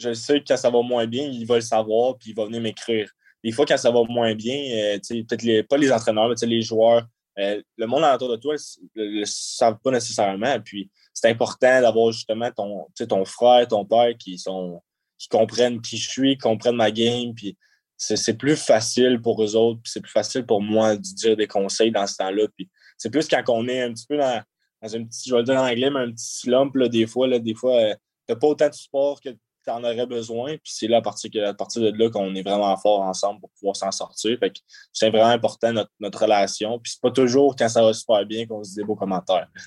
je 0.00 0.14
sais 0.14 0.40
que 0.40 0.44
quand 0.48 0.56
ça 0.56 0.70
va 0.70 0.82
moins 0.82 1.06
bien, 1.06 1.24
il 1.24 1.46
va 1.46 1.56
le 1.56 1.60
savoir, 1.60 2.16
puis 2.16 2.30
il 2.30 2.34
va 2.34 2.46
venir 2.46 2.60
m'écrire. 2.60 3.10
Des 3.44 3.52
fois, 3.52 3.66
quand 3.66 3.76
ça 3.76 3.90
va 3.90 4.02
moins 4.08 4.34
bien, 4.34 4.56
euh, 4.56 4.98
peut-être 5.08 5.68
pas 5.68 5.76
les 5.76 5.92
entraîneurs, 5.92 6.28
mais 6.28 6.46
les 6.46 6.62
joueurs, 6.62 7.06
euh, 7.38 7.62
le 7.76 7.86
monde 7.86 8.04
autour 8.04 8.30
de 8.30 8.36
toi 8.36 8.54
ne 8.96 9.04
le, 9.04 9.24
savent 9.24 9.78
pas 9.82 9.90
nécessairement. 9.90 10.60
Puis 10.60 10.90
c'est 11.14 11.28
important 11.28 11.80
d'avoir 11.80 12.12
justement 12.12 12.50
ton, 12.50 12.86
ton 13.08 13.24
frère, 13.24 13.66
ton 13.68 13.84
père 13.84 14.14
qui 14.18 14.38
sont 14.38 14.82
qui 15.18 15.28
comprennent 15.28 15.82
qui 15.82 15.98
je 15.98 16.08
suis, 16.08 16.32
qui 16.32 16.38
comprennent 16.38 16.76
ma 16.76 16.90
game. 16.90 17.34
Puis 17.34 17.56
c'est 17.96 18.38
plus 18.38 18.56
facile 18.56 19.20
pour 19.20 19.42
eux 19.44 19.54
autres, 19.54 19.80
puis 19.82 19.92
c'est 19.92 20.00
plus 20.00 20.10
facile 20.10 20.46
pour 20.46 20.62
moi 20.62 20.96
de 20.96 21.02
dire 21.02 21.36
des 21.36 21.46
conseils 21.46 21.90
dans 21.90 22.06
ce 22.06 22.16
temps-là. 22.16 22.46
Puis 22.56 22.68
c'est 22.96 23.10
plus 23.10 23.28
quand 23.28 23.42
on 23.48 23.68
est 23.68 23.82
un 23.82 23.92
petit 23.92 24.06
peu 24.06 24.16
dans, 24.16 24.42
un 24.82 25.04
petit, 25.04 25.28
je 25.28 25.34
vais 25.34 25.40
le 25.40 25.44
dire 25.44 25.56
en 25.56 25.68
anglais, 25.68 25.90
mais 25.90 26.00
un 26.00 26.10
petit 26.10 26.38
slump, 26.38 26.76
des 26.88 27.06
fois, 27.06 27.28
là, 27.28 27.38
des 27.38 27.54
fois, 27.54 27.76
euh, 27.76 27.94
t'as 28.26 28.36
pas 28.36 28.46
autant 28.46 28.68
de 28.68 28.74
support 28.74 29.20
que 29.20 29.28
tu 29.64 29.70
en 29.70 29.82
aurais 29.82 30.06
besoin. 30.06 30.52
Puis 30.52 30.72
c'est 30.72 30.88
là, 30.88 30.98
à 30.98 31.02
partir, 31.02 31.30
à 31.46 31.54
partir 31.54 31.82
de 31.82 31.96
là 31.96 32.10
qu'on 32.10 32.34
est 32.34 32.42
vraiment 32.42 32.76
fort 32.76 33.00
ensemble 33.00 33.40
pour 33.40 33.50
pouvoir 33.50 33.76
s'en 33.76 33.90
sortir. 33.90 34.36
Fait 34.38 34.50
que 34.50 34.58
c'est 34.92 35.10
vraiment 35.10 35.26
important 35.26 35.72
notre, 35.72 35.90
notre 36.00 36.22
relation. 36.22 36.78
Puis 36.78 36.92
c'est 36.92 37.00
pas 37.00 37.10
toujours 37.10 37.56
quand 37.56 37.68
ça 37.68 37.82
va 37.82 37.92
super 37.92 38.24
bien 38.26 38.46
qu'on 38.46 38.62
se 38.62 38.70
dit 38.70 38.76
des 38.76 38.84
beaux 38.84 38.96
commentaires. 38.96 39.48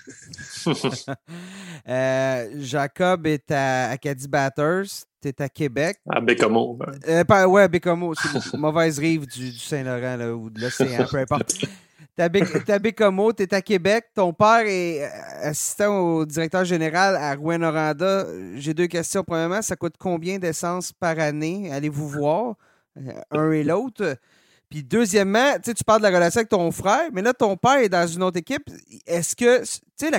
Euh, 1.86 2.50
Jacob 2.60 3.28
est 3.28 3.52
à 3.52 3.90
Acadie 3.90 4.28
Batters. 4.28 4.86
Tu 5.22 5.28
es 5.28 5.42
à 5.42 5.50
Québec. 5.50 5.98
À 6.10 6.22
Bécomo. 6.22 6.80
Euh, 7.08 7.46
ouais, 7.46 7.64
à 7.64 7.68
Bécomo. 7.68 8.14
C'est 8.16 8.54
mauvaise 8.58 9.00
rive 9.00 9.28
du, 9.28 9.52
du 9.52 9.60
Saint-Laurent 9.60 10.20
ou 10.32 10.50
de 10.50 10.62
l'océan, 10.62 11.06
peu 11.10 11.18
importe. 11.18 11.66
T'as 12.15 12.80
Bécomo, 12.80 13.34
t'es 13.34 13.54
à 13.56 13.62
Québec. 13.62 14.06
Ton 14.13 14.34
père 14.34 14.62
est 14.65 15.04
euh, 15.04 15.49
assistant 15.49 15.99
au 15.99 16.26
directeur 16.26 16.63
général 16.63 17.15
à 17.15 17.34
Rouen-Noranda. 17.34 18.28
J'ai 18.56 18.76
deux 18.76 18.86
questions. 18.86 19.23
Premièrement, 19.23 19.63
ça 19.63 19.76
coûte 19.76 19.95
combien 19.97 20.38
d'essence 20.38 20.91
par 20.93 21.17
année? 21.17 21.71
Allez-vous 21.71 22.08
voir, 22.08 22.56
euh, 22.97 23.13
un 23.32 23.52
et 23.52 23.63
l'autre? 23.63 24.15
Puis 24.69 24.84
deuxièmement, 24.84 25.58
tu 25.63 25.73
parles 25.84 26.02
de 26.02 26.08
la 26.08 26.15
relation 26.15 26.39
avec 26.39 26.49
ton 26.49 26.71
frère, 26.71 27.10
mais 27.13 27.21
là, 27.21 27.34
ton 27.34 27.58
père 27.58 27.78
est 27.78 27.89
dans 27.89 28.08
une 28.08 28.23
autre 28.23 28.38
équipe. 28.38 28.69
Est-ce 29.08 29.36
que, 29.36 29.62
tu 29.62 29.80
sais, 29.95 30.12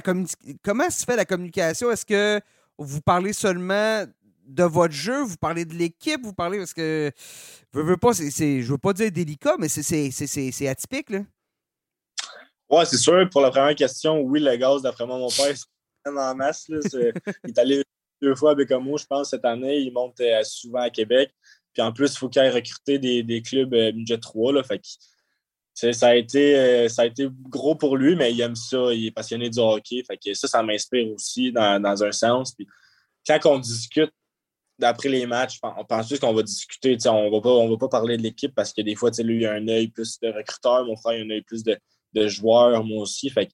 comment 0.62 0.90
se 0.90 1.04
fait 1.04 1.16
la 1.16 1.24
communication? 1.24 1.90
Est-ce 1.90 2.06
que 2.06 2.40
vous 2.78 3.00
parlez 3.00 3.32
seulement 3.32 4.04
de 4.46 4.64
votre 4.64 4.94
jeu, 4.94 5.22
vous 5.22 5.36
parlez 5.36 5.64
de 5.64 5.74
l'équipe, 5.74 6.20
vous 6.22 6.34
parlez 6.34 6.58
parce 6.58 6.74
que 6.74 7.10
je 7.72 7.80
veux 7.80 7.96
pas, 7.96 8.12
c'est, 8.12 8.62
je 8.62 8.70
veux 8.70 8.78
pas 8.78 8.92
dire 8.92 9.10
délicat, 9.10 9.56
mais 9.58 9.68
c'est, 9.68 10.68
atypique, 10.68 11.10
là. 11.10 11.20
Ouais, 12.74 12.84
c'est 12.86 12.96
sûr. 12.96 13.28
Pour 13.30 13.40
la 13.40 13.50
première 13.50 13.76
question, 13.76 14.20
oui, 14.22 14.40
le 14.40 14.56
gaz, 14.56 14.82
d'après 14.82 15.06
moi, 15.06 15.16
mon 15.16 15.28
père, 15.28 15.54
c'est 15.56 16.10
en 16.10 16.34
masse. 16.34 16.68
Là. 16.68 16.80
il 17.44 17.50
est 17.50 17.58
allé 17.58 17.84
deux 18.20 18.34
fois 18.34 18.50
à 18.50 18.54
Bécamo, 18.56 18.98
je 18.98 19.06
pense, 19.06 19.30
cette 19.30 19.44
année. 19.44 19.78
Il 19.78 19.92
monte 19.92 20.20
euh, 20.20 20.42
souvent 20.42 20.80
à 20.80 20.90
Québec. 20.90 21.32
Puis 21.72 21.82
en 21.82 21.92
plus, 21.92 22.12
il 22.12 22.18
faut 22.18 22.28
qu'il 22.28 22.42
aille 22.42 22.50
recruter 22.50 22.98
des, 22.98 23.22
des 23.22 23.42
clubs 23.42 23.72
euh, 23.74 23.92
budget 23.92 24.18
3. 24.18 24.54
Là, 24.54 24.64
fait 24.64 24.80
ça 25.72 26.08
a, 26.08 26.16
été, 26.16 26.56
euh, 26.56 26.88
ça 26.88 27.02
a 27.02 27.06
été 27.06 27.28
gros 27.48 27.76
pour 27.76 27.96
lui, 27.96 28.16
mais 28.16 28.32
il 28.32 28.40
aime 28.40 28.56
ça. 28.56 28.92
Il 28.92 29.06
est 29.06 29.12
passionné 29.12 29.50
du 29.50 29.60
hockey. 29.60 30.02
Fait 30.04 30.16
que 30.16 30.34
ça, 30.34 30.48
ça 30.48 30.60
m'inspire 30.64 31.14
aussi 31.14 31.52
dans, 31.52 31.80
dans, 31.80 32.02
un 32.02 32.10
sens. 32.10 32.54
Puis 32.56 32.66
quand 33.24 33.38
on 33.46 33.60
discute 33.60 34.10
d'après 34.80 35.08
les 35.08 35.26
matchs, 35.26 35.60
on 35.62 35.84
pense 35.84 36.08
juste 36.08 36.22
qu'on 36.22 36.34
va 36.34 36.42
discuter. 36.42 36.96
On 37.06 37.30
ne 37.30 37.70
va 37.70 37.76
pas 37.76 37.88
parler 37.88 38.16
de 38.16 38.22
l'équipe 38.22 38.52
parce 38.52 38.72
que 38.72 38.82
des 38.82 38.96
fois, 38.96 39.10
lui, 39.20 39.42
il 39.42 39.46
a 39.46 39.52
un 39.52 39.68
œil 39.68 39.88
plus 39.88 40.18
de 40.18 40.28
recruteur, 40.28 40.84
mon 40.84 40.96
frère, 40.96 41.18
il 41.18 41.22
a 41.22 41.24
un 41.24 41.36
œil 41.36 41.42
plus 41.42 41.62
de, 41.62 41.78
de 42.14 42.28
joueur, 42.28 42.84
moi 42.84 43.02
aussi. 43.02 43.30
Fait 43.30 43.48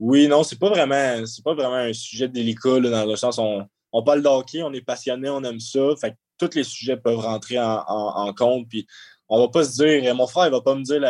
oui, 0.00 0.28
non, 0.28 0.42
c'est 0.42 0.58
pas 0.58 0.70
vraiment 0.70 1.24
c'est 1.26 1.44
pas 1.44 1.54
vraiment 1.54 1.76
un 1.76 1.92
sujet 1.92 2.28
délicat 2.28 2.80
dans 2.80 3.06
le 3.06 3.16
sens 3.16 3.38
on, 3.38 3.64
on 3.92 4.02
parle 4.02 4.22
de 4.22 4.28
hockey, 4.28 4.62
on 4.62 4.72
est 4.72 4.82
passionné, 4.82 5.28
on 5.28 5.42
aime 5.44 5.60
ça. 5.60 5.94
Fait 6.00 6.16
tous 6.36 6.54
les 6.54 6.64
sujets 6.64 6.96
peuvent 6.96 7.18
rentrer 7.18 7.58
en, 7.60 8.34
compte. 8.36 8.68
Puis 8.68 8.86
on 9.28 9.38
va 9.38 9.48
pas 9.48 9.64
se 9.64 9.82
dire, 9.82 10.14
mon 10.14 10.26
frère, 10.26 10.46
il 10.46 10.50
va 10.50 10.60
pas 10.60 10.74
me 10.74 10.82
dire 10.82 11.00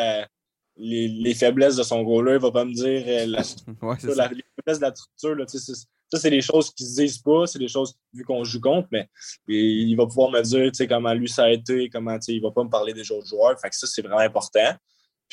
les, 0.77 1.35
faiblesses 1.35 1.77
de 1.77 1.83
son 1.83 2.03
goaler, 2.03 2.35
il 2.35 2.41
va 2.41 2.51
pas 2.51 2.65
me 2.65 2.75
dire 2.75 3.05
euh, 3.07 3.27
la, 3.27 4.29
les 4.29 4.45
faiblesses 4.57 4.79
de 4.79 4.83
la 4.83 4.95
structure. 4.95 5.37
ça, 5.49 6.19
c'est 6.19 6.31
des 6.31 6.43
choses 6.43 6.71
qui 6.75 6.85
se 6.85 7.01
disent 7.01 7.19
pas, 7.19 7.47
c'est 7.47 7.59
des 7.59 7.69
choses 7.69 7.95
vu 8.13 8.23
qu'on 8.23 8.45
joue 8.45 8.61
contre, 8.61 8.89
mais 8.93 9.09
il 9.49 9.95
va 9.95 10.07
pouvoir 10.07 10.31
me 10.31 10.43
dire 10.43 10.71
comment 10.87 11.15
lui 11.15 11.29
ça 11.29 11.45
a 11.45 11.51
été, 11.51 11.89
comment 11.89 12.19
il 12.29 12.43
va 12.43 12.51
pas 12.51 12.65
me 12.65 12.71
parler 12.71 12.93
des 12.93 13.11
autres 13.11 13.27
joueurs. 13.27 13.59
Fait 13.59 13.71
que 13.71 13.77
ça, 13.77 13.87
c'est 13.87 14.03
vraiment 14.03 14.19
important. 14.19 14.75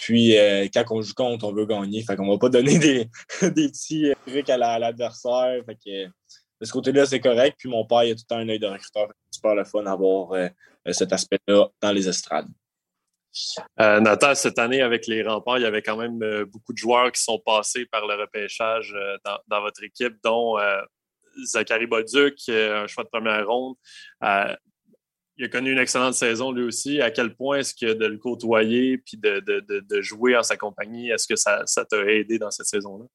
Puis 0.02 0.36
euh, 0.36 0.68
quand 0.74 0.84
on 0.90 1.02
joue 1.02 1.14
contre, 1.14 1.46
on 1.46 1.54
veut 1.54 1.68
gagner. 1.68 2.04
Fait 2.04 2.16
qu'on 2.16 2.28
va 2.28 2.38
pas 2.40 2.50
donner 2.50 2.80
des, 2.80 3.08
des 3.44 3.70
petits 3.70 4.12
trucs 4.26 4.50
à 4.50 4.58
l'adversaire. 4.58 5.64
fait 5.66 5.76
que 5.76 6.06
de 6.08 6.66
ce 6.66 6.72
côté-là, 6.72 7.06
c'est 7.06 7.20
correct. 7.20 7.56
Puis 7.58 7.70
mon 7.70 7.86
père, 7.86 8.04
il 8.04 8.12
a 8.12 8.16
tout 8.16 8.24
le 8.28 8.36
temps 8.36 8.42
un 8.42 8.50
œil 8.50 8.60
de 8.60 8.68
recruteur. 8.68 9.08
C'est 9.30 9.38
super 9.38 9.56
le 9.56 9.64
fun 9.64 9.84
d'avoir 9.84 10.34
euh, 10.34 10.50
cet 10.92 11.14
aspect-là 11.14 11.68
dans 11.80 11.92
les 11.92 12.10
estrades. 12.10 12.48
Euh, 13.80 14.00
Nathan, 14.00 14.34
cette 14.36 14.60
année, 14.60 14.82
avec 14.82 15.06
les 15.08 15.24
remparts, 15.24 15.60
il 15.60 15.62
y 15.62 15.66
avait 15.66 15.84
quand 15.84 15.98
même 15.98 16.46
beaucoup 16.46 16.74
de 16.74 16.78
joueurs 16.78 17.12
qui 17.12 17.22
sont 17.22 17.40
passés 17.40 17.86
par 17.86 18.06
le 18.06 18.16
repêchage 18.16 18.94
dans, 19.48 19.62
votre 19.62 19.84
équipe, 19.84 20.16
dont 20.24 20.58
Zachary 21.46 21.88
Boduc, 21.88 22.50
un 22.50 22.88
choix 22.88 23.06
de 23.06 23.10
première 23.10 23.48
ronde 23.48 23.76
il 25.42 25.46
a 25.46 25.50
connu 25.50 25.72
une 25.72 25.80
excellente 25.80 26.14
saison 26.14 26.52
lui 26.52 26.64
aussi. 26.64 27.02
À 27.02 27.10
quel 27.10 27.34
point 27.34 27.58
est-ce 27.58 27.74
que 27.74 27.94
de 27.94 28.06
le 28.06 28.20
côtoyer 28.20 29.00
puis 29.00 29.18
de, 29.18 30.02
jouer 30.02 30.38
en 30.38 30.44
sa 30.44 30.56
compagnie, 30.56 31.10
est-ce 31.10 31.28
que 31.28 31.36
ça, 31.36 31.66
t'a 31.90 31.98
aidé 32.06 32.38
dans 32.38 32.52
cette 32.52 32.68
saison-là? 32.68 33.06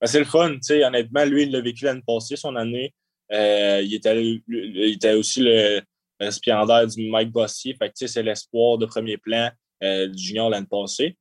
Ben, 0.00 0.06
c'est 0.06 0.20
le 0.20 0.24
fun. 0.24 0.56
Honnêtement, 0.70 1.24
lui, 1.26 1.42
il 1.42 1.50
l'a 1.50 1.60
vécu 1.60 1.84
l'année 1.84 2.02
passée, 2.06 2.36
son 2.36 2.56
année. 2.56 2.94
Euh, 3.30 3.82
il, 3.82 3.92
était, 3.94 5.12
aussi 5.12 5.42
le 5.42 5.82
récipiendaire 6.18 6.86
du 6.86 7.10
Mike 7.10 7.30
Bossier. 7.30 7.76
Fait 7.78 7.92
c'est 7.94 8.22
l'espoir 8.22 8.78
de 8.78 8.86
premier 8.86 9.18
plan 9.18 9.50
euh, 9.82 10.08
du 10.08 10.22
junior 10.22 10.48
l'année 10.48 10.66
passée. 10.70 11.18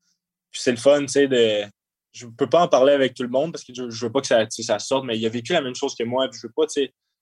Puis 0.51 0.62
c'est 0.62 0.71
le 0.71 0.77
fun, 0.77 1.01
de. 1.01 1.65
Je 2.13 2.27
ne 2.27 2.31
peux 2.31 2.47
pas 2.47 2.62
en 2.62 2.67
parler 2.69 2.93
avec 2.93 3.13
tout 3.13 3.23
le 3.23 3.29
monde 3.29 3.51
parce 3.51 3.65
que 3.65 3.73
je 3.73 3.83
ne 3.83 3.89
veux 3.89 4.12
pas 4.12 4.21
que 4.21 4.27
ça, 4.27 4.45
ça 4.49 4.79
sorte, 4.79 5.03
mais 5.03 5.17
il 5.17 5.25
a 5.25 5.29
vécu 5.29 5.51
la 5.51 5.62
même 5.62 5.75
chose 5.75 5.95
que 5.95 6.03
moi. 6.05 6.29
je 6.31 6.38
ne 6.38 6.41
veux 6.43 6.53
pas, 6.55 6.67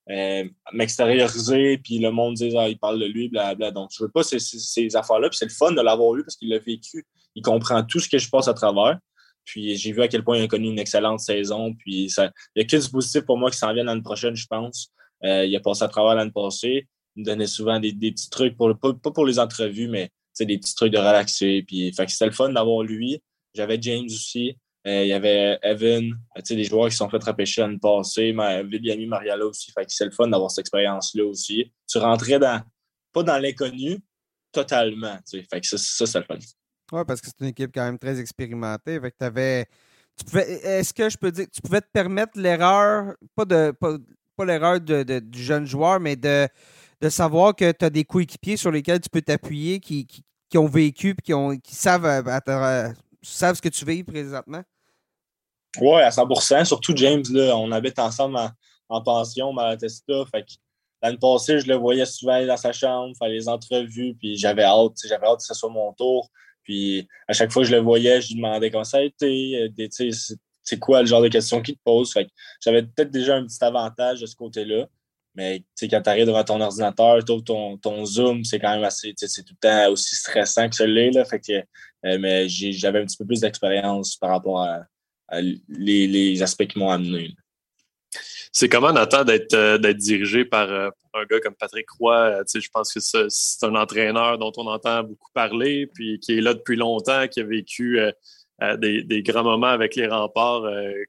euh, 0.10 0.44
m'extérioriser, 0.74 1.78
puis 1.78 2.00
le 2.00 2.12
monde 2.12 2.36
dit 2.36 2.54
ah, 2.58 2.68
il 2.68 2.78
parle 2.78 3.00
de 3.00 3.06
lui, 3.06 3.30
blablabla. 3.30 3.72
Donc, 3.72 3.92
je 3.96 4.04
veux 4.04 4.10
pas 4.10 4.24
ces, 4.24 4.96
affaires-là, 4.96 5.30
puis 5.30 5.38
c'est 5.38 5.46
le 5.46 5.52
fun 5.52 5.72
de 5.72 5.82
l'avoir 5.82 6.16
eu 6.16 6.24
parce 6.24 6.36
qu'il 6.36 6.50
l'a 6.50 6.60
vécu. 6.60 7.06
Il 7.36 7.42
comprend 7.42 7.84
tout 7.84 8.00
ce 8.00 8.10
que 8.10 8.18
je 8.18 8.30
passe 8.30 8.48
à 8.48 8.54
travers. 8.54 8.98
Puis 9.44 9.76
j'ai 9.76 9.92
vu 9.92 10.02
à 10.02 10.08
quel 10.08 10.24
point 10.24 10.38
il 10.38 10.44
a 10.44 10.48
connu 10.48 10.68
une 10.70 10.80
excellente 10.80 11.20
saison. 11.20 11.74
Puis 11.74 12.06
il 12.06 12.32
y 12.56 12.62
a 12.62 12.66
que 12.66 12.78
du 12.78 12.90
positif 12.90 13.22
pour 13.22 13.38
moi 13.38 13.50
qui 13.50 13.58
s'en 13.58 13.74
vient 13.74 13.84
l'année 13.84 14.02
prochaine, 14.02 14.36
je 14.36 14.46
pense. 14.48 14.92
Euh, 15.24 15.46
il 15.46 15.56
a 15.56 15.60
passé 15.60 15.84
à 15.84 15.88
travers 15.88 16.16
l'année 16.16 16.32
passée. 16.32 16.88
Il 17.16 17.22
me 17.22 17.26
donnait 17.26 17.48
souvent 17.48 17.80
des, 17.80 17.94
petits 17.94 18.30
trucs, 18.30 18.56
pour 18.56 18.74
pas, 18.78 18.94
pour 18.94 19.26
les 19.26 19.40
entrevues, 19.40 19.88
mais 19.88 20.10
des 20.40 20.58
petits 20.58 20.76
trucs 20.76 20.92
de 20.92 20.98
relaxer. 20.98 21.64
Puis 21.68 21.94
c'était 21.94 22.26
le 22.26 22.32
fun 22.32 22.50
d'avoir 22.50 22.84
lui. 22.84 23.22
J'avais 23.54 23.78
James 23.82 24.06
aussi. 24.06 24.56
Euh, 24.88 25.04
il 25.04 25.10
y 25.10 25.14
avait 25.14 25.60
Evan, 25.62 26.12
des 26.50 26.64
joueurs 26.64 26.90
qui 26.90 26.96
sont 26.96 27.10
fait 27.10 27.24
repêcher 27.24 27.62
l'année 27.62 27.78
passée, 27.80 28.34
William 28.34 29.10
Mariala 29.10 29.46
aussi. 29.46 29.72
Fait 29.72 29.86
que 29.86 29.92
c'est 29.92 30.06
le 30.06 30.12
fun 30.12 30.28
d'avoir 30.28 30.50
cette 30.50 30.64
expérience-là 30.64 31.24
aussi. 31.24 31.72
Tu 31.88 32.00
rentrais 32.00 32.40
dans, 32.40 32.62
pas 33.14 33.24
dans 33.24 33.38
l'inconnu, 33.38 34.00
totalement. 34.52 35.20
Fait 35.30 35.62
que 35.62 35.68
ça, 35.68 35.78
c'est 35.78 36.20
le 36.20 36.26
fun. 36.26 36.38
Oui, 36.92 37.02
parce 37.08 37.22
que 37.22 37.28
c'est 37.28 37.40
une 37.42 37.48
équipe 37.48 37.72
quand 37.74 37.86
même 37.86 38.00
très 38.00 38.20
expérimentée. 38.20 39.00
Fait 39.00 39.12
que 39.12 39.66
tu 40.18 40.26
pouvais, 40.26 40.50
est-ce 40.64 40.94
que 40.94 41.10
je 41.10 41.18
peux 41.18 41.32
dire, 41.32 41.46
tu 41.54 41.62
pouvais 41.62 41.82
te 41.82 41.90
permettre 41.94 42.40
l'erreur, 42.40 43.14
pas 43.36 43.46
de 43.46 43.72
pas, 43.80 44.46
l'erreur 44.46 44.82
de, 44.82 45.20
du 45.20 45.44
jeune 45.44 45.66
joueur, 45.66 46.00
mais 46.00 46.16
de, 46.16 46.48
de 47.00 47.10
savoir 47.10 47.56
que 47.56 47.72
tu 47.72 47.86
as 47.86 47.90
des 47.92 48.04
coéquipiers 48.04 48.58
sur 48.58 48.72
lesquels 48.72 49.00
tu 49.00 49.10
peux 49.10 49.22
t'appuyer 49.22 49.80
qui, 49.80 50.08
qui, 50.08 50.58
ont 50.58 50.68
vécu 50.68 51.12
et 51.12 51.16
qui, 51.22 51.62
qui 51.62 51.76
savent, 51.76 52.06
euh, 52.06 52.90
savent 53.22 53.56
ce 53.56 53.62
que 53.62 53.70
tu 53.70 53.86
vis 53.86 54.04
présentement? 54.04 54.64
Oui, 55.80 56.02
à 56.02 56.10
100% 56.10 56.66
Surtout 56.66 56.94
James, 56.96 57.24
là, 57.32 57.56
on 57.56 57.72
habite 57.72 57.98
ensemble 58.00 58.38
en, 58.90 59.02
pension, 59.02 59.54
Malatesta. 59.54 60.26
Fait 60.32 60.44
que 60.44 60.52
l'année 61.02 61.18
passée, 61.18 61.60
je 61.60 61.68
le 61.68 61.76
voyais 61.76 62.06
souvent 62.06 62.46
dans 62.46 62.58
sa 62.58 62.74
chambre, 62.74 63.16
faire 63.18 63.30
les 63.30 63.48
entrevues, 63.48 64.16
puis 64.20 64.38
j'avais 64.38 64.64
hâte, 64.64 64.98
j'avais 65.08 65.26
hâte 65.26 65.40
que 65.40 65.46
ce 65.46 65.54
soit 65.54 65.70
mon 65.70 65.94
tour. 65.94 66.30
Puis 66.64 67.08
à 67.28 67.34
chaque 67.34 67.52
fois 67.52 67.64
que 67.64 67.70
je 67.70 67.76
le 67.76 67.82
voyais, 67.82 68.22
je 68.22 68.30
lui 68.30 68.36
demandais 68.36 68.70
comment 68.70 68.84
ça 68.84 68.98
a 68.98 69.02
été, 69.02 69.72
euh, 69.78 70.00
c'est 70.64 70.80
quoi 70.80 71.02
le 71.02 71.08
genre 71.08 71.22
de 71.22 71.30
questions 71.30 71.62
qu'il 71.62 71.76
te 71.76 71.82
pose. 71.84 72.12
Fait 72.12 72.28
j'avais 72.64 72.84
peut-être 72.84 73.12
déjà 73.12 73.36
un 73.38 73.46
petit 73.46 73.64
avantage 73.64 74.22
de 74.22 74.26
ce 74.26 74.36
côté-là. 74.36 74.88
Mais 75.36 75.64
quand 75.80 76.02
tu 76.02 76.10
arrives 76.10 76.26
devant 76.26 76.44
ton 76.44 76.60
ordinateur, 76.60 77.24
ton, 77.24 77.78
ton 77.78 78.06
Zoom, 78.06 78.44
c'est 78.44 78.60
quand 78.60 78.74
même 78.74 78.84
assez, 78.84 79.14
c'est 79.16 79.44
tout 79.44 79.54
le 79.62 79.68
temps 79.68 79.92
aussi 79.92 80.16
stressant 80.16 80.68
que 80.68 80.76
celui-là. 80.76 81.24
Fait 81.24 81.40
que, 81.40 81.54
euh, 82.06 82.18
mais 82.20 82.50
j'avais 82.50 83.00
un 83.00 83.06
petit 83.06 83.18
peu 83.18 83.26
plus 83.26 83.40
d'expérience 83.40 84.18
par 84.18 84.32
rapport 84.32 84.62
à, 84.62 84.82
les, 85.70 86.42
aspects 86.42 86.68
qui 86.68 86.78
m'ont 86.78 86.90
amené. 86.90 87.34
C'est 88.52 88.68
comment, 88.68 88.92
Nathan, 88.92 89.24
d'être 89.24 89.54
euh, 89.54 89.94
dirigé 89.94 90.44
par, 90.44 90.70
euh, 90.70 90.90
un 91.14 91.24
gars 91.24 91.40
comme 91.40 91.56
Patrick 91.56 91.90
Roy? 91.92 92.44
Je 92.54 92.68
pense 92.74 92.94
que 92.94 93.00
c'est 93.00 93.66
un 93.66 93.76
entraîneur 93.76 94.38
dont 94.38 94.52
on 94.58 94.68
entend 94.68 95.04
beaucoup 95.04 95.32
parler, 95.34 95.88
puis 95.88 96.20
qui 96.20 96.38
est 96.38 96.42
là 96.42 96.54
depuis 96.54 96.76
longtemps, 96.76 97.30
qui 97.30 97.40
a 97.40 97.46
vécu 97.46 98.00
des, 98.80 99.24
grands 99.24 99.44
moments 99.44 99.68
avec 99.68 99.96
les 99.96 100.08
remparts. 100.08 100.64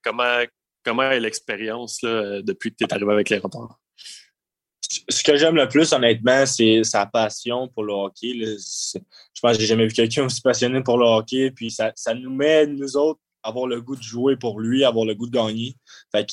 comment, 0.05 0.45
comment 0.85 1.11
est 1.11 1.21
l'expérience 1.21 2.01
depuis 2.03 2.71
que 2.71 2.77
tu 2.79 2.85
es 2.85 2.95
arrivé 2.95 3.13
avec 3.13 3.29
les 3.31 3.39
remparts? 3.39 3.82
Ce 5.09 5.23
que 5.23 5.37
j'aime 5.37 5.57
le 5.57 5.69
plus, 5.69 5.93
honnêtement, 5.93 6.45
c'est 6.47 6.85
sa 6.85 7.07
passion 7.07 7.69
pour 7.69 7.85
le 7.85 7.93
hockey. 7.93 8.33
Je 8.35 9.41
pense 9.41 9.57
que 9.57 9.61
j'ai 9.61 9.67
jamais 9.67 9.87
vu 9.87 9.93
quelqu'un 9.93 10.25
aussi 10.25 10.41
passionné 10.41 10.83
pour 10.83 10.99
le 10.99 11.07
hockey. 11.07 11.51
Puis 11.51 11.71
ça, 11.71 11.93
ça 11.95 12.15
nous 12.15 12.35
met, 12.35 12.67
nous 12.67 12.97
autres, 12.97 13.21
avoir 13.43 13.67
le 13.67 13.81
goût 13.81 13.97
de 13.97 14.03
jouer 14.03 14.37
pour 14.37 14.61
lui, 14.61 14.85
avoir 14.85 15.05
le 15.05 15.15
goût 15.15 15.27
de 15.27 15.37
gagner. 15.37 15.77
Fait 16.13 16.27
que 16.27 16.33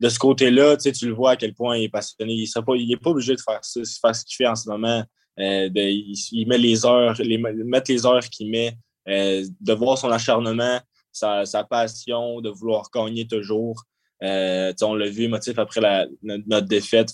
de 0.00 0.08
ce 0.08 0.18
côté-là, 0.18 0.76
tu 0.76 1.06
le 1.06 1.12
vois 1.12 1.32
à 1.32 1.36
quel 1.36 1.54
point 1.54 1.76
il 1.76 1.84
est 1.84 1.88
passionné. 1.88 2.34
Il 2.34 2.88
n'est 2.88 2.96
pas, 2.96 3.10
obligé 3.10 3.34
de 3.34 3.40
faire 3.40 3.60
ça, 3.62 4.12
ce 4.12 4.24
qu'il 4.24 4.36
fait 4.36 4.46
en 4.46 4.56
ce 4.56 4.68
moment. 4.68 5.02
Euh, 5.38 5.70
il, 5.74 6.46
met 6.46 6.58
les 6.58 6.84
heures, 6.84 7.16
mettre 7.64 7.90
les 7.90 8.04
heures 8.04 8.24
qu'il 8.24 8.50
met, 8.50 8.76
euh, 9.08 9.44
de 9.60 9.72
voir 9.72 9.96
son 9.96 10.10
acharnement, 10.10 10.80
sa, 11.12 11.64
passion, 11.68 12.40
de 12.40 12.50
vouloir 12.50 12.90
gagner 12.94 13.26
toujours. 13.26 13.82
Euh, 14.22 14.72
on 14.82 14.94
l'a 14.94 15.08
vu 15.08 15.28
motif 15.28 15.58
après 15.58 15.80
notre, 16.22 16.66
défaite. 16.66 17.10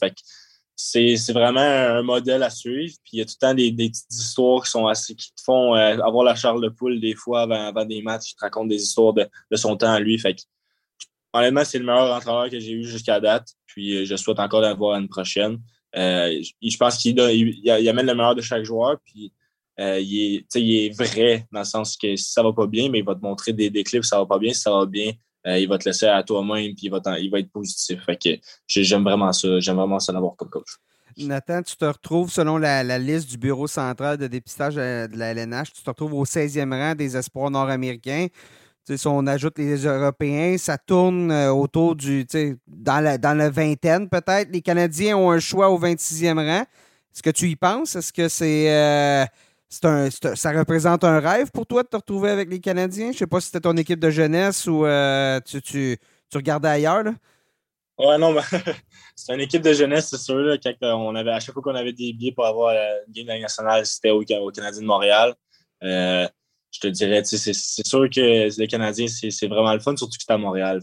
C'est 0.77 1.33
vraiment 1.33 1.61
un 1.61 2.03
modèle 2.03 2.43
à 2.43 2.51
suivre. 2.51 2.95
Puis 3.03 3.15
il 3.15 3.19
y 3.19 3.23
a 3.23 3.25
tout 3.25 3.35
le 3.41 3.47
temps 3.47 3.55
des, 3.55 3.73
petites 3.73 4.13
histoires 4.13 4.63
qui 4.63 4.71
sont 4.71 4.87
assez 4.87 5.15
qui 5.15 5.35
te 5.35 5.41
font 5.43 5.75
euh, 5.75 5.99
avoir 6.03 6.25
la 6.25 6.35
charle 6.35 6.63
de 6.63 6.69
poule 6.69 7.01
des 7.01 7.15
fois 7.15 7.43
avant, 7.43 7.85
des 7.87 8.03
matchs. 8.03 8.33
Il 8.33 8.35
te 8.35 8.41
raconte 8.41 8.69
des 8.69 8.83
histoires 8.83 9.15
de, 9.15 9.27
son 9.55 9.77
temps 9.77 9.93
à 9.93 9.99
lui. 9.99 10.19
Fait 10.19 10.35
que, 10.35 10.43
honnêtement, 11.33 11.65
c'est 11.65 11.79
le 11.79 11.87
meilleur 11.87 12.15
entraîneur 12.15 12.51
que 12.51 12.61
j'ai 12.61 12.73
eu 12.73 12.85
jusqu'à 12.85 13.19
date. 13.21 13.49
Puis 13.67 13.97
euh, 13.97 14.05
je 14.05 14.17
souhaite 14.17 14.39
encore 14.39 14.61
d'avoir 14.61 14.99
une 14.99 15.09
prochaine. 15.09 15.59
Euh, 15.97 16.43
je 16.63 16.77
pense 16.77 16.99
qu'il 16.99 17.19
il, 17.19 17.89
amène 17.89 18.07
le 18.07 18.15
meilleur 18.15 18.35
de 18.35 18.43
chaque 18.43 18.65
joueur. 18.65 18.99
Puis 19.03 19.33
il, 19.79 20.37
est, 20.37 20.55
il 20.57 20.75
est 20.75 20.97
vrai 20.97 21.47
dans 21.53 21.61
le 21.61 21.65
sens 21.65 21.97
que 21.97 22.17
si 22.17 22.33
ça 22.33 22.43
va 22.43 22.53
pas 22.53 22.67
bien, 22.67 22.91
mais 22.91 22.99
il 22.99 23.05
va 23.05 23.15
te 23.15 23.23
montrer 23.23 23.55
des, 23.55 23.71
des 23.71 23.83
clips, 23.83 24.05
ça 24.05 24.19
va 24.19 24.27
pas 24.27 24.39
bien. 24.39 24.53
Si 24.53 24.61
ça 24.61 24.73
va 24.73 24.85
bien, 24.85 25.13
euh, 25.47 25.59
il 25.59 25.69
va 25.69 25.79
te 25.79 25.89
laisser 25.89 26.07
à 26.07 26.23
toi-même, 26.23 26.75
puis 26.75 26.87
il 26.87 26.91
va, 26.91 27.01
il 27.19 27.31
va 27.31 27.39
être 27.39 27.51
positif. 27.51 28.05
Fait 28.05 28.17
que 28.17 28.31
j'aime 28.67 29.05
vraiment 29.05 29.33
ça. 29.33 29.61
J'aime 29.61 29.77
vraiment 29.77 30.01
ça 30.01 30.13
d'avoir 30.13 30.35
comme 30.37 30.51
coach. 30.51 30.79
Nathan, 31.19 31.63
tu 31.63 31.77
te 31.77 31.85
retrouves, 31.85 32.31
selon 32.31 32.59
la, 32.59 32.99
liste 32.99 33.31
du 33.31 33.39
Bureau 33.39 33.67
central 33.67 34.19
de 34.19 34.27
dépistage 34.27 34.75
de 34.75 35.17
la 35.17 35.31
LNH, 35.31 35.73
tu 35.73 35.83
te 35.83 35.89
retrouves 35.89 36.13
au 36.13 36.25
16e 36.27 36.71
rang 36.71 36.95
des 36.95 37.17
espoirs 37.17 37.51
nord-américains. 37.51 38.27
si 38.85 39.07
on 39.07 39.27
ajoute 39.27 39.57
les 39.59 39.87
Européens, 39.87 40.59
ça 40.59 40.77
tourne 40.77 41.31
euh, 41.31 41.51
autour 41.53 41.97
du. 41.97 42.27
Dans 42.67 43.03
la, 43.03 43.17
dans 43.17 43.35
la 43.35 43.49
vingtaine, 43.49 44.09
peut-être. 44.09 44.51
Les 44.53 44.61
Canadiens 44.61 45.17
ont 45.17 45.31
un 45.31 45.41
choix 45.41 45.71
au 45.71 45.81
26e 45.81 46.37
rang. 46.37 46.63
Est-ce 46.63 47.23
que 47.23 47.31
tu 47.31 47.49
y 47.49 47.57
penses? 47.57 47.97
Est-ce 47.97 48.13
que 48.13 48.29
c'est. 48.29 48.71
Euh, 48.71 49.25
un, 49.85 50.09
ça 50.11 50.53
représente 50.53 51.05
un 51.05 51.21
rêve 51.21 51.51
pour 51.51 51.67
toi 51.67 51.83
de 51.83 51.89
te 51.89 51.97
retrouver 51.97 52.31
avec 52.31 52.49
les 52.49 52.61
Canadiens? 52.61 53.13
Je 53.13 53.19
sais 53.19 53.27
pas 53.27 53.41
si 53.41 53.47
c'était 53.47 53.61
ton 53.61 53.77
équipe 53.77 53.99
de 53.99 54.11
jeunesse 54.11 54.67
ou 54.67 54.87
euh, 54.87 55.41
tu, 55.45 55.61
tu, 55.61 55.99
tu, 56.31 56.37
regardais 56.37 56.69
ailleurs. 56.69 57.03
Là. 57.03 57.15
Ouais, 57.99 58.19
non, 58.19 58.35
c'est 59.17 59.35
une 59.35 59.41
équipe 59.41 59.63
de 59.63 59.73
jeunesse, 59.73 60.09
c'est 60.11 60.19
sûr. 60.19 60.37
Là, 60.37 60.59
on 60.97 61.15
avait, 61.15 61.33
à 61.33 61.41
chaque 61.41 61.55
fois 61.55 61.63
qu'on 61.63 61.75
avait 61.75 61.93
des 61.93 62.13
billets 62.13 62.33
pour 62.33 62.47
avoir 62.47 62.75
une 63.07 63.13
game 63.13 63.41
nationale, 63.41 63.87
c'était 63.87 64.11
au, 64.11 64.23
au, 64.23 64.51
Canadien 64.51 64.83
de 64.83 64.87
Montréal. 64.87 65.35
Euh, 65.83 66.29
je 66.71 66.81
te 66.81 66.87
dirais, 66.89 67.23
c'est 67.25 67.55
sûr 67.55 68.09
que 68.11 68.59
les 68.59 68.67
Canadiens, 68.67 69.07
c'est 69.09 69.49
vraiment 69.49 69.73
le 69.73 69.81
fun, 69.81 69.97
surtout 69.97 70.17
que 70.17 70.25
c'est 70.27 70.33
à 70.33 70.39
Montréal. 70.39 70.81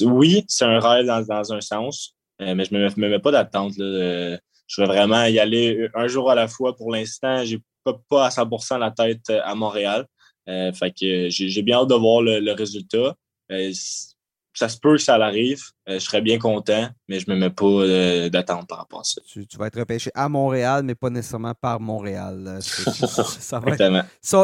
Oui, 0.00 0.44
c'est 0.48 0.64
un 0.64 0.80
rêve 0.80 1.06
dans, 1.06 1.22
dans 1.22 1.52
un 1.52 1.60
sens, 1.60 2.14
euh, 2.40 2.54
mais 2.54 2.64
je 2.64 2.74
ne 2.74 2.88
me, 2.88 3.08
mets 3.08 3.18
pas 3.18 3.30
d'attente. 3.32 3.74
Je 4.66 4.80
veux 4.80 4.86
vraiment 4.86 5.24
y 5.24 5.38
aller 5.38 5.88
un 5.94 6.06
jour 6.08 6.30
à 6.30 6.34
la 6.34 6.48
fois. 6.48 6.76
Pour 6.76 6.92
l'instant, 6.92 7.44
j'ai 7.44 7.60
pas, 7.84 7.98
pas 8.08 8.26
à 8.26 8.28
100% 8.30 8.78
la 8.78 8.90
tête 8.90 9.30
à 9.30 9.54
Montréal. 9.54 10.06
Euh, 10.48 10.72
fait 10.72 10.92
que 10.92 11.28
j'ai 11.28 11.62
bien 11.62 11.78
hâte 11.78 11.88
de 11.88 11.94
voir 11.94 12.22
le 12.22 12.52
résultat 12.52 13.14
ça 14.56 14.70
se 14.70 14.78
peut 14.78 14.92
que 14.92 15.02
ça 15.02 15.18
l'arrive. 15.18 15.60
Euh, 15.86 15.98
je 15.98 16.04
serais 16.04 16.22
bien 16.22 16.38
content, 16.38 16.88
mais 17.08 17.20
je 17.20 17.28
ne 17.28 17.34
me 17.34 17.40
mets 17.40 17.50
pas 17.50 17.66
euh, 17.66 18.30
d'attente 18.30 18.66
par 18.66 18.78
rapport 18.78 19.00
à 19.00 19.04
ça. 19.04 19.20
Tu, 19.26 19.44
vas 19.58 19.66
être 19.66 19.78
repêché 19.78 20.10
à 20.14 20.30
Montréal, 20.30 20.82
mais 20.82 20.94
pas 20.94 21.10
nécessairement 21.10 21.52
par 21.54 21.78
Montréal. 21.78 22.58
ça, 22.60 23.24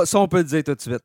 ça, 0.05 0.19
on 0.21 0.29
peut 0.29 0.39
le 0.39 0.45
dire 0.45 0.63
tout 0.65 0.75
de 0.75 0.81
suite. 0.81 1.03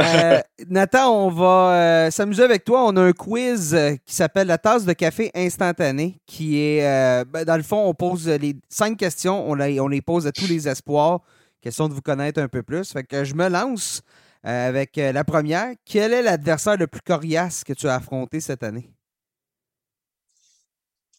Euh, 0.00 0.40
Nathan, 0.68 1.26
on 1.26 1.30
va 1.30 2.10
s'amuser 2.10 2.42
avec 2.42 2.64
toi. 2.64 2.84
On 2.86 2.96
a 2.96 3.02
un 3.02 3.12
quiz 3.12 3.78
qui 4.04 4.14
s'appelle 4.14 4.48
la 4.48 4.58
tasse 4.58 4.84
de 4.84 4.92
café 4.94 5.30
instantané, 5.34 6.20
qui 6.26 6.58
est, 6.58 7.24
ben, 7.26 7.44
dans 7.44 7.56
le 7.56 7.62
fond, 7.62 7.86
on 7.86 7.94
pose 7.94 8.28
les 8.28 8.56
cinq 8.68 8.98
questions, 8.98 9.48
on, 9.48 9.58
on 9.58 9.88
les 9.88 10.02
pose 10.02 10.26
à 10.26 10.32
tous 10.32 10.48
les 10.48 10.68
espoirs. 10.68 11.20
Question 11.60 11.88
de 11.88 11.94
vous 11.94 12.02
connaître 12.02 12.40
un 12.40 12.48
peu 12.48 12.64
plus. 12.64 12.92
Fait 12.92 13.04
que 13.04 13.22
je 13.22 13.34
me 13.34 13.48
lance. 13.48 14.02
Euh, 14.46 14.68
avec 14.68 14.96
euh, 14.96 15.12
la 15.12 15.22
première. 15.24 15.74
Quel 15.84 16.14
est 16.14 16.22
l'adversaire 16.22 16.76
le 16.76 16.86
plus 16.86 17.02
coriace 17.02 17.62
que 17.62 17.74
tu 17.74 17.86
as 17.88 17.96
affronté 17.96 18.40
cette 18.40 18.62
année? 18.62 18.90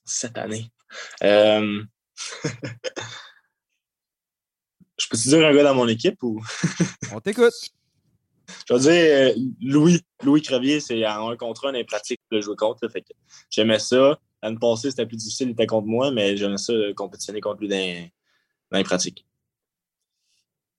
Cette 0.03 0.37
année. 0.39 0.71
Euh, 1.23 1.83
je 4.97 5.07
peux 5.07 5.17
te 5.17 5.29
dire 5.29 5.45
un 5.45 5.53
gars 5.53 5.63
dans 5.63 5.75
mon 5.75 5.87
équipe 5.87 6.21
ou? 6.23 6.43
On 7.13 7.19
t'écoute. 7.19 7.53
Je 8.67 8.73
vais 8.73 8.79
dire 8.79 9.35
Louis. 9.61 10.01
Louis 10.23 10.41
Crevier, 10.41 10.81
c'est 10.81 11.07
en 11.07 11.29
un 11.29 11.37
contre 11.37 11.67
un 11.67 11.83
pratique 11.85 12.19
de 12.31 12.41
jouer 12.41 12.55
contre. 12.57 12.89
fait 12.89 13.05
j'aimais 13.49 13.79
ça. 13.79 14.19
L'année 14.43 14.57
passée, 14.59 14.89
c'était 14.89 15.05
plus 15.05 15.15
difficile, 15.15 15.49
il 15.49 15.51
était 15.51 15.67
contre 15.67 15.87
moi, 15.87 16.11
mais 16.11 16.35
j'aimais 16.35 16.57
ça 16.57 16.73
compétitionner 16.95 17.39
contre 17.39 17.61
lui 17.61 17.69
dans, 17.69 18.09
dans 18.71 18.77
les 18.79 18.83
pratiques. 18.83 19.25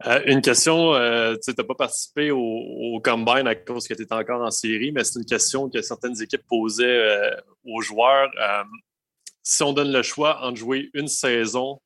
Euh, 0.07 0.21
une 0.27 0.41
question, 0.41 0.95
euh, 0.95 1.37
tu 1.43 1.53
n'as 1.57 1.65
pas 1.65 1.75
participé 1.75 2.31
au, 2.31 3.01
Combine 3.05 3.47
à 3.47 3.55
cause 3.55 3.87
que 3.87 3.95
tu 3.95 4.03
étais 4.03 4.15
encore 4.15 4.43
en 4.43 4.51
série, 4.51 4.93
mais 4.93 5.05
c'est 5.05 5.19
une 5.19 5.27
question 5.27 5.69
que 5.69 5.81
certaines 5.83 6.21
équipes 6.21 6.47
posaient 6.47 6.85
euh, 6.85 7.37
aux 7.65 7.81
joueurs. 7.81 8.31
si 9.43 9.63
on 9.63 9.73
donne 9.73 9.93
le 9.93 10.03
choix 10.03 10.45
entre 10.45 10.57
jouer 10.57 10.91
une 10.95 11.09
saison 11.09 11.81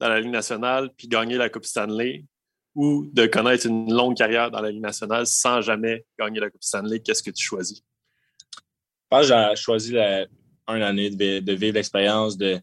dans 0.00 0.08
la 0.08 0.20
Ligue 0.20 0.30
nationale 0.30 0.90
puis 0.96 1.08
gagner 1.08 1.36
la 1.36 1.48
Coupe 1.48 1.64
Stanley 1.64 2.24
ou 2.74 3.08
de 3.12 3.26
connaître 3.26 3.66
une 3.66 3.92
longue 3.92 4.16
carrière 4.16 4.50
dans 4.50 4.60
la 4.60 4.70
Ligue 4.70 4.82
nationale 4.82 5.26
sans 5.26 5.60
jamais 5.60 6.04
gagner 6.18 6.40
la 6.40 6.50
Coupe 6.50 6.62
Stanley, 6.62 7.00
qu'est-ce 7.00 7.22
que 7.22 7.30
tu 7.30 7.44
choisis? 7.44 7.82
J'ai 9.22 9.56
choisi 9.56 9.92
la, 9.92 10.26
une 10.68 10.82
année 10.82 11.10
de, 11.10 11.52
vivre 11.52 11.74
l'expérience 11.74 12.36
de. 12.36 12.60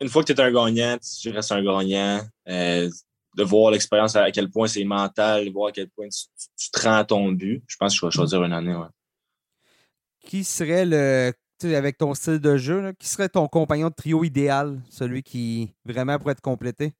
Une 0.00 0.08
fois 0.08 0.24
que 0.24 0.32
tu 0.32 0.38
es 0.38 0.42
un 0.42 0.50
gagnant, 0.50 0.98
tu 0.98 1.30
restes 1.30 1.52
un 1.52 1.62
gagnant 1.62 2.20
de 3.34 3.42
voir 3.42 3.70
l'expérience 3.70 4.16
à 4.16 4.30
quel 4.30 4.50
point 4.50 4.66
c'est 4.66 4.84
mental, 4.84 5.50
voir 5.50 5.68
à 5.68 5.72
quel 5.72 5.88
point 5.88 6.08
tu, 6.08 6.70
te 6.70 6.80
rends 6.80 6.96
à 6.96 7.04
ton 7.04 7.32
but. 7.32 7.62
Je 7.66 7.76
pense 7.76 7.94
que 7.94 8.00
je 8.00 8.06
vais 8.06 8.12
choisir 8.12 8.44
une 8.44 8.52
année. 8.52 8.76
Qui 10.20 10.44
serait 10.44 10.84
le, 10.84 11.32
avec 11.64 11.98
ton 11.98 12.14
style 12.14 12.40
de 12.40 12.56
jeu, 12.56 12.92
qui 12.98 13.08
serait 13.08 13.28
ton 13.28 13.48
compagnon 13.48 13.88
de 13.88 13.94
trio 13.94 14.24
idéal, 14.24 14.80
celui 14.90 15.22
qui 15.22 15.74
vraiment 15.84 16.18
pourrait 16.18 16.32
être 16.32 16.40
complété? 16.40 16.92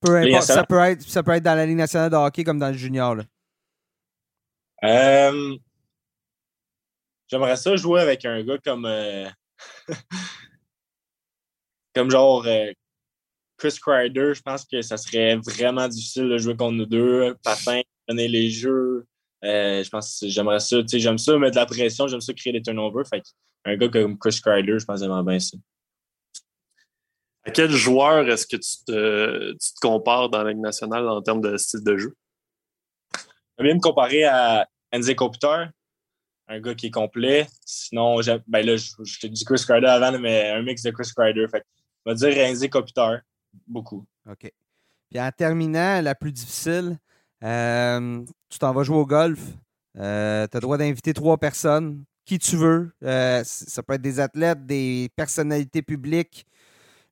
Peu 0.00 0.16
importe, 0.16 0.42
ça 0.42 0.64
peut, 0.64 0.78
être, 0.78 1.02
ça 1.02 1.22
peut 1.22 1.32
être 1.32 1.42
dans 1.42 1.54
la 1.54 1.66
Ligue 1.66 1.76
nationale 1.76 2.10
de 2.10 2.16
hockey 2.16 2.44
comme 2.44 2.58
dans 2.58 2.68
le 2.68 2.74
junior. 2.74 3.16
Euh, 4.84 5.56
j'aimerais 7.28 7.56
ça 7.56 7.76
jouer 7.76 8.00
avec 8.00 8.24
un 8.24 8.42
gars 8.42 8.58
comme. 8.58 8.84
Euh, 8.84 9.28
comme 11.94 12.10
genre 12.10 12.44
euh, 12.46 12.72
Chris 13.56 13.78
Kreider, 13.80 14.34
je 14.34 14.42
pense 14.42 14.64
que 14.64 14.82
ça 14.82 14.96
serait 14.96 15.36
vraiment 15.36 15.88
difficile 15.88 16.28
de 16.28 16.38
jouer 16.38 16.56
contre 16.56 16.76
nous 16.76 16.86
deux. 16.86 17.34
Patin, 17.42 17.80
donner 18.08 18.28
les 18.28 18.50
jeux. 18.50 19.06
Euh, 19.44 19.82
je 19.82 19.88
pense 19.88 20.20
que 20.20 20.28
j'aimerais 20.28 20.60
ça. 20.60 20.78
J'aime 20.86 21.18
ça 21.18 21.38
mettre 21.38 21.54
de 21.54 21.60
la 21.60 21.66
pression, 21.66 22.06
j'aime 22.06 22.20
ça 22.20 22.32
créer 22.34 22.52
des 22.52 22.62
turnovers. 22.62 23.06
Fait 23.08 23.22
un 23.64 23.76
gars 23.76 23.88
comme 23.88 24.18
Chris 24.18 24.38
Kreider, 24.42 24.78
je 24.78 24.84
pense 24.84 25.00
vraiment 25.00 25.22
bien 25.22 25.38
ça. 25.38 25.56
À 27.44 27.50
quel 27.50 27.70
joueur 27.70 28.28
est-ce 28.28 28.46
que 28.46 28.56
tu 28.56 28.84
te, 28.86 29.52
tu 29.52 29.74
te, 29.74 29.80
compares 29.80 30.28
dans 30.28 30.42
la 30.42 30.50
Ligue 30.50 30.60
nationale 30.60 31.08
en 31.08 31.22
termes 31.22 31.40
de 31.40 31.56
style 31.56 31.84
de 31.84 31.96
jeu? 31.96 32.14
Je 33.58 33.64
vais 33.64 33.72
me 33.72 33.80
comparer 33.80 34.24
à 34.24 34.68
Enze 34.92 35.14
Kopitar, 35.14 35.68
un 36.48 36.60
gars 36.60 36.74
qui 36.74 36.86
est 36.86 36.90
complet. 36.90 37.46
Sinon, 37.64 38.18
ben 38.48 38.66
là, 38.66 38.76
je, 38.76 38.90
je 39.02 39.20
te 39.20 39.26
dis 39.28 39.44
Chris 39.44 39.62
Kreider 39.66 39.86
avant, 39.86 40.18
mais 40.18 40.50
un 40.50 40.62
mix 40.62 40.82
de 40.82 40.90
Chris 40.90 41.08
Kreider. 41.16 41.46
Fait 41.48 41.64
je 42.04 42.12
vais 42.12 42.16
dire 42.16 42.46
Enze 42.46 42.68
Kopitar 42.68 43.20
beaucoup. 43.66 44.04
OK. 44.30 44.50
Puis 45.10 45.20
en 45.20 45.30
terminant, 45.30 46.00
la 46.00 46.14
plus 46.14 46.32
difficile, 46.32 46.98
euh, 47.44 48.24
tu 48.48 48.58
t'en 48.58 48.72
vas 48.72 48.82
jouer 48.82 48.96
au 48.96 49.06
golf. 49.06 49.40
Euh, 49.98 50.46
tu 50.50 50.56
as 50.56 50.60
le 50.60 50.62
droit 50.62 50.78
d'inviter 50.78 51.14
trois 51.14 51.38
personnes, 51.38 52.04
qui 52.24 52.38
tu 52.38 52.56
veux. 52.56 52.92
Euh, 53.04 53.42
ça 53.44 53.82
peut 53.82 53.94
être 53.94 54.02
des 54.02 54.20
athlètes, 54.20 54.66
des 54.66 55.10
personnalités 55.16 55.82
publiques, 55.82 56.46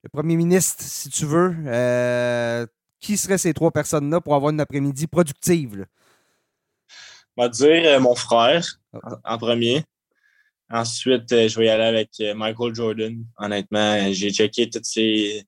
le 0.03 0.09
premier 0.09 0.37
ministre, 0.37 0.83
si 0.83 1.09
tu 1.09 1.25
veux. 1.25 1.55
qui 3.01 3.17
seraient 3.17 3.39
ces 3.39 3.53
trois 3.53 3.71
personnes-là 3.71 4.21
pour 4.21 4.35
avoir 4.35 4.51
une 4.51 4.61
après-midi 4.61 5.07
productive? 5.07 5.87
Je 7.37 7.43
vais 7.43 7.51
dire 7.51 8.01
mon 8.01 8.15
frère 8.15 8.65
en, 9.25 9.39
premier. 9.39 9.85
Ensuite, 10.71 11.29
je 11.29 11.59
vais 11.59 11.67
y 11.67 11.69
aller 11.69 11.85
avec 11.85 12.11
Michael 12.35 12.75
Jordan. 12.75 13.25
Honnêtement, 13.37 14.13
j'ai 14.13 14.31
checké 14.31 14.71
toutes 14.71 14.87
ces 14.87 15.45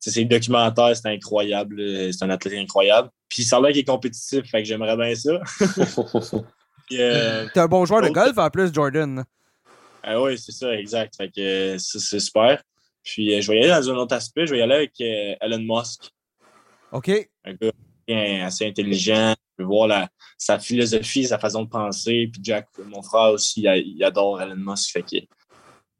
c'est 0.00 0.24
documentaire, 0.24 0.96
c'est 0.96 1.08
incroyable. 1.08 2.12
C'est 2.12 2.24
un 2.24 2.30
athlète 2.30 2.54
incroyable. 2.54 3.10
Puis 3.28 3.44
ça 3.44 3.56
a 3.56 3.60
l'air 3.60 3.72
qu'il 3.72 3.80
est 3.80 3.84
compétitif, 3.84 4.48
fait 4.50 4.62
que 4.62 4.68
j'aimerais 4.68 4.96
bien 4.96 5.14
ça. 5.14 5.40
euh, 6.92 7.46
T'es 7.52 7.60
un 7.60 7.66
bon 7.66 7.84
joueur 7.84 8.02
de 8.02 8.08
golf 8.08 8.38
en 8.38 8.50
plus, 8.50 8.72
Jordan. 8.72 9.24
Ah 10.02 10.20
oui, 10.20 10.38
c'est 10.38 10.52
ça, 10.52 10.74
exact. 10.74 11.16
Fait 11.16 11.30
que 11.30 11.76
c'est 11.78 12.20
super. 12.20 12.62
Puis 13.02 13.34
euh, 13.34 13.40
je 13.40 13.50
vais 13.50 13.58
y 13.58 13.60
aller 13.64 13.68
dans 13.68 13.90
un 13.90 13.96
autre 13.96 14.14
aspect, 14.14 14.46
je 14.46 14.52
vais 14.52 14.60
y 14.60 14.62
aller 14.62 14.74
avec 14.74 14.92
euh, 15.00 15.34
Elon 15.40 15.76
Musk. 15.76 16.10
OK. 16.92 17.10
Un 17.44 17.54
gars 17.54 17.72
assez 18.44 18.66
intelligent. 18.66 19.34
Je 19.58 19.62
veux 19.62 19.68
voir 19.68 19.88
la, 19.88 20.08
sa 20.38 20.58
philosophie, 20.58 21.26
sa 21.26 21.38
façon 21.38 21.64
de 21.64 21.68
penser. 21.68 22.30
Puis 22.32 22.40
Jack, 22.42 22.68
mon 22.86 23.02
frère 23.02 23.32
aussi, 23.32 23.62
il, 23.62 24.02
adore 24.02 24.40
Elon 24.40 24.56
Musk. 24.56 24.92
Fait 24.92 25.02
que 25.02 25.16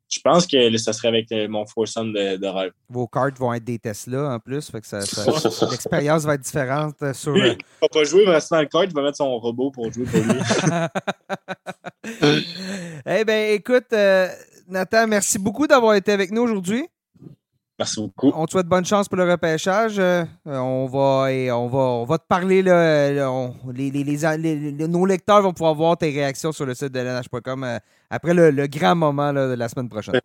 je 0.08 0.20
pense 0.20 0.46
que 0.46 0.76
ça 0.78 0.92
serait 0.92 1.08
avec 1.08 1.30
euh, 1.32 1.48
mon 1.48 1.66
foursome 1.66 2.12
de, 2.12 2.36
de 2.36 2.46
rêve. 2.46 2.72
Vos 2.88 3.06
cartes 3.06 3.38
vont 3.38 3.52
être 3.52 3.64
des 3.64 3.78
Tesla 3.78 4.30
en 4.30 4.38
plus, 4.38 4.70
fait 4.70 4.80
que 4.80 4.86
ça, 4.86 5.00
l'expérience 5.70 6.24
va 6.24 6.34
être 6.34 6.40
différente 6.40 6.96
euh, 7.02 7.12
sur. 7.12 7.36
Il 7.36 7.56
va 7.82 7.88
pas 7.88 8.04
jouer, 8.04 8.22
il 8.22 8.26
va 8.26 8.34
rester 8.34 8.54
dans 8.54 8.62
le 8.62 8.66
cart, 8.68 8.84
il 8.84 8.94
va 8.94 9.02
mettre 9.02 9.18
son 9.18 9.38
robot 9.38 9.70
pour 9.70 9.92
jouer 9.92 10.06
pour 10.06 10.20
lui. 10.20 10.40
eh 13.06 13.24
bien, 13.24 13.48
écoute, 13.48 13.92
euh, 13.92 14.28
Nathan, 14.66 15.06
merci 15.06 15.38
beaucoup 15.38 15.66
d'avoir 15.66 15.94
été 15.94 16.12
avec 16.12 16.30
nous 16.30 16.42
aujourd'hui. 16.42 16.86
Merci 17.78 18.00
beaucoup. 18.00 18.32
On 18.34 18.44
te 18.46 18.50
souhaite 18.50 18.66
bonne 18.66 18.84
chance 18.84 19.08
pour 19.08 19.18
le 19.18 19.30
repêchage. 19.30 20.00
Euh, 20.00 20.24
on, 20.44 20.86
va, 20.86 21.32
et 21.32 21.52
on, 21.52 21.68
va, 21.68 21.78
on 21.78 22.04
va 22.04 22.18
te 22.18 22.26
parler. 22.26 22.60
Là, 22.60 23.12
les, 23.72 24.88
nos 24.88 25.06
lecteurs 25.06 25.42
vont 25.42 25.52
pouvoir 25.52 25.74
voir 25.74 25.96
tes 25.96 26.10
réactions 26.10 26.50
sur 26.50 26.66
le 26.66 26.74
site 26.74 26.92
de 26.92 26.98
lnh.com 26.98 27.64
euh, 27.64 27.78
après 28.10 28.34
le, 28.34 28.66
grand 28.66 28.96
moment 28.96 29.32
de 29.32 29.54
la 29.54 29.68
semaine 29.68 29.88
prochaine. 29.88 30.20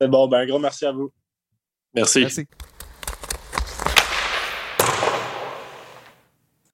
C'est 0.00 0.08
bon. 0.08 0.28
Ben, 0.28 0.42
un 0.42 0.46
gros 0.46 0.60
merci 0.60 0.86
à 0.86 0.92
vous. 0.92 1.10
Merci. 1.94 2.20
Merci. 2.20 2.46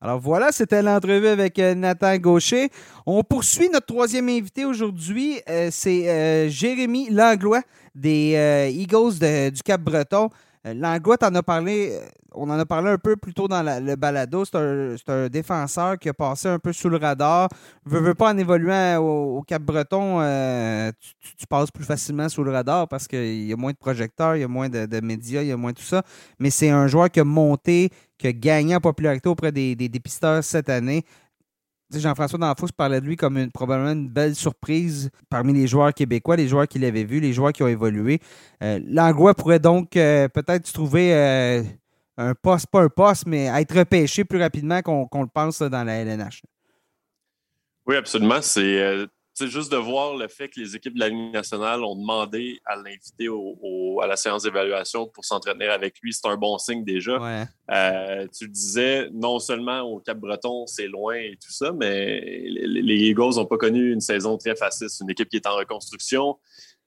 Alors 0.04 0.20
voilà, 0.20 0.52
c'était 0.52 0.82
l'entrevue 0.82 1.28
avec 1.28 1.58
euh, 1.58 1.74
Nathan 1.74 2.18
Gaucher. 2.18 2.68
On 3.06 3.22
poursuit 3.22 3.70
notre 3.70 3.86
troisième 3.86 4.28
invité 4.28 4.66
aujourd'hui. 4.66 5.40
Euh, 5.48 5.70
c'est 5.72 6.10
euh, 6.10 6.50
Jérémy 6.50 7.08
Langlois 7.08 7.62
des 7.94 8.70
Eagles 8.76 9.14
du 9.50 9.62
Cap-Breton. 9.62 10.28
Langlois, 10.66 11.16
parlé, 11.46 11.98
on 12.34 12.50
en 12.50 12.58
a 12.58 12.66
parlé 12.66 12.90
un 12.90 12.98
peu 12.98 13.16
plus 13.16 13.32
tôt 13.32 13.48
dans 13.48 13.62
le 13.62 13.96
balado. 13.96 14.44
C'est 14.44 14.56
un, 15.08 15.28
défenseur 15.28 15.98
qui 15.98 16.10
a 16.10 16.14
passé 16.14 16.48
un 16.48 16.58
peu 16.58 16.74
sous 16.74 16.90
le 16.90 16.98
radar. 16.98 17.48
Veux, 17.86 18.00
veux 18.00 18.14
pas 18.14 18.30
en 18.30 18.36
évoluant 18.36 18.98
au, 18.98 19.42
Cap-Breton, 19.42 20.20
tu, 21.38 21.46
passes 21.46 21.70
plus 21.70 21.84
facilement 21.84 22.28
sous 22.28 22.42
le 22.44 22.50
radar 22.50 22.88
parce 22.88 23.06
qu'il 23.08 23.44
y 23.44 23.52
a 23.52 23.56
moins 23.56 23.72
de 23.72 23.76
projecteurs, 23.76 24.36
il 24.36 24.40
y 24.40 24.44
a 24.44 24.48
moins 24.48 24.68
de, 24.68 24.84
de 24.84 25.00
médias, 25.00 25.42
il 25.42 25.48
y 25.48 25.52
a 25.52 25.56
moins 25.56 25.72
tout 25.72 25.82
ça. 25.82 26.02
Mais 26.38 26.50
c'est 26.50 26.70
un 26.70 26.88
joueur 26.88 27.10
qui 27.10 27.20
a 27.20 27.24
monté 27.24 27.90
qui 28.24 28.28
a 28.28 28.32
gagné 28.32 28.74
en 28.74 28.80
popularité 28.80 29.28
auprès 29.28 29.52
des, 29.52 29.76
dépisteurs 29.76 30.42
cette 30.42 30.70
année. 30.70 31.04
Jean-François 31.94 32.38
Danfous 32.38 32.72
parlait 32.74 33.00
de 33.00 33.06
lui 33.06 33.16
comme 33.16 33.50
probablement 33.52 33.92
une 33.92 34.08
belle 34.08 34.34
surprise 34.34 35.10
parmi 35.28 35.52
les 35.52 35.66
joueurs 35.66 35.92
québécois, 35.92 36.36
les 36.36 36.48
joueurs 36.48 36.66
qu'il 36.66 36.84
avait 36.86 37.04
vus, 37.04 37.20
les 37.20 37.34
joueurs 37.34 37.52
qui 37.52 37.62
ont 37.62 37.68
évolué. 37.68 38.20
Euh, 38.62 38.80
Langlois 38.86 39.34
pourrait 39.34 39.58
donc 39.58 39.96
euh, 39.96 40.26
peut-être 40.28 40.72
trouver 40.72 41.14
euh, 41.14 41.62
un 42.16 42.34
poste, 42.34 42.68
pas 42.68 42.80
un 42.80 42.88
poste, 42.88 43.26
mais 43.26 43.44
être 43.44 43.76
repêché 43.76 44.24
plus 44.24 44.40
rapidement 44.40 44.80
qu'on 44.80 45.22
le 45.22 45.28
pense 45.32 45.60
dans 45.60 45.84
la 45.84 45.96
LNH. 45.96 46.42
Oui, 47.86 47.96
absolument. 47.96 48.40
C'est 48.40 49.06
c'est 49.34 49.48
juste 49.48 49.72
de 49.72 49.76
voir 49.76 50.16
le 50.16 50.28
fait 50.28 50.48
que 50.48 50.60
les 50.60 50.76
équipes 50.76 50.94
de 50.94 51.00
la 51.00 51.08
Ligue 51.08 51.32
nationale 51.32 51.82
ont 51.82 51.96
demandé 51.96 52.60
à 52.64 52.76
l'inviter 52.76 53.28
à 54.00 54.06
la 54.06 54.16
séance 54.16 54.44
d'évaluation 54.44 55.08
pour 55.08 55.24
s'entretenir 55.24 55.72
avec 55.72 55.98
lui, 56.00 56.12
c'est 56.12 56.28
un 56.28 56.36
bon 56.36 56.56
signe 56.56 56.84
déjà. 56.84 57.46
Euh, 57.70 58.26
tu 58.36 58.44
le 58.44 58.50
disais, 58.50 59.08
non 59.12 59.40
seulement 59.40 59.80
au 59.80 59.98
Cap-Breton, 59.98 60.66
c'est 60.66 60.86
loin 60.86 61.16
et 61.16 61.36
tout 61.42 61.50
ça, 61.50 61.72
mais 61.72 62.20
les 62.20 63.08
Eagles 63.08 63.34
n'ont 63.34 63.46
pas 63.46 63.56
connu 63.56 63.92
une 63.92 64.00
saison 64.00 64.38
très 64.38 64.54
facile. 64.54 64.88
C'est 64.88 65.02
une 65.02 65.10
équipe 65.10 65.28
qui 65.28 65.36
est 65.36 65.46
en 65.46 65.56
reconstruction. 65.56 66.38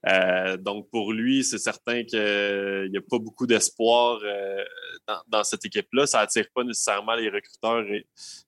Euh, 0.06 0.56
donc, 0.56 0.88
pour 0.90 1.12
lui, 1.12 1.42
c'est 1.42 1.58
certain 1.58 2.04
qu'il 2.04 2.88
n'y 2.90 2.96
a 2.96 3.02
pas 3.08 3.18
beaucoup 3.18 3.46
d'espoir 3.46 4.20
euh, 4.22 4.64
dans, 5.26 5.44
cette 5.44 5.64
équipe-là. 5.64 6.06
Ça 6.06 6.20
attire 6.20 6.46
pas 6.54 6.64
nécessairement 6.64 7.14
les 7.14 7.28
recruteurs. 7.28 7.84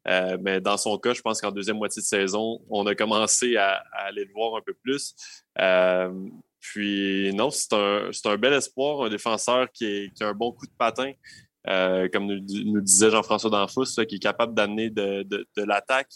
Euh, 0.09 0.39
mais 0.41 0.61
dans 0.61 0.77
son 0.77 0.97
cas, 0.99 1.13
je 1.13 1.21
pense 1.21 1.41
qu'en 1.41 1.51
deuxième 1.51 1.79
moitié 1.79 2.03
de 2.03 2.07
saison, 2.07 2.61
on 2.69 2.87
a 2.87 2.95
commencé 2.95 3.57
à, 3.57 3.83
aller 3.93 4.25
le 4.25 4.33
voir 4.33 4.57
un 4.57 4.63
peu 4.65 4.75
plus. 4.75 5.15
puis, 6.61 7.35
non, 7.35 7.51
c'est 7.51 7.73
un, 7.75 8.37
bel 8.37 8.53
espoir, 8.53 9.03
un 9.03 9.09
défenseur 9.09 9.71
qui, 9.73 10.11
a 10.21 10.27
un 10.27 10.35
bon 10.35 10.53
coup 10.53 10.67
de 10.67 10.73
patin. 10.79 11.13
comme 12.13 12.27
nous, 12.27 12.81
disait 12.81 13.11
Jean-François 13.11 13.51
Danfous, 13.51 14.05
qui 14.09 14.17
est 14.17 14.23
capable 14.23 14.55
d'amener 14.55 14.89
de 14.91 15.63
l'attaque. 15.63 16.13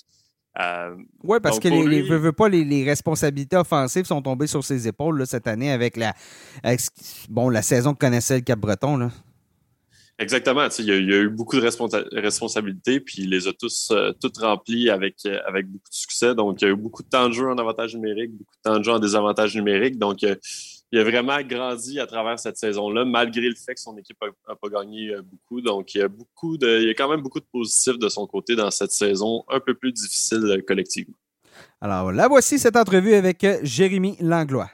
Euh, 0.61 0.95
oui, 1.25 1.39
parce 1.43 1.59
que 1.59 1.69
les, 1.69 2.03
veut, 2.03 2.33
pas, 2.33 2.49
les, 2.49 2.85
responsabilités 2.85 3.57
offensives 3.57 4.05
sont 4.05 4.23
tombées 4.23 4.47
sur 4.47 4.63
ses 4.63 4.87
épaules 4.87 5.27
cette 5.27 5.49
année 5.49 5.73
avec 5.73 5.97
la, 5.97 6.15
bon, 7.29 7.49
la 7.49 7.63
saison 7.63 7.93
que 7.93 7.99
connaissait 7.99 8.37
le 8.37 8.43
Cap-Breton. 8.43 9.11
Exactement. 10.21 10.69
Il 10.79 10.85
y, 10.85 10.93
a, 10.93 10.97
eu 10.97 11.29
beaucoup 11.29 11.57
de 11.57 12.21
responsabilités, 12.21 13.01
puis 13.01 13.23
il 13.23 13.31
les 13.31 13.49
a 13.49 13.53
tous 13.53 13.89
euh, 13.91 14.13
toutes 14.21 14.39
remplies 14.39 14.89
avec, 14.89 15.17
euh, 15.27 15.41
avec 15.45 15.67
beaucoup 15.67 15.91
de 15.91 15.95
succès. 15.95 16.37
Donc, 16.37 16.63
il 16.63 16.67
y 16.67 16.69
a 16.69 16.71
eu 16.71 16.77
beaucoup 16.77 17.03
de 17.03 17.09
temps 17.09 17.29
de 17.29 17.35
jeu 17.35 17.51
en 17.51 17.59
avantage 17.59 17.97
numérique, 17.97 18.31
beaucoup 18.31 18.55
de 18.55 18.71
temps 18.71 18.79
de 18.79 18.85
jeu 18.85 18.93
en 18.93 19.01
désavantage 19.01 19.57
numérique. 19.57 19.99
Donc, 19.99 20.25
il 20.93 20.99
a 20.99 21.05
vraiment 21.05 21.41
grandi 21.43 21.99
à 21.99 22.07
travers 22.07 22.39
cette 22.39 22.57
saison-là, 22.57 23.05
malgré 23.05 23.49
le 23.49 23.55
fait 23.55 23.75
que 23.75 23.81
son 23.81 23.97
équipe 23.97 24.17
n'a 24.49 24.55
pas 24.55 24.69
gagné 24.69 25.11
euh, 25.11 25.23
beaucoup. 25.23 25.61
Donc, 25.61 25.95
il 25.95 25.99
y, 25.99 26.03
a 26.03 26.09
beaucoup 26.09 26.57
de, 26.57 26.81
il 26.83 26.87
y 26.87 26.91
a 26.91 26.95
quand 26.95 27.09
même 27.09 27.21
beaucoup 27.21 27.41
de 27.41 27.47
positifs 27.51 27.99
de 27.99 28.09
son 28.09 28.27
côté 28.27 28.55
dans 28.55 28.71
cette 28.71 28.93
saison 28.93 29.45
un 29.49 29.61
peu 29.61 29.75
plus 29.75 29.93
difficile 29.93 30.45
euh, 30.45 30.63
collectivement. 30.67 31.17
Alors, 31.81 32.13
là, 32.13 32.29
voici 32.29 32.59
cette 32.59 32.77
entrevue 32.77 33.15
avec 33.15 33.43
euh, 33.45 33.59
Jérémy 33.63 34.17
Langlois. 34.21 34.71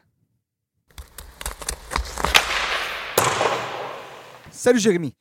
Salut, 4.51 4.79
Jérémy. 4.79 5.15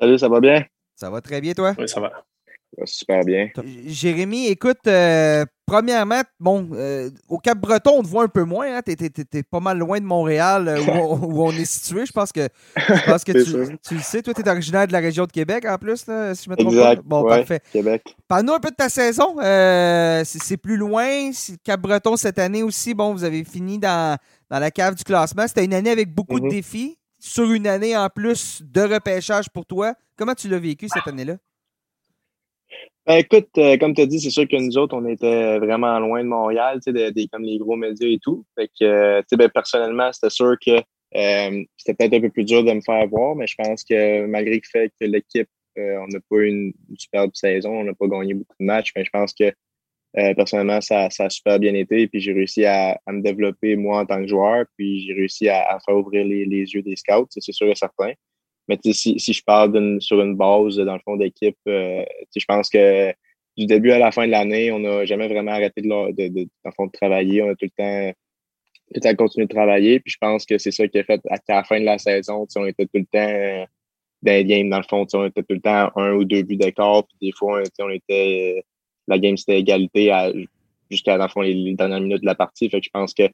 Salut, 0.00 0.18
ça 0.18 0.28
va 0.28 0.40
bien? 0.40 0.64
Ça 0.94 1.10
va 1.10 1.20
très 1.20 1.40
bien, 1.40 1.52
toi? 1.52 1.74
Oui, 1.78 1.88
ça 1.88 2.00
va 2.00 2.24
super 2.84 3.24
bien. 3.24 3.48
Jérémy, 3.86 4.48
écoute, 4.48 4.86
euh, 4.86 5.44
premièrement, 5.64 6.20
bon, 6.38 6.68
euh, 6.72 7.10
au 7.28 7.38
Cap-Breton, 7.38 7.98
on 7.98 8.02
te 8.02 8.08
voit 8.08 8.24
un 8.24 8.28
peu 8.28 8.44
moins. 8.44 8.76
Hein? 8.76 8.80
Tu 8.84 8.92
es, 8.92 9.42
pas 9.42 9.60
mal 9.60 9.78
loin 9.78 9.98
de 9.98 10.04
Montréal 10.04 10.68
euh, 10.68 10.80
où, 10.82 11.42
on, 11.42 11.52
est 11.52 11.64
situé. 11.64 12.04
Je 12.04 12.12
pense 12.12 12.32
que, 12.32 12.48
que 12.76 13.76
tu, 13.82 13.94
le 13.94 14.00
sais. 14.00 14.22
Toi, 14.22 14.34
tu 14.34 14.42
es 14.42 14.48
originaire 14.48 14.86
de 14.86 14.92
la 14.92 14.98
région 14.98 15.24
de 15.24 15.32
Québec 15.32 15.64
en 15.66 15.78
plus, 15.78 16.06
là, 16.06 16.34
si 16.34 16.44
je 16.44 16.50
me 16.50 16.56
trompe 16.56 16.74
pas. 16.74 16.96
Bon, 17.04 17.26
parfait. 17.26 17.60
Québec. 17.72 18.14
Parle-nous 18.28 18.52
un 18.52 18.60
peu 18.60 18.70
de 18.70 18.76
ta 18.76 18.88
saison. 18.88 19.36
C'est 20.24 20.56
plus 20.58 20.76
loin. 20.76 21.30
Cap-Breton 21.64 22.16
cette 22.16 22.38
année 22.38 22.62
aussi, 22.62 22.94
bon, 22.94 23.12
vous 23.12 23.24
avez 23.24 23.44
fini 23.44 23.78
dans, 23.78 24.18
la 24.50 24.70
cave 24.70 24.94
du 24.94 25.04
classement. 25.04 25.46
C'était 25.48 25.64
une 25.64 25.74
année 25.74 25.90
avec 25.90 26.14
beaucoup 26.14 26.40
de 26.40 26.46
mm-hmm. 26.46 26.50
défis. 26.50 26.98
Sur 27.18 27.50
une 27.50 27.66
année 27.66 27.96
en 27.96 28.10
plus 28.10 28.62
de 28.62 28.82
repêchage 28.82 29.48
pour 29.48 29.64
toi. 29.64 29.94
Comment 30.16 30.34
tu 30.34 30.48
l'as 30.48 30.58
vécu 30.58 30.86
cette 30.92 31.08
année-là? 31.08 31.36
Ben, 33.06 33.18
écoute, 33.18 33.50
euh, 33.58 33.76
comme 33.78 33.94
tu 33.94 34.00
as 34.02 34.06
dit, 34.06 34.20
c'est 34.20 34.30
sûr 34.30 34.48
que 34.48 34.56
nous 34.56 34.76
autres, 34.76 34.96
on 34.96 35.06
était 35.06 35.58
vraiment 35.60 35.96
loin 36.00 36.24
de 36.24 36.28
Montréal, 36.28 36.80
tu 36.84 36.92
sais, 36.92 37.12
des, 37.12 37.28
comme 37.28 37.44
les 37.44 37.56
gros 37.56 37.76
médias 37.76 38.08
et 38.08 38.18
tout. 38.20 38.44
Fait 38.58 38.66
que, 38.66 38.84
euh, 38.84 39.20
tu 39.20 39.26
sais, 39.30 39.36
ben, 39.36 39.48
personnellement, 39.48 40.12
c'était 40.12 40.30
sûr 40.30 40.56
que 40.58 40.72
euh, 41.14 41.64
c'était 41.76 41.94
peut-être 41.94 42.14
un 42.14 42.20
peu 42.20 42.30
plus 42.30 42.44
dur 42.44 42.64
de 42.64 42.72
me 42.72 42.80
faire 42.80 43.06
voir, 43.06 43.36
mais 43.36 43.46
je 43.46 43.54
pense 43.56 43.84
que 43.84 44.26
malgré 44.26 44.56
le 44.56 44.60
fait 44.64 44.92
que 45.00 45.06
l'équipe, 45.06 45.48
on 45.76 46.06
n'a 46.08 46.18
pas 46.28 46.36
eu 46.38 46.48
une, 46.48 46.72
superbe 46.96 47.30
saison, 47.34 47.70
on 47.80 47.84
n'a 47.84 47.94
pas 47.94 48.08
gagné 48.08 48.34
beaucoup 48.34 48.56
de 48.58 48.64
matchs, 48.64 48.92
mais 48.96 49.04
je 49.04 49.10
pense 49.10 49.32
que 49.34 49.52
personnellement, 50.34 50.80
ça, 50.80 51.08
ça, 51.10 51.26
a 51.26 51.30
super 51.30 51.58
bien 51.60 51.74
été. 51.74 52.08
Puis 52.08 52.20
j'ai 52.20 52.32
réussi 52.32 52.64
à, 52.64 52.98
à, 53.06 53.12
me 53.12 53.22
développer 53.22 53.76
moi 53.76 54.00
en 54.00 54.06
tant 54.06 54.20
que 54.20 54.26
joueur, 54.26 54.64
puis 54.76 55.06
j'ai 55.06 55.12
réussi 55.12 55.48
à, 55.48 55.62
à, 55.68 55.78
faire 55.80 55.96
ouvrir 55.96 56.24
les, 56.24 56.44
les 56.44 56.64
yeux 56.72 56.82
des 56.82 56.96
scouts, 56.96 57.26
c'est 57.30 57.52
sûr 57.52 57.68
et 57.68 57.74
certain. 57.76 58.12
Mais 58.68 58.78
si, 58.92 59.18
si 59.18 59.32
je 59.32 59.42
parle 59.44 60.00
sur 60.00 60.20
une 60.20 60.36
base, 60.36 60.76
dans 60.76 60.94
le 60.94 61.00
fond, 61.04 61.16
d'équipe, 61.16 61.56
euh, 61.68 62.04
je 62.34 62.44
pense 62.46 62.68
que 62.68 63.12
du 63.56 63.66
début 63.66 63.92
à 63.92 63.98
la 63.98 64.12
fin 64.12 64.26
de 64.26 64.32
l'année, 64.32 64.72
on 64.72 64.80
n'a 64.80 65.04
jamais 65.04 65.28
vraiment 65.28 65.52
arrêté 65.52 65.82
de, 65.82 66.12
de, 66.12 66.28
de, 66.28 66.48
fond, 66.76 66.86
de 66.86 66.92
travailler. 66.92 67.42
On 67.42 67.50
a 67.50 67.54
tout 67.54 67.66
le 67.66 67.70
temps 67.70 68.12
tout 68.88 68.94
le 68.94 69.00
temps 69.00 69.14
continué 69.16 69.46
de 69.46 69.54
travailler. 69.54 70.00
Puis 70.00 70.12
je 70.12 70.18
pense 70.20 70.44
que 70.44 70.58
c'est 70.58 70.70
ça 70.70 70.86
qui 70.88 70.98
a 70.98 71.04
fait 71.04 71.20
à 71.28 71.38
la 71.48 71.64
fin 71.64 71.80
de 71.80 71.84
la 71.84 71.98
saison. 71.98 72.46
On 72.56 72.66
était 72.66 72.86
tout 72.86 72.98
le 72.98 73.06
temps 73.06 73.18
euh, 73.18 73.64
dans 74.22 74.32
les 74.32 74.44
games, 74.44 74.68
dans 74.68 74.78
le 74.78 74.84
fond. 74.88 75.06
On 75.14 75.26
était 75.26 75.42
tout 75.42 75.54
le 75.54 75.60
temps 75.60 75.90
un 75.96 76.12
ou 76.12 76.24
deux 76.24 76.42
buts 76.42 76.56
d'écart. 76.56 77.04
Puis 77.06 77.28
des 77.28 77.32
fois, 77.32 77.62
on 77.80 77.90
était. 77.90 78.64
La 79.08 79.18
game, 79.18 79.36
c'était 79.36 79.60
égalité 79.60 80.12
jusqu'à 80.90 81.16
dans 81.16 81.24
le 81.24 81.30
fond, 81.30 81.40
les, 81.42 81.74
dernières 81.74 82.00
minutes 82.00 82.22
de 82.22 82.26
la 82.26 82.34
partie. 82.34 82.68
Fait 82.68 82.80
que 82.80 82.84
je 82.84 82.90
pense 82.90 83.14
que 83.14 83.28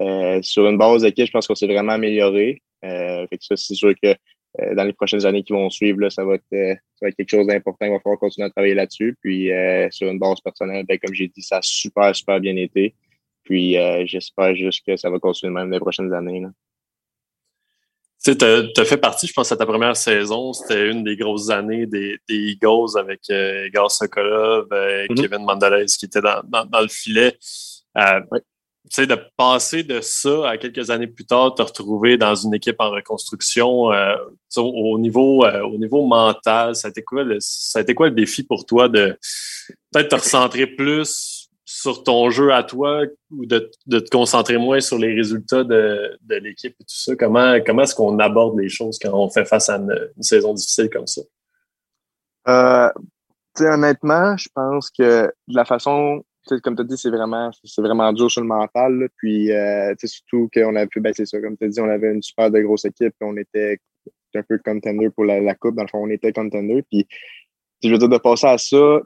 euh, 0.00 0.42
sur 0.42 0.68
une 0.68 0.76
base 0.76 1.02
d'équipe, 1.02 1.26
je 1.26 1.30
pense 1.30 1.46
qu'on 1.46 1.54
s'est 1.54 1.68
vraiment 1.68 1.92
amélioré. 1.92 2.60
c'est 2.82 3.74
sûr 3.74 3.94
que 4.02 4.16
euh, 4.60 4.74
dans 4.74 4.84
les 4.84 4.92
prochaines 4.92 5.26
années 5.26 5.42
qui 5.42 5.52
vont 5.52 5.68
suivre, 5.70 6.00
là, 6.00 6.10
ça, 6.10 6.24
va 6.24 6.34
être, 6.34 6.44
euh, 6.52 6.74
ça 6.74 7.06
va 7.06 7.08
être 7.08 7.16
quelque 7.16 7.30
chose 7.30 7.46
d'important. 7.46 7.86
Il 7.86 7.92
va 7.92 8.00
falloir 8.00 8.18
continuer 8.18 8.46
à 8.46 8.50
travailler 8.50 8.74
là-dessus. 8.74 9.16
Puis 9.20 9.52
euh, 9.52 9.88
sur 9.90 10.08
une 10.08 10.18
base 10.18 10.40
personnelle, 10.40 10.84
ben, 10.86 10.98
comme 10.98 11.14
j'ai 11.14 11.28
dit, 11.28 11.42
ça 11.42 11.58
a 11.58 11.62
super, 11.62 12.14
super 12.14 12.40
bien 12.40 12.56
été. 12.56 12.94
Puis 13.42 13.76
j'espère 14.06 14.54
juste 14.54 14.86
que 14.86 14.96
ça 14.96 15.10
va 15.10 15.18
continuer 15.18 15.52
même 15.52 15.70
les 15.70 15.78
prochaines 15.78 16.14
années. 16.14 16.40
Là. 16.40 16.48
Tu 18.24 18.32
as, 18.42 18.84
fait 18.86 18.96
partie, 18.96 19.26
je 19.26 19.34
pense, 19.34 19.52
à 19.52 19.56
ta 19.56 19.66
première 19.66 19.96
saison. 19.96 20.54
C'était 20.54 20.90
une 20.90 21.04
des 21.04 21.14
grosses 21.14 21.50
années 21.50 21.84
des, 21.84 22.16
des 22.26 22.36
Eagles 22.36 22.98
avec 22.98 23.20
euh, 23.28 23.66
Igor 23.66 23.92
Sokolov, 23.92 24.66
mm-hmm. 24.70 25.14
Kevin 25.14 25.44
Mandalez 25.44 25.84
qui 25.86 26.06
était 26.06 26.22
dans, 26.22 26.42
dans, 26.42 26.80
le 26.80 26.88
filet. 26.88 27.36
Euh, 27.98 28.20
sais, 28.90 29.06
de 29.06 29.18
passer 29.36 29.82
de 29.82 30.00
ça 30.00 30.50
à 30.50 30.58
quelques 30.58 30.90
années 30.90 31.06
plus 31.06 31.24
tard, 31.24 31.54
te 31.54 31.62
retrouver 31.62 32.16
dans 32.16 32.34
une 32.34 32.54
équipe 32.54 32.76
en 32.78 32.90
reconstruction 32.90 33.92
euh, 33.92 34.16
au, 34.56 34.98
niveau, 34.98 35.44
euh, 35.44 35.62
au 35.62 35.78
niveau 35.78 36.06
mental, 36.06 36.76
ça 36.76 36.88
a, 36.88 36.90
été 36.90 37.02
quoi 37.02 37.24
le, 37.24 37.38
ça 37.40 37.78
a 37.78 37.82
été 37.82 37.94
quoi 37.94 38.08
le 38.08 38.14
défi 38.14 38.42
pour 38.42 38.66
toi 38.66 38.88
de 38.88 39.18
peut-être 39.92 40.08
te 40.08 40.14
recentrer 40.16 40.66
plus 40.66 41.48
sur 41.64 42.02
ton 42.04 42.30
jeu 42.30 42.52
à 42.52 42.62
toi 42.62 43.02
ou 43.30 43.46
de, 43.46 43.70
de 43.86 43.98
te 43.98 44.10
concentrer 44.10 44.58
moins 44.58 44.80
sur 44.80 44.98
les 44.98 45.14
résultats 45.14 45.64
de, 45.64 46.16
de 46.22 46.34
l'équipe 46.36 46.74
et 46.78 46.84
tout 46.84 46.94
ça? 46.94 47.16
Comment, 47.16 47.58
comment 47.64 47.82
est-ce 47.82 47.94
qu'on 47.94 48.18
aborde 48.18 48.58
les 48.58 48.68
choses 48.68 48.98
quand 49.00 49.12
on 49.12 49.30
fait 49.30 49.44
face 49.44 49.70
à 49.70 49.76
une, 49.76 50.10
saison 50.20 50.52
difficile 50.52 50.90
comme 50.90 51.06
ça? 51.06 51.22
Euh, 52.48 52.90
honnêtement, 53.60 54.36
je 54.36 54.48
pense 54.54 54.90
que 54.90 55.32
de 55.48 55.56
la 55.56 55.64
façon 55.64 56.22
comme 56.62 56.76
tu 56.76 56.82
as 56.82 56.84
dit, 56.84 56.96
c'est 56.96 57.10
vraiment, 57.10 57.50
vraiment 57.78 58.12
dur 58.12 58.30
sur 58.30 58.42
le 58.42 58.48
mental. 58.48 59.08
Puis, 59.16 59.52
euh, 59.52 59.94
surtout 60.04 60.48
qu'on 60.52 60.76
avait, 60.76 60.88
ben, 60.96 61.12
c'est 61.14 61.26
ça, 61.26 61.40
comme 61.40 61.56
tu 61.56 61.64
as 61.64 61.68
dit, 61.68 61.80
on 61.80 61.88
avait 61.88 62.12
une 62.12 62.22
super 62.22 62.50
de 62.50 62.60
grosse 62.60 62.84
équipe. 62.84 63.14
On 63.20 63.36
était 63.36 63.78
un 64.34 64.42
peu 64.42 64.58
contender 64.58 65.10
pour 65.10 65.24
la, 65.24 65.54
Coupe. 65.54 65.76
Dans 65.76 65.82
le 65.82 65.88
fond, 65.88 66.04
on 66.04 66.10
était 66.10 66.32
contender. 66.32 66.82
Puis, 66.90 67.06
je 67.82 67.88
veux 67.88 67.98
dire, 67.98 68.08
de 68.08 68.18
passer 68.18 68.46
à 68.46 68.58
ça, 68.58 69.00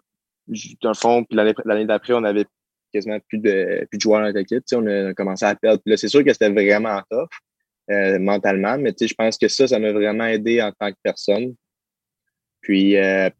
dans 0.82 0.90
le 0.90 0.94
fond, 0.94 1.24
puis 1.24 1.36
l'année 1.36 1.84
d'après, 1.84 2.14
on 2.14 2.24
avait 2.24 2.46
quasiment 2.92 3.18
plus 3.28 3.38
de, 3.38 3.86
plus 3.90 3.98
de 3.98 4.00
joueurs 4.00 4.20
dans 4.20 4.26
notre 4.26 4.38
équipe. 4.38 4.64
On 4.72 4.86
a 4.86 5.12
commencé 5.14 5.44
à 5.44 5.54
perdre. 5.54 5.80
Puis 5.82 5.90
là, 5.90 5.96
c'est 5.96 6.08
sûr 6.08 6.24
que 6.24 6.32
c'était 6.32 6.50
vraiment 6.50 7.00
tough 7.10 7.28
euh, 7.90 8.18
mentalement, 8.18 8.78
mais 8.78 8.94
je 9.00 9.14
pense 9.14 9.38
que 9.38 9.48
ça, 9.48 9.68
ça 9.68 9.78
m'a 9.78 9.92
vraiment 9.92 10.26
aidé 10.26 10.62
en 10.62 10.72
tant 10.72 10.90
que 10.90 10.98
personne. 11.02 11.54
Puis, 12.60 12.96
euh, 12.96 13.30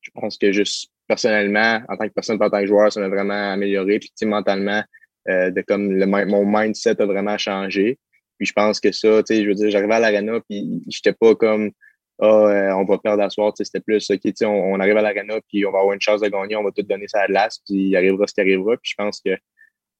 je 0.00 0.10
pense 0.12 0.38
que 0.38 0.52
juste 0.52 0.90
personnellement, 1.08 1.80
en 1.88 1.96
tant 1.96 2.06
que 2.06 2.12
personne, 2.12 2.40
en 2.40 2.50
tant 2.50 2.60
que 2.60 2.66
joueur, 2.66 2.92
ça 2.92 3.00
m'a 3.00 3.08
vraiment 3.08 3.52
amélioré. 3.52 3.98
Puis, 3.98 4.10
mentalement, 4.26 4.82
euh, 5.28 5.50
de 5.50 5.62
comme 5.62 5.92
le, 5.92 6.06
mon 6.06 6.44
mindset 6.46 7.00
a 7.02 7.06
vraiment 7.06 7.36
changé. 7.38 7.98
Puis 8.38 8.46
je 8.46 8.52
pense 8.52 8.80
que 8.80 8.92
ça, 8.92 9.22
tu 9.22 9.34
sais, 9.34 9.42
je 9.42 9.48
veux 9.48 9.54
dire, 9.54 9.70
j'arrivais 9.70 9.94
à 9.94 10.00
l'arena, 10.00 10.40
puis 10.48 10.82
j'étais 10.88 11.12
pas 11.12 11.34
comme 11.34 11.72
Ah, 12.20 12.26
euh, 12.26 12.72
on 12.74 12.84
va 12.84 12.98
perdre 12.98 13.22
à 13.22 13.30
soir, 13.30 13.52
c'était 13.56 13.80
plus 13.80 14.10
OK, 14.10 14.20
on, 14.42 14.46
on 14.46 14.80
arrive 14.80 14.96
à 14.96 15.02
l'arena, 15.02 15.40
puis 15.48 15.66
on 15.66 15.72
va 15.72 15.80
avoir 15.80 15.94
une 15.94 16.00
chance 16.00 16.20
de 16.20 16.28
gagner, 16.28 16.56
on 16.56 16.64
va 16.64 16.70
tout 16.70 16.82
donner 16.82 17.08
ça 17.08 17.22
à 17.22 17.28
l'as, 17.28 17.60
puis 17.66 17.88
il 17.88 17.96
arrivera 17.96 18.26
ce 18.26 18.34
qui 18.34 18.40
arrivera. 18.40 18.76
Puis 18.76 18.92
je 18.92 18.94
pense 18.96 19.20
que 19.20 19.36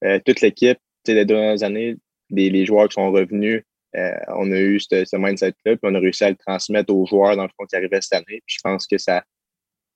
euh, 0.04 0.20
toute 0.24 0.40
l'équipe, 0.40 0.78
tu 1.04 1.12
sais, 1.12 1.14
les 1.14 1.24
dernières 1.24 1.62
années, 1.62 1.96
les, 2.30 2.50
les, 2.50 2.64
joueurs 2.66 2.88
qui 2.88 2.94
sont 2.94 3.11
revenus, 3.11 3.62
on 4.28 4.52
a 4.52 4.59
eu 4.59 4.78
ce, 4.80 5.04
ce 5.04 5.16
mindset-là, 5.16 5.76
puis 5.76 5.78
on 5.82 5.94
a 5.94 5.98
réussi 5.98 6.24
à 6.24 6.30
le 6.30 6.36
transmettre 6.36 6.94
aux 6.94 7.06
joueurs, 7.06 7.36
dans 7.36 7.44
le 7.44 7.50
fond, 7.56 7.66
qui 7.66 7.74
arrivaient 7.76 8.00
cette 8.00 8.14
année. 8.14 8.42
Puis 8.46 8.56
je 8.56 8.61
pense 8.62 8.86
que 8.86 8.98
ça, 8.98 9.24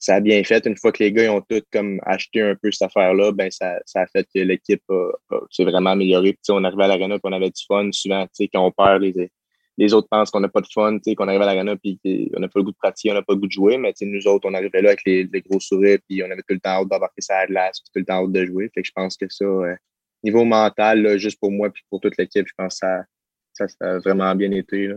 ça 0.02 0.16
a 0.16 0.20
bien 0.20 0.42
fait. 0.42 0.66
Une 0.66 0.76
fois 0.76 0.90
que 0.90 1.00
les 1.04 1.12
gars 1.12 1.32
ont 1.32 1.40
tous 1.42 1.62
comme 1.72 2.00
acheté 2.04 2.42
un 2.42 2.56
peu 2.56 2.72
cette 2.72 2.88
affaire-là, 2.88 3.30
ben 3.30 3.48
ça, 3.52 3.78
ça 3.86 4.00
a 4.00 4.06
fait 4.08 4.24
que 4.34 4.40
l'équipe 4.40 4.82
s'est 5.50 5.62
vraiment 5.62 5.90
améliorée. 5.90 6.32
Puis, 6.32 6.50
on 6.50 6.64
arrivait 6.64 6.84
à 6.84 6.88
l'arena 6.88 7.20
puis 7.20 7.32
on 7.32 7.32
avait 7.32 7.50
du 7.50 7.62
fun. 7.68 7.88
Souvent, 7.92 8.26
quand 8.52 8.66
on 8.66 8.72
perd, 8.72 9.02
les, 9.02 9.30
les 9.78 9.94
autres 9.94 10.08
pensent 10.10 10.32
qu'on 10.32 10.40
n'a 10.40 10.48
pas 10.48 10.60
de 10.60 10.66
fun, 10.66 10.98
qu'on 11.16 11.28
arrive 11.28 11.42
à 11.42 11.46
l'arena 11.46 11.76
puis 11.76 12.00
on 12.36 12.40
n'a 12.40 12.48
pas 12.48 12.58
le 12.58 12.64
goût 12.64 12.72
de 12.72 12.76
pratiquer, 12.76 13.12
on 13.12 13.14
n'a 13.14 13.22
pas 13.22 13.34
le 13.34 13.38
goût 13.38 13.46
de 13.46 13.52
jouer. 13.52 13.78
Mais 13.78 13.94
nous 14.00 14.26
autres, 14.26 14.48
on 14.50 14.54
arrivait 14.54 14.82
là 14.82 14.88
avec 14.88 15.02
les, 15.06 15.24
gros 15.48 15.60
sourires 15.60 15.98
puis 16.08 16.20
on 16.24 16.30
avait 16.32 16.42
tout 16.42 16.54
le 16.54 16.60
temps 16.60 16.80
hâte 16.80 16.88
d'embarquer 16.88 17.20
ça 17.20 17.38
à 17.38 17.46
glace 17.46 17.80
tout 17.84 17.90
le 17.94 18.04
temps 18.04 18.24
hâte 18.24 18.32
de 18.32 18.44
jouer. 18.44 18.70
Fait 18.74 18.82
que 18.82 18.88
je 18.88 18.92
pense 18.92 19.16
que 19.16 19.26
ça, 19.28 19.44
euh, 19.44 19.76
niveau 20.24 20.44
mental, 20.44 21.16
juste 21.16 21.38
pour 21.38 21.52
moi 21.52 21.70
puis 21.70 21.84
pour 21.88 22.00
toute 22.00 22.16
l'équipe, 22.18 22.48
je 22.48 22.54
pense 22.56 22.80
que 22.80 22.86
ça, 22.86 23.04
ça, 23.52 23.68
ça 23.68 23.88
a 23.88 23.98
vraiment 24.00 24.34
bien 24.34 24.50
été. 24.50 24.88
Là. 24.88 24.96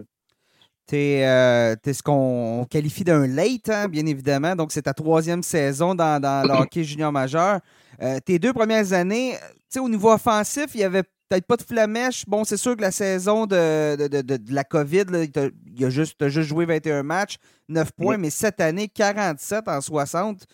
Tu 0.88 0.96
es, 0.96 1.28
euh, 1.28 1.76
ce 1.86 2.04
qu'on 2.04 2.66
qualifie 2.70 3.04
d'un 3.04 3.26
late, 3.28 3.70
hein, 3.70 3.88
bien 3.88 4.06
évidemment. 4.06 4.56
Donc, 4.56 4.72
c'est 4.72 4.84
ta 4.84 4.94
troisième 4.94 5.42
saison 5.42 5.96
dans, 5.96 6.22
dans 6.22 6.48
le 6.48 6.54
hockey 6.54 6.84
junior 6.84 7.12
majeur. 7.12 7.60
Euh, 8.02 8.20
tes 8.20 8.40
deux 8.40 8.54
premières 8.54 8.94
années, 8.94 9.36
au 9.80 9.90
niveau 9.90 10.12
offensif, 10.12 10.68
il 10.74 10.78
n'y 10.78 10.84
avait 10.84 11.04
peut-être 11.04 11.46
pas 11.46 11.58
de 11.58 11.64
flamèche. 11.64 12.26
Bon, 12.28 12.44
c'est 12.44 12.58
sûr 12.58 12.76
que 12.76 12.82
la 12.82 12.92
saison 12.92 13.46
de, 13.46 13.96
de, 13.96 14.08
de, 14.22 14.38
de 14.38 14.54
la 14.54 14.64
COVID, 14.64 15.06
il 15.76 15.86
a 15.86 15.90
juste, 15.90 16.22
as 16.22 16.30
juste 16.30 16.50
joué 16.50 16.66
21 16.66 17.04
matchs, 17.04 17.38
9 17.70 17.92
points, 17.94 18.18
mais 18.18 18.30
cette 18.30 18.62
année, 18.62 18.88
47 18.88 19.68
en 19.68 19.82
60. 19.82 20.46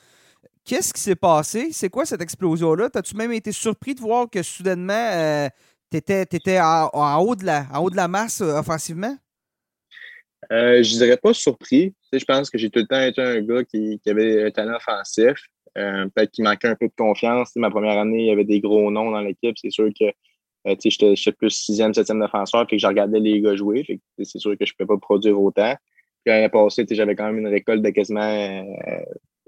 Qu'est-ce 0.63 0.93
qui 0.93 1.01
s'est 1.01 1.15
passé? 1.15 1.69
C'est 1.71 1.89
quoi 1.89 2.05
cette 2.05 2.21
explosion-là? 2.21 2.89
As-tu 2.93 3.15
même 3.15 3.31
été 3.31 3.51
surpris 3.51 3.95
de 3.95 4.01
voir 4.01 4.29
que 4.29 4.43
soudainement, 4.43 4.93
euh, 4.93 5.49
tu 5.91 5.97
étais, 5.97 6.59
en, 6.59 7.17
haut 7.19 7.35
de 7.35 7.45
la, 7.45 7.65
en 7.73 7.79
haut 7.79 7.89
de 7.89 7.95
la 7.95 8.07
masse 8.07 8.41
offensivement? 8.41 9.15
Euh, 10.51 10.81
je 10.81 10.93
dirais 10.93 11.17
pas 11.17 11.33
surpris. 11.33 11.93
je 12.11 12.25
pense 12.25 12.49
que 12.49 12.57
j'ai 12.57 12.69
tout 12.69 12.79
le 12.79 12.87
temps 12.87 13.01
été 13.01 13.21
un 13.21 13.41
gars 13.41 13.63
qui, 13.63 13.99
avait 14.07 14.45
un 14.45 14.51
talent 14.51 14.75
offensif. 14.75 15.37
Euh, 15.77 16.07
peut-être 16.13 16.31
qu'il 16.31 16.43
manquait 16.43 16.67
un 16.67 16.75
peu 16.75 16.87
de 16.87 16.93
confiance. 16.97 17.55
ma 17.55 17.69
première 17.69 17.97
année, 17.97 18.21
il 18.21 18.27
y 18.27 18.31
avait 18.31 18.43
des 18.43 18.59
gros 18.59 18.89
noms 18.91 19.11
dans 19.11 19.21
l'équipe. 19.21 19.55
C'est 19.57 19.71
sûr 19.71 19.89
que 19.97 20.05
euh, 20.67 20.75
j'étais 20.83 21.31
plus 21.31 21.51
sixième, 21.51 21.93
septième 21.93 22.19
défenseur, 22.19 22.67
puis 22.67 22.77
que 22.77 22.81
je 22.81 22.87
regardais 22.87 23.19
les 23.19 23.39
gars 23.41 23.55
jouer. 23.55 23.85
c'est 24.17 24.39
sûr 24.39 24.57
que 24.57 24.65
je 24.65 24.73
ne 24.73 24.85
pouvais 24.85 24.97
pas 24.97 24.99
produire 24.99 25.39
autant. 25.39 25.75
Puis 26.23 26.33
l'année 26.33 26.49
passée, 26.49 26.85
j'avais 26.89 27.15
quand 27.15 27.27
même 27.27 27.39
une 27.39 27.47
récolte 27.47 27.81
de 27.81 27.89
quasiment 27.89 28.65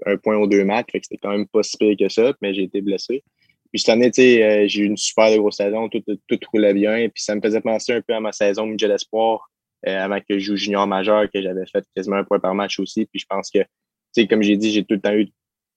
un 0.06 0.16
point 0.16 0.36
ou 0.36 0.46
deux 0.46 0.64
matchs. 0.64 0.90
c'était 0.92 1.18
quand 1.18 1.30
même 1.30 1.46
pas 1.46 1.62
si 1.62 1.76
pire 1.76 1.96
que 1.98 2.08
ça, 2.08 2.32
mais 2.40 2.54
j'ai 2.54 2.64
été 2.64 2.80
blessé. 2.80 3.22
Puis 3.70 3.80
cette 3.80 3.90
année, 3.90 4.10
j'ai 4.14 4.80
eu 4.80 4.86
une 4.86 4.96
super 4.96 5.36
grosse 5.36 5.56
saison, 5.56 5.88
tout, 5.88 6.02
tout, 6.06 6.38
roulait 6.52 6.74
bien. 6.74 7.08
Puis 7.08 7.22
ça 7.22 7.34
me 7.34 7.40
faisait 7.40 7.60
penser 7.60 7.92
un 7.92 8.00
peu 8.00 8.14
à 8.14 8.20
ma 8.20 8.32
saison 8.32 8.66
midget 8.66 8.88
d'espoir 8.88 9.40
euh, 9.40 9.53
avant 9.86 10.20
que 10.20 10.38
je 10.38 10.46
joue 10.46 10.56
junior 10.56 10.86
majeur, 10.86 11.30
que 11.30 11.42
j'avais 11.42 11.66
fait 11.66 11.84
quasiment 11.94 12.16
un 12.16 12.24
point 12.24 12.38
par 12.38 12.54
match 12.54 12.78
aussi. 12.78 13.06
Puis 13.06 13.20
je 13.20 13.26
pense 13.28 13.50
que, 13.50 13.60
tu 13.60 13.66
sais, 14.12 14.26
comme 14.26 14.42
j'ai 14.42 14.56
dit, 14.56 14.70
j'ai 14.72 14.84
tout 14.84 14.94
le 14.94 15.00
temps 15.00 15.12
eu 15.12 15.28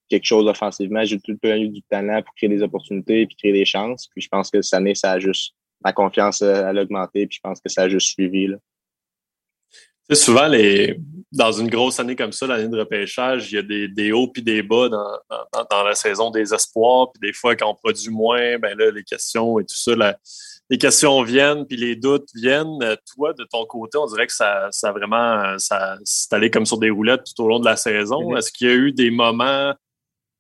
quelque 0.09 0.25
chose 0.25 0.47
offensivement. 0.47 1.03
J'ai 1.03 1.19
tout 1.19 1.31
le 1.31 1.37
temps 1.37 1.55
eu 1.55 1.69
du 1.69 1.81
talent 1.83 2.21
pour 2.23 2.33
créer 2.35 2.49
des 2.49 2.61
opportunités 2.61 3.25
puis 3.25 3.35
créer 3.35 3.53
des 3.53 3.65
chances. 3.65 4.07
Puis 4.07 4.21
je 4.21 4.29
pense 4.29 4.49
que 4.49 4.61
cette 4.61 4.73
année, 4.73 4.95
ça 4.95 5.11
a 5.11 5.19
juste, 5.19 5.53
ma 5.83 5.93
confiance, 5.93 6.41
euh, 6.41 6.65
a 6.65 6.73
augmenté. 6.73 7.27
Puis 7.27 7.37
je 7.37 7.41
pense 7.41 7.59
que 7.59 7.69
ça 7.69 7.83
a 7.83 7.89
juste 7.89 8.07
suivi. 8.13 8.47
Là. 8.47 8.57
souvent, 10.15 10.47
les, 10.47 10.97
dans 11.31 11.51
une 11.51 11.69
grosse 11.69 11.99
année 11.99 12.15
comme 12.15 12.31
ça, 12.31 12.47
l'année 12.47 12.69
de 12.69 12.79
repêchage, 12.79 13.51
il 13.51 13.55
y 13.55 13.59
a 13.59 13.63
des, 13.63 13.87
des 13.87 14.11
hauts 14.11 14.27
puis 14.27 14.41
des 14.41 14.63
bas 14.63 14.89
dans, 14.89 15.17
dans, 15.29 15.65
dans, 15.69 15.83
la 15.83 15.95
saison 15.95 16.31
des 16.31 16.53
espoirs. 16.53 17.11
Puis 17.11 17.27
des 17.29 17.33
fois, 17.33 17.55
quand 17.55 17.69
on 17.69 17.75
produit 17.75 18.09
moins, 18.09 18.57
ben 18.57 18.77
là, 18.77 18.91
les 18.91 19.03
questions 19.03 19.59
et 19.59 19.63
tout 19.63 19.75
ça, 19.75 19.95
la, 19.95 20.17
les 20.69 20.77
questions 20.77 21.21
viennent, 21.23 21.65
puis 21.65 21.77
les 21.77 21.95
doutes 21.95 22.29
viennent. 22.35 22.79
Toi, 23.15 23.33
de 23.33 23.45
ton 23.45 23.65
côté, 23.65 23.97
on 23.97 24.05
dirait 24.05 24.27
que 24.27 24.33
ça, 24.33 24.67
ça 24.71 24.91
vraiment, 24.91 25.57
ça 25.57 25.97
s'est 26.03 26.33
allé 26.35 26.51
comme 26.51 26.65
sur 26.65 26.77
des 26.77 26.89
roulettes 26.89 27.23
tout 27.23 27.43
au 27.43 27.47
long 27.47 27.59
de 27.59 27.65
la 27.65 27.77
saison. 27.77 28.35
Est-ce 28.35 28.51
qu'il 28.51 28.67
y 28.67 28.71
a 28.71 28.73
eu 28.73 28.91
des 28.91 29.09
moments 29.09 29.73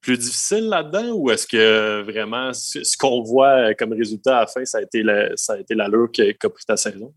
plus 0.01 0.17
difficiles 0.17 0.69
là-dedans 0.69 1.11
ou 1.13 1.31
est-ce 1.31 1.47
que 1.47 2.01
vraiment 2.03 2.53
ce 2.53 2.97
qu'on 2.97 3.23
voit 3.23 3.73
comme 3.73 3.93
résultat 3.93 4.37
à 4.37 4.39
la 4.41 4.47
fin, 4.47 4.63
ça 4.65 4.77
a 4.79 4.81
été 4.81 5.03
ça 5.35 5.53
a 5.53 5.59
été 5.59 5.75
l'allure 5.75 6.09
qu'a 6.11 6.49
pris 6.49 6.65
ta 6.65 6.77
saison? 6.77 7.13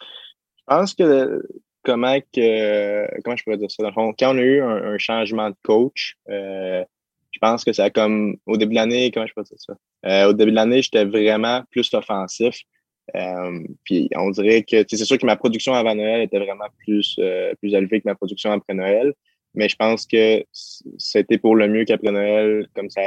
Je 0.00 0.62
pense 0.66 0.94
que 0.94 1.42
comment 1.82 2.18
que 2.32 3.22
comment 3.22 3.36
je 3.36 3.44
pourrais 3.44 3.58
dire 3.58 3.70
ça? 3.70 3.82
Dans 3.82 3.90
le 3.90 3.94
fond, 3.94 4.14
quand 4.18 4.34
on 4.34 4.38
a 4.38 4.42
eu 4.42 4.62
un, 4.62 4.98
changement 4.98 5.50
de 5.50 5.56
coach, 5.62 6.16
euh, 6.30 6.84
je 7.30 7.38
pense 7.40 7.64
que 7.64 7.72
ça 7.72 7.84
a 7.84 7.90
comme 7.90 8.36
au 8.46 8.56
début 8.56 8.70
de 8.70 8.76
l'année, 8.76 9.10
comment 9.10 9.26
je 9.26 9.34
peux 9.34 9.42
dire 9.42 9.58
ça? 9.58 9.74
Euh, 10.06 10.28
au 10.28 10.32
début 10.32 10.50
de 10.50 10.56
l'année, 10.56 10.82
j'étais 10.82 11.04
vraiment 11.04 11.62
plus 11.70 11.92
offensif. 11.94 12.60
Euh, 13.14 13.60
puis 13.84 14.08
on 14.16 14.30
dirait 14.30 14.62
que 14.62 14.84
c'est 14.88 15.04
sûr 15.04 15.18
que 15.18 15.26
ma 15.26 15.36
production 15.36 15.74
avant 15.74 15.94
Noël 15.94 16.22
était 16.22 16.38
vraiment 16.38 16.68
plus, 16.78 17.16
euh, 17.18 17.54
plus 17.56 17.74
élevée 17.74 18.00
que 18.00 18.08
ma 18.08 18.14
production 18.14 18.52
après 18.52 18.74
Noël. 18.74 19.12
Mais 19.54 19.68
je 19.68 19.76
pense 19.76 20.06
que 20.06 20.44
c'était 20.98 21.38
pour 21.38 21.54
le 21.54 21.68
mieux 21.68 21.84
qu'après 21.84 22.10
Noël, 22.10 22.66
comme 22.74 22.90
ça, 22.90 23.02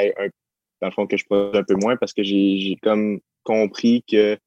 dans 0.81 0.87
le 0.87 0.91
fond, 0.91 1.07
que 1.07 1.17
je 1.17 1.25
produis 1.25 1.59
un 1.59 1.63
peu 1.63 1.75
moins 1.75 1.97
parce 1.97 2.13
que 2.13 2.23
j'ai 2.23 2.77
comme 2.81 3.19
compris 3.43 4.03
que 4.09 4.37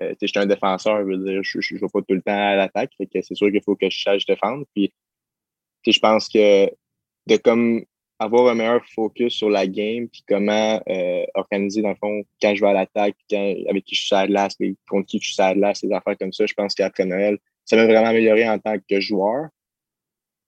euh, 0.00 0.14
j'étais 0.20 0.38
un 0.38 0.46
défenseur, 0.46 1.00
je 1.00 1.04
veux 1.04 1.18
dire, 1.18 1.40
je 1.42 1.74
ne 1.74 1.80
vais 1.80 1.86
pas 1.92 2.00
tout 2.00 2.14
le 2.14 2.22
temps 2.22 2.32
à 2.32 2.54
l'attaque. 2.54 2.92
c'est 2.98 3.34
sûr 3.34 3.50
qu'il 3.50 3.62
faut 3.62 3.74
que 3.74 3.90
je 3.90 4.02
sache 4.02 4.26
défendre. 4.26 4.64
Puis 4.74 4.92
je 5.86 5.98
pense 5.98 6.28
que 6.28 6.66
de 7.26 7.36
comme 7.36 7.84
avoir 8.18 8.48
un 8.48 8.54
meilleur 8.54 8.84
focus 8.94 9.34
sur 9.34 9.48
la 9.48 9.66
game, 9.66 10.08
puis 10.08 10.24
comment 10.28 10.80
euh, 10.88 11.24
organiser, 11.34 11.82
dans 11.82 11.90
le 11.90 11.96
fond, 11.96 12.22
quand 12.42 12.54
je 12.54 12.60
vais 12.60 12.68
à 12.68 12.72
l'attaque, 12.72 13.16
avec 13.32 13.84
qui 13.84 13.94
je 13.94 14.06
suis 14.06 14.14
à 14.14 14.26
glace, 14.26 14.56
contre 14.88 15.06
qui 15.06 15.20
je 15.20 15.32
suis 15.32 15.42
à 15.42 15.54
glace, 15.54 15.82
des 15.82 15.92
affaires 15.92 16.16
comme 16.18 16.32
ça. 16.32 16.44
Je 16.46 16.54
pense 16.54 16.74
qu'après 16.74 17.04
Noël, 17.04 17.38
ça 17.64 17.76
m'a 17.76 17.86
vraiment 17.86 18.08
amélioré 18.08 18.48
en 18.48 18.58
tant 18.58 18.76
que 18.78 19.00
joueur. 19.00 19.48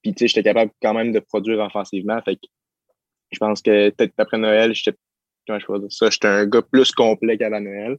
Puis, 0.02 0.14
tu 0.14 0.20
sais, 0.20 0.28
j'étais 0.28 0.42
capable 0.42 0.72
quand 0.82 0.94
même 0.94 1.12
de 1.12 1.20
produire 1.20 1.58
offensivement. 1.60 2.20
Fait 2.22 2.36
que 2.36 2.46
je 3.30 3.38
pense 3.38 3.62
que 3.62 3.90
peut-être 3.90 4.14
après 4.18 4.38
Noël, 4.38 4.74
j'étais, 4.74 4.96
comment 5.46 5.58
je 5.58 5.88
ça, 5.90 6.10
j'étais 6.10 6.26
un 6.26 6.46
gars 6.46 6.62
plus 6.62 6.90
complet 6.90 7.38
qu'avant 7.38 7.60
Noël. 7.60 7.98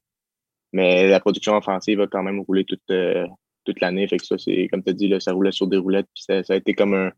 Mais 0.74 1.07
la 1.07 1.19
production 1.19 1.55
offensive 1.55 1.99
va 1.99 2.07
quand 2.07 2.24
même 2.24 2.39
rouler 2.41 2.65
toute, 2.65 2.82
euh, 2.89 3.26
toute 3.65 3.80
l'année. 3.82 4.07
Fait 4.07 4.17
que 4.17 4.26
ça, 4.26 4.38
c'est, 4.38 4.67
comme 4.69 4.84
tu 4.84 4.89
as 4.89 4.93
dit, 4.93 5.07
là, 5.07 5.19
ça 5.19 5.32
roulait 5.32 5.51
sur 5.51 5.67
des 5.67 5.78
roulettes. 5.78 6.07
Puis 6.13 6.24
ça, 6.24 6.43
ça 6.43 6.53
a 6.53 6.55
été 6.55 6.74
comme 6.74 6.93
un, 6.93 7.11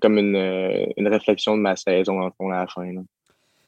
comme 0.00 0.18
une, 0.18 0.36
euh, 0.36 0.86
une, 0.96 1.08
réflexion 1.08 1.56
de 1.56 1.62
ma 1.62 1.76
saison 1.76 2.20
en 2.20 2.30
fond 2.32 2.50
à 2.50 2.60
la 2.60 2.66
fin. 2.66 2.92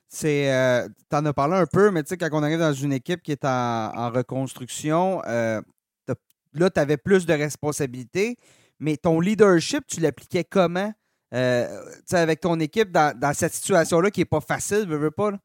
C'est, 0.08 0.52
euh, 0.52 0.88
tu 1.10 1.16
en 1.16 1.24
as 1.26 1.32
parlé 1.32 1.56
un 1.56 1.66
peu, 1.66 1.90
mais 1.90 2.02
tu 2.02 2.10
sais, 2.10 2.16
quand 2.16 2.28
on 2.32 2.42
arrive 2.42 2.58
dans 2.58 2.72
une 2.72 2.92
équipe 2.92 3.22
qui 3.22 3.32
est 3.32 3.44
en, 3.44 4.10
reconstruction, 4.10 5.20
là, 5.24 6.70
tu 6.70 6.80
avais 6.80 6.96
plus 6.96 7.26
de 7.26 7.34
responsabilités, 7.34 8.36
mais 8.80 8.96
ton 8.96 9.20
leadership, 9.20 9.86
tu 9.86 10.00
l'appliquais 10.00 10.44
comment? 10.44 10.92
Euh, 11.34 11.66
avec 12.12 12.40
ton 12.40 12.58
équipe 12.58 12.90
dans, 12.90 13.16
dans 13.16 13.34
cette 13.34 13.52
situation-là 13.52 14.10
qui 14.10 14.20
n'est 14.20 14.26
pas 14.26 14.40
facile, 14.40 14.86
veux, 14.88 14.96
veux 14.96 15.10
pas? 15.10 15.32
Là? 15.32 15.38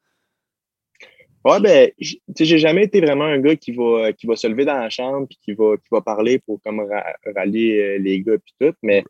Ouais, 1.43 1.59
ben, 1.59 1.91
j'ai 1.99 2.57
jamais 2.57 2.85
été 2.85 3.01
vraiment 3.01 3.25
un 3.25 3.39
gars 3.39 3.57
qui 3.57 3.73
va, 3.73 4.13
qui 4.13 4.27
va 4.27 4.37
se 4.37 4.47
lever 4.47 4.63
dans 4.63 4.77
la 4.77 4.89
chambre 4.89 5.27
et 5.29 5.35
qui 5.41 5.51
va, 5.51 5.75
qui 5.75 5.89
va 5.91 5.99
parler 5.99 6.39
pour 6.39 6.61
comme 6.61 6.89
rallier 7.35 7.99
les 7.99 8.21
gars 8.21 8.37
puis 8.37 8.53
tout, 8.61 8.73
mais 8.81 9.03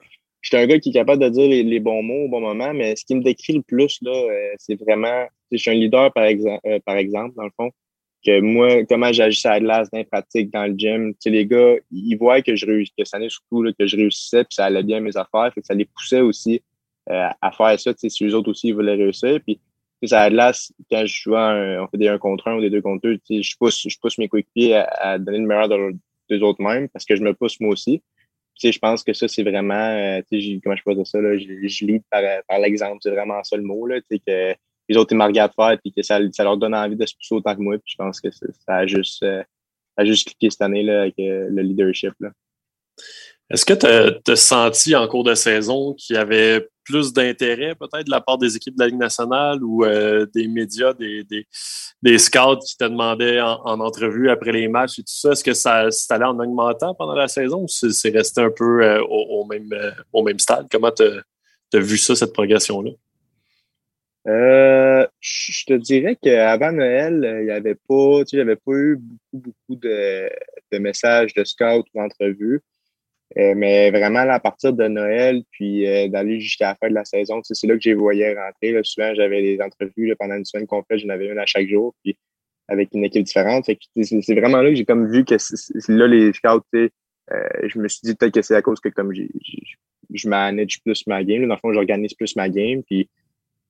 je 0.44 0.50
suis 0.50 0.58
un 0.58 0.68
gars 0.68 0.78
qui 0.78 0.90
est 0.90 0.94
capable 0.94 1.24
de 1.24 1.30
dire 1.30 1.48
les, 1.48 1.80
bons 1.80 2.04
mots 2.04 2.26
au 2.26 2.28
bon 2.28 2.42
moment, 2.42 2.74
mais 2.74 2.98
ce 2.98 3.06
qui 3.06 3.16
me 3.16 3.24
décrit 3.24 3.54
le 3.54 3.62
plus, 3.62 3.98
là, 4.02 4.12
euh, 4.12 4.54
c'est 4.58 4.76
vraiment, 4.76 5.26
je 5.52 5.58
suis 5.58 5.72
un 5.72 5.74
leader, 5.74 6.12
par, 6.12 6.26
exemple, 6.26 6.60
euh, 6.68 6.80
par 6.86 6.98
exemple, 6.98 7.34
dans 7.36 7.46
le 7.46 7.52
fond, 7.56 7.72
que 8.26 8.42
moi, 8.42 8.84
comment 8.86 9.12
j'agissais 9.14 9.48
à 9.48 9.60
glace, 9.62 9.90
dans 9.90 10.00
les 10.00 10.04
pratiques, 10.04 10.52
dans 10.52 10.66
le 10.66 10.78
gym, 10.78 11.14
tu 11.22 11.30
les 11.30 11.46
gars, 11.46 11.76
ils 11.92 12.16
voient 12.16 12.42
que 12.42 12.58
je 12.58 12.66
réussis, 12.66 12.92
que 12.98 13.06
ça 13.06 13.18
année 13.18 13.30
surtout, 13.30 13.64
là, 13.64 13.72
que 13.78 13.88
je 13.88 13.96
réussissais, 13.96 14.44
puis 14.44 14.56
ça 14.56 14.66
allait 14.66 14.84
bien 14.84 15.00
mes 15.00 15.16
affaires, 15.16 15.50
fait 15.54 15.62
que 15.62 15.68
ça 15.68 15.74
les 15.74 15.86
poussait 15.86 16.22
aussi 16.22 16.62
euh, 17.10 17.30
à 17.42 17.52
faire 17.52 17.80
ça, 17.80 17.94
si 17.96 18.26
eux 18.26 18.36
autres 18.36 18.52
aussi, 18.52 18.68
ils 18.68 18.74
voulaient 18.74 18.96
réussir, 18.96 19.40
puis 19.46 19.60
à 20.12 20.30
glace, 20.30 20.74
quand 20.92 21.06
je 21.06 21.22
joue 21.24 21.36
on 21.36 21.88
fait 21.88 21.98
des 21.98 22.10
1 22.10 22.18
contre 22.18 22.50
1 22.50 22.58
ou 22.58 22.62
des 22.62 22.70
2 22.70 22.82
contre 22.82 23.04
2, 23.04 23.20
je 23.30 23.56
pousse, 23.58 23.88
je 23.88 23.98
pousse 23.98 24.18
mes 24.18 24.28
coéquipiers 24.28 24.76
à, 24.76 24.84
à 25.00 25.18
donner 25.18 25.38
le 25.38 25.48
meilleur 25.48 25.70
de, 25.70 25.96
des 26.30 26.42
autres 26.42 26.62
mêmes 26.62 26.90
parce 26.90 27.06
que 27.06 27.16
je 27.16 27.24
me 27.24 27.34
pousse 27.34 27.62
moi 27.62 27.72
aussi 27.72 28.02
je 28.62 28.80
pense 28.80 29.04
que 29.04 29.14
ça, 29.14 29.28
c'est 29.28 29.44
vraiment, 29.44 29.74
euh, 29.74 30.22
comment 30.64 30.76
je 30.76 30.84
peux 30.84 31.06
ça, 31.06 31.20
là, 31.20 31.38
je, 31.38 31.68
je 31.68 31.86
lis 31.86 32.02
par, 32.10 32.22
par 32.48 32.60
l'exemple, 32.60 32.98
c'est 33.02 33.12
vraiment 33.12 33.44
ça 33.44 33.58
le 33.58 33.64
mot, 33.64 33.88
là, 33.88 34.00
que 34.02 34.56
les 34.90 34.98
autres, 34.98 35.14
ils 35.14 35.18
me 35.18 35.24
regardent 35.24 35.54
faire, 35.54 35.78
et 35.84 35.92
que 35.92 36.02
ça, 36.02 36.20
ça 36.32 36.44
leur 36.44 36.58
donne 36.58 36.76
envie 36.76 36.96
de 36.96 37.06
se 37.06 37.16
pousser 37.16 37.36
autant 37.36 37.56
que 37.56 37.62
moi, 37.62 37.78
puis 37.78 37.92
je 37.92 37.96
pense 37.96 38.20
que 38.20 38.30
ça, 38.32 38.48
a 38.68 38.86
juste, 38.86 39.24
euh, 39.24 39.44
a 39.98 40.06
juste 40.06 40.28
cliqué 40.28 40.50
cette 40.50 40.62
année, 40.62 40.84
là, 40.84 41.02
avec 41.02 41.18
euh, 41.20 41.48
le 41.50 41.62
leadership, 41.62 42.14
là. 42.20 42.32
Est-ce 43.50 43.66
que 43.66 43.74
tu 43.74 44.32
as, 44.32 44.36
senti 44.36 44.96
en 44.96 45.08
cours 45.08 45.24
de 45.24 45.36
saison 45.36 45.94
qu'il 45.94 46.16
y 46.16 46.20
avait 46.20 46.68
plus 46.84 47.14
d'intérêt 47.14 47.76
peut-être 47.76 48.06
de 48.06 48.12
la 48.12 48.22
part 48.22 48.38
des 48.38 48.56
équipes 48.56 48.76
de 48.76 48.82
la 48.82 48.88
Ligue 48.88 49.00
nationale 49.00 49.64
ou 49.64 49.86
euh, 49.86 50.26
des 50.34 50.48
médias, 50.48 50.94
des, 50.94 51.24
des, 52.02 52.18
scouts 52.18 52.60
qui 52.60 52.76
te 52.78 52.84
demandaient 52.84 53.40
en, 53.42 53.80
entrevue 53.80 54.30
après 54.30 54.52
les 54.52 54.68
matchs 54.68 55.00
et 55.00 55.04
tout 55.04 55.14
ça? 55.14 55.32
Est-ce 55.32 55.44
que 55.44 55.54
ça, 55.54 55.88
allait 56.10 56.26
en 56.26 56.40
augmentant 56.40 56.94
pendant 56.94 57.16
la 57.16 57.28
saison 57.28 57.64
ou 57.64 57.68
c'est 57.68 58.10
resté 58.10 58.42
un 58.42 58.50
peu 58.50 58.84
euh, 58.84 59.02
au, 59.04 59.46
même, 59.46 59.72
euh, 59.72 59.92
au 60.12 60.24
même 60.24 60.40
stade? 60.40 60.68
Comment 60.72 60.92
tu 60.92 61.04
as, 61.04 61.80
vu 61.80 61.98
ça, 61.98 62.16
cette 62.16 62.34
progression-là? 62.34 62.92
je 64.26 65.66
te 65.66 65.74
dirais 65.74 66.18
qu'avant 66.22 66.72
Noël, 66.72 67.38
il 67.42 67.46
n'y 67.46 67.52
avait 67.52 67.76
pas, 67.76 68.24
tu 68.26 68.44
pas 68.46 68.72
eu 68.72 68.96
beaucoup, 68.96 69.52
beaucoup 69.52 69.76
de, 69.76 70.30
de 70.72 70.78
messages 70.78 71.34
de 71.34 71.44
scouts 71.44 71.84
ou 71.94 72.00
d'entrevues. 72.00 72.62
Euh, 73.38 73.54
mais 73.56 73.90
vraiment, 73.90 74.20
à 74.20 74.40
partir 74.40 74.74
de 74.74 74.88
Noël, 74.88 75.44
puis 75.52 75.88
euh, 75.88 76.08
d'aller 76.08 76.40
jusqu'à 76.40 76.70
la 76.70 76.76
fin 76.76 76.90
de 76.90 76.94
la 76.94 77.06
saison, 77.06 77.42
c'est 77.44 77.66
là 77.66 77.74
que 77.74 77.82
j'ai 77.82 77.96
voyé 77.96 78.34
rentrer. 78.36 78.72
Là. 78.72 78.82
Souvent, 78.84 79.14
j'avais 79.16 79.42
des 79.42 79.60
entrevues 79.60 80.16
pendant 80.20 80.36
une 80.36 80.46
semaine 80.46 80.68
complète, 80.68 81.00
j'en 81.00 81.10
avais 81.10 81.28
une 81.28 81.40
à 81.40 81.46
chaque 81.46 81.68
jour, 81.68 81.96
puis 82.04 82.16
avec 82.68 82.90
une 82.94 83.04
équipe 83.04 83.24
différente. 83.24 83.66
c'est 83.66 84.36
vraiment 84.36 84.62
là 84.62 84.70
que 84.70 84.76
j'ai 84.76 84.86
comme 84.86 85.12
vu 85.12 85.26
que 85.26 85.36
là, 85.90 86.08
les 86.08 86.32
scouts, 86.34 86.62
euh, 86.74 86.88
je 87.64 87.80
me 87.80 87.88
suis 87.88 88.02
dit 88.04 88.16
peut-être 88.16 88.34
que 88.34 88.42
c'est 88.42 88.56
à 88.56 88.62
cause 88.62 88.80
que 88.80 88.90
comme 88.90 89.14
je 89.14 90.30
manage 90.30 90.82
plus 90.84 91.06
ma 91.08 91.24
game. 91.24 91.48
dans 91.48 91.56
le 91.56 91.60
fond, 91.60 91.74
j'organise 91.74 92.14
plus 92.14 92.36
ma 92.36 92.50
game. 92.50 92.84
Puis 92.84 93.10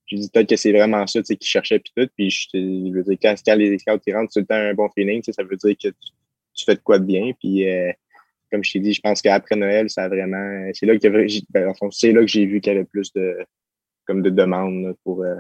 j'ai 0.08 0.18
dit 0.18 0.30
peut-être 0.30 0.50
que 0.50 0.56
c'est 0.58 0.74
vraiment 0.74 1.08
ça 1.08 1.22
qu'ils 1.22 1.38
cherchaient 1.42 1.80
puis 1.80 1.94
tout. 1.96 2.10
Puis 2.18 2.30
je, 2.30 2.92
veux 2.92 3.04
dire, 3.04 3.18
quand, 3.22 3.56
les 3.56 3.80
scouts 3.80 4.00
ils 4.06 4.16
rentrent, 4.16 4.34
c'est 4.34 4.42
le 4.42 4.46
temps 4.46 4.56
un 4.56 4.74
bon 4.74 4.90
feeling. 4.90 5.24
Ça 5.24 5.44
veut 5.44 5.56
dire 5.56 5.76
que 5.82 5.90
tu, 6.54 6.66
fais 6.66 6.76
de 6.76 6.82
quoi 6.82 7.00
de 7.00 7.06
bien. 7.06 7.32
Puis 7.40 7.66
comme 8.54 8.64
je 8.64 8.72
t'ai 8.72 8.80
dit, 8.80 8.94
je 8.94 9.02
pense 9.02 9.20
qu'après 9.20 9.56
Noël, 9.56 9.90
ça 9.90 10.04
a 10.04 10.08
vraiment. 10.08 10.70
C'est 10.76 10.86
là 10.86 10.96
que 10.96 11.08
ben, 11.08 11.74
c'est 11.90 12.12
là 12.12 12.22
que 12.22 12.28
j'ai 12.28 12.46
vu 12.46 12.62
qu'il 12.62 12.72
y 12.72 12.76
avait 12.76 12.86
plus 12.86 13.12
de 13.14 13.36
comme 14.06 14.22
de 14.22 14.30
demandes 14.30 14.96
pour, 15.04 15.24
euh, 15.24 15.38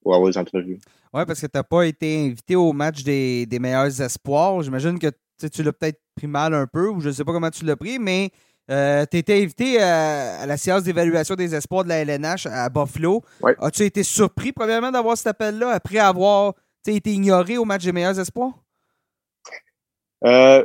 pour 0.00 0.14
avoir 0.14 0.30
des 0.30 0.38
entrevues. 0.38 0.78
Oui, 1.12 1.22
parce 1.26 1.38
que 1.38 1.46
tu 1.46 1.58
n'as 1.58 1.64
pas 1.64 1.84
été 1.84 2.24
invité 2.24 2.56
au 2.56 2.72
match 2.72 3.02
des, 3.02 3.46
meilleurs 3.60 4.00
espoirs. 4.00 4.62
J'imagine 4.62 4.98
que 4.98 5.08
tu 5.52 5.62
l'as 5.62 5.72
peut-être 5.74 6.00
pris 6.14 6.28
mal 6.28 6.54
un 6.54 6.66
peu, 6.66 6.88
ou 6.88 7.00
je 7.00 7.08
ne 7.08 7.12
sais 7.12 7.24
pas 7.24 7.32
comment 7.32 7.50
tu 7.50 7.66
l'as 7.66 7.76
pris, 7.76 7.98
mais 7.98 8.30
euh, 8.70 9.04
tu 9.10 9.18
étais 9.18 9.42
invité 9.42 9.82
à, 9.82 10.46
la 10.46 10.56
séance 10.56 10.84
d'évaluation 10.84 11.34
des 11.34 11.54
espoirs 11.54 11.84
de 11.84 11.90
la 11.90 11.98
LNH 11.98 12.46
à 12.46 12.70
Buffalo. 12.70 13.22
As-tu 13.60 13.82
été 13.82 14.02
surpris, 14.02 14.52
premièrement, 14.52 14.90
d'avoir 14.90 15.18
cet 15.18 15.26
appel-là 15.26 15.72
après 15.72 15.98
avoir 15.98 16.54
été 16.86 17.12
ignoré 17.12 17.58
au 17.58 17.66
match 17.66 17.84
des 17.84 17.92
meilleurs 17.92 18.18
espoirs? 18.18 18.54
Euh, 20.24 20.64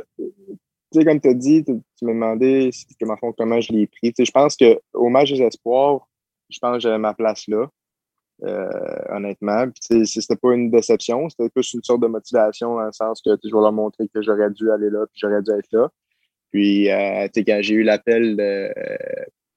sais, 0.98 1.04
comme 1.04 1.20
tu 1.20 1.28
as 1.28 1.34
dit, 1.34 1.64
tu, 1.64 1.80
m'as 2.02 2.12
demandé 2.12 2.70
comment 3.36 3.60
je 3.60 3.72
l'ai 3.72 3.86
pris. 3.86 4.12
je 4.18 4.30
pense 4.30 4.56
qu'au 4.56 5.08
match 5.08 5.32
des 5.32 5.42
espoirs, 5.42 6.08
je 6.50 6.58
pense 6.58 6.74
que 6.74 6.80
j'avais 6.80 6.98
ma 6.98 7.14
place 7.14 7.46
là, 7.48 7.68
euh, 8.44 8.98
honnêtement. 9.08 9.66
Puis, 9.70 10.06
c'était 10.06 10.36
pas 10.36 10.54
une 10.54 10.70
déception, 10.70 11.28
c'était 11.28 11.48
plus 11.48 11.74
une 11.74 11.82
sorte 11.82 12.02
de 12.02 12.06
motivation 12.06 12.76
dans 12.76 12.86
le 12.86 12.92
sens 12.92 13.20
que 13.22 13.30
je 13.42 13.48
vais 13.48 13.60
leur 13.60 13.72
montrer 13.72 14.08
que 14.08 14.22
j'aurais 14.22 14.50
dû 14.50 14.70
aller 14.70 14.90
là, 14.90 15.06
puis 15.06 15.20
j'aurais 15.20 15.42
dû 15.42 15.50
être 15.52 15.68
là. 15.72 15.88
Puis, 16.50 16.90
euh, 16.90 17.28
quand 17.34 17.58
j'ai 17.62 17.74
eu 17.74 17.82
l'appel 17.82 18.36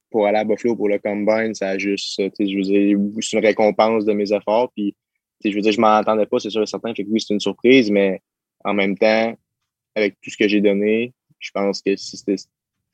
pour 0.10 0.28
aller 0.28 0.38
à 0.38 0.44
Buffalo 0.46 0.76
pour 0.76 0.88
le 0.88 1.00
combine, 1.00 1.54
ça 1.54 1.70
a 1.70 1.78
juste, 1.78 2.16
je 2.18 2.58
veux 2.58 3.22
c'est 3.22 3.38
une 3.38 3.46
récompense 3.46 4.06
de 4.06 4.14
mes 4.14 4.32
efforts. 4.32 4.72
Puis, 4.74 4.96
je 5.44 5.54
veux 5.54 5.62
dire, 5.62 5.72
je 5.72 5.82
m'en 5.82 6.04
pas, 6.04 6.40
c'est 6.40 6.50
sûr 6.50 6.62
et 6.62 6.66
certain. 6.66 6.94
Fait 6.94 7.04
que 7.04 7.10
oui, 7.10 7.20
c'est 7.20 7.34
une 7.34 7.40
surprise, 7.40 7.92
mais 7.92 8.22
en 8.64 8.74
même 8.74 8.98
temps, 8.98 9.36
avec 9.96 10.16
tout 10.22 10.30
ce 10.30 10.38
que 10.38 10.48
j'ai 10.48 10.62
donné, 10.62 11.14
je 11.40 11.52
pense 11.52 11.82
que 11.82 11.96
si 11.96 12.18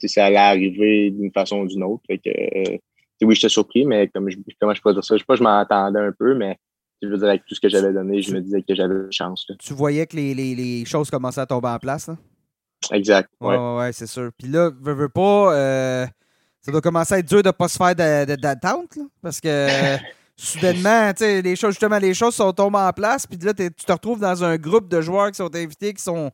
ça 0.07 0.25
allait 0.25 0.37
arriver 0.37 1.11
d'une 1.11 1.31
façon 1.31 1.59
ou 1.59 1.67
d'une 1.67 1.83
autre. 1.83 2.03
Fait 2.07 2.17
que, 2.17 2.29
euh, 2.29 2.77
oui, 3.21 3.35
j'étais 3.35 3.49
surpris, 3.49 3.85
mais 3.85 4.07
comme 4.07 4.29
je, 4.29 4.37
comment 4.59 4.73
je 4.73 4.81
peux 4.81 4.93
dire 4.93 5.03
ça? 5.03 5.15
Je 5.15 5.19
sais 5.19 5.25
pas, 5.25 5.35
je 5.35 5.43
m'attendais 5.43 5.99
un 5.99 6.11
peu, 6.11 6.33
mais 6.33 6.57
je 7.01 7.07
veux 7.07 7.17
dire, 7.17 7.29
avec 7.29 7.45
tout 7.45 7.55
ce 7.55 7.59
que 7.59 7.69
j'avais 7.69 7.93
donné, 7.93 8.21
je 8.21 8.33
me 8.33 8.41
disais 8.41 8.61
que 8.61 8.75
j'avais 8.75 9.11
chance. 9.11 9.45
Tu 9.59 9.73
voyais 9.73 10.05
que 10.05 10.15
les, 10.15 10.33
les, 10.33 10.55
les, 10.55 10.85
choses 10.85 11.09
commençaient 11.09 11.41
à 11.41 11.45
tomber 11.45 11.69
en 11.69 11.79
place. 11.79 12.09
Exact. 12.91 13.29
Ouais, 13.39 13.57
ouais, 13.57 13.91
c'est 13.93 14.07
sûr. 14.07 14.31
Puis 14.37 14.47
là, 14.47 14.71
veux, 14.81 14.93
veux 14.93 15.09
pas, 15.09 15.55
euh, 15.55 16.05
ça 16.61 16.71
doit 16.71 16.81
commencer 16.81 17.15
à 17.15 17.19
être 17.19 17.27
dur 17.27 17.41
de 17.43 17.47
ne 17.47 17.51
pas 17.51 17.67
se 17.67 17.77
faire 17.77 17.95
d'attente, 17.95 18.97
parce 19.21 19.39
que 19.39 19.67
soudainement, 20.35 21.11
les 21.19 21.55
choses, 21.55 21.71
justement, 21.71 21.99
les 21.99 22.13
choses 22.13 22.35
sont 22.35 22.51
tombées 22.53 22.79
en 22.79 22.91
place, 22.91 23.27
puis 23.27 23.37
là, 23.37 23.53
tu 23.53 23.71
te 23.71 23.91
retrouves 23.91 24.19
dans 24.19 24.43
un 24.43 24.57
groupe 24.57 24.87
de 24.87 25.01
joueurs 25.01 25.29
qui 25.31 25.37
sont 25.37 25.55
invités, 25.55 25.93
qui 25.93 26.01
sont 26.01 26.31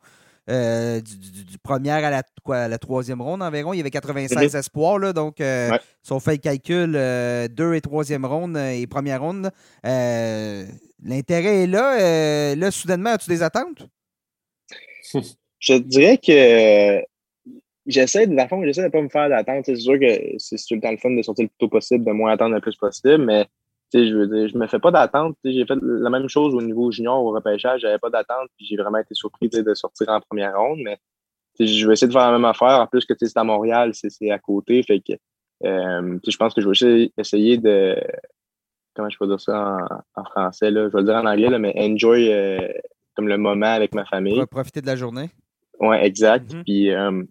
euh, 0.50 1.02
du, 1.02 1.58
première 1.58 2.06
à 2.06 2.10
la, 2.10 2.24
quoi, 2.44 2.68
la 2.68 2.78
troisième 2.78 3.22
ronde 3.22 3.44
environ. 3.44 3.74
Il 3.74 3.78
y 3.78 3.80
avait 3.82 3.90
96 3.90 4.56
espoirs, 4.56 5.00
là, 5.00 5.12
donc 5.14 5.42
euh, 5.42 5.78
si 6.04 6.14
on 6.14 6.20
fait 6.20 6.34
le 6.34 6.38
calcul, 6.38 6.94
euh, 6.96 7.48
deux 7.50 7.74
et 7.74 7.82
troisième 7.82 8.26
ronde 8.26 8.58
et 8.58 8.88
première 8.88 9.22
ronde, 9.22 9.52
l'intérêt 9.84 11.64
est 11.64 11.68
là. 11.68 12.56
là, 12.56 12.72
soudainement, 12.72 13.12
as-tu 13.12 13.30
des 13.30 13.44
attentes? 13.44 13.88
Je 15.60 15.74
dirais 15.74 16.20
que 16.20 17.04
j'essaie 17.88 18.28
de, 18.28 18.36
la 18.36 18.48
j'essaie 18.64 18.84
de 18.84 18.90
pas 18.90 19.02
me 19.02 19.10
faire 19.10 19.28
d'attente. 19.28 19.66
C'est 19.66 19.76
sûr 19.76 20.00
que 20.00 20.38
c'est 20.38 20.56
tout 20.58 20.76
le 20.76 20.82
temps 20.82 20.92
le 20.92 20.98
fun 20.98 21.10
de 21.10 21.22
sortir 21.24 21.44
le 21.46 21.50
plus 21.50 21.58
tôt 21.58 21.68
possible, 21.68 22.06
de 22.06 22.12
moins 22.12 22.32
attendre 22.32 22.54
le 22.54 22.62
plus 22.62 22.76
possible, 22.76 23.26
mais 23.26 23.48
je 23.94 24.14
veux 24.14 24.28
dire, 24.28 24.48
je 24.48 24.58
me 24.58 24.68
fais 24.68 24.80
pas 24.80 24.92
d'attente. 24.92 25.36
J'ai 25.44 25.66
fait 25.66 25.78
la 25.82 26.10
même 26.10 26.28
chose 26.28 26.54
au 26.54 26.62
niveau 26.62 26.92
junior, 26.92 27.24
au 27.24 27.32
repêchage. 27.32 27.82
J'avais 27.82 28.00
pas 28.00 28.10
d'attente. 28.10 28.50
Puis 28.58 28.66
j'ai 28.66 28.76
vraiment 28.76 29.00
été 29.00 29.14
surpris 29.14 29.50
de 29.50 29.74
sortir 29.74 30.10
en 30.10 30.20
première 30.20 30.58
ronde. 30.58 30.80
Mais 30.84 31.00
je 31.60 31.88
vais 31.88 31.94
essayer 31.94 32.08
de 32.08 32.14
faire 32.14 32.32
la 32.32 32.32
même 32.32 32.46
affaire. 32.46 32.80
En 32.82 32.88
plus 32.88 33.06
que 33.06 33.14
c'est 33.18 33.38
à 33.38 33.44
Montréal, 33.44 33.92
c'est 33.94 34.32
à 34.32 34.40
côté. 34.40 34.84
Fait 34.84 35.00
que 35.00 35.14
euh, 35.66 36.20
je 36.28 36.38
pense 36.38 36.54
que 36.54 36.62
je 36.62 36.70
vais 36.70 37.12
essayer 37.18 37.58
de. 37.58 37.96
Comment 38.96 39.10
je 39.10 39.18
peux 39.18 39.28
dire 39.28 39.40
ça 39.40 39.78
en, 40.16 40.24
français? 40.26 40.72
Là? 40.72 40.88
Je 40.88 40.94
vais 40.94 41.00
le 41.00 41.06
dire 41.06 41.16
en 41.16 41.26
anglais, 41.26 41.50
là, 41.50 41.60
mais 41.60 41.74
enjoy 41.78 42.32
euh, 42.32 42.68
comme 43.16 43.28
le 43.28 43.38
moment 43.38 43.68
avec 43.68 43.94
ma 43.94 44.06
famille. 44.06 44.44
profiter 44.48 44.82
de 44.82 44.88
la 44.88 44.96
journée. 44.96 45.30
Oui, 45.80 45.98
exact. 45.98 46.52
Mm-hmm. 46.52 46.64
Puis 46.64 46.92
euh, 46.92 47.24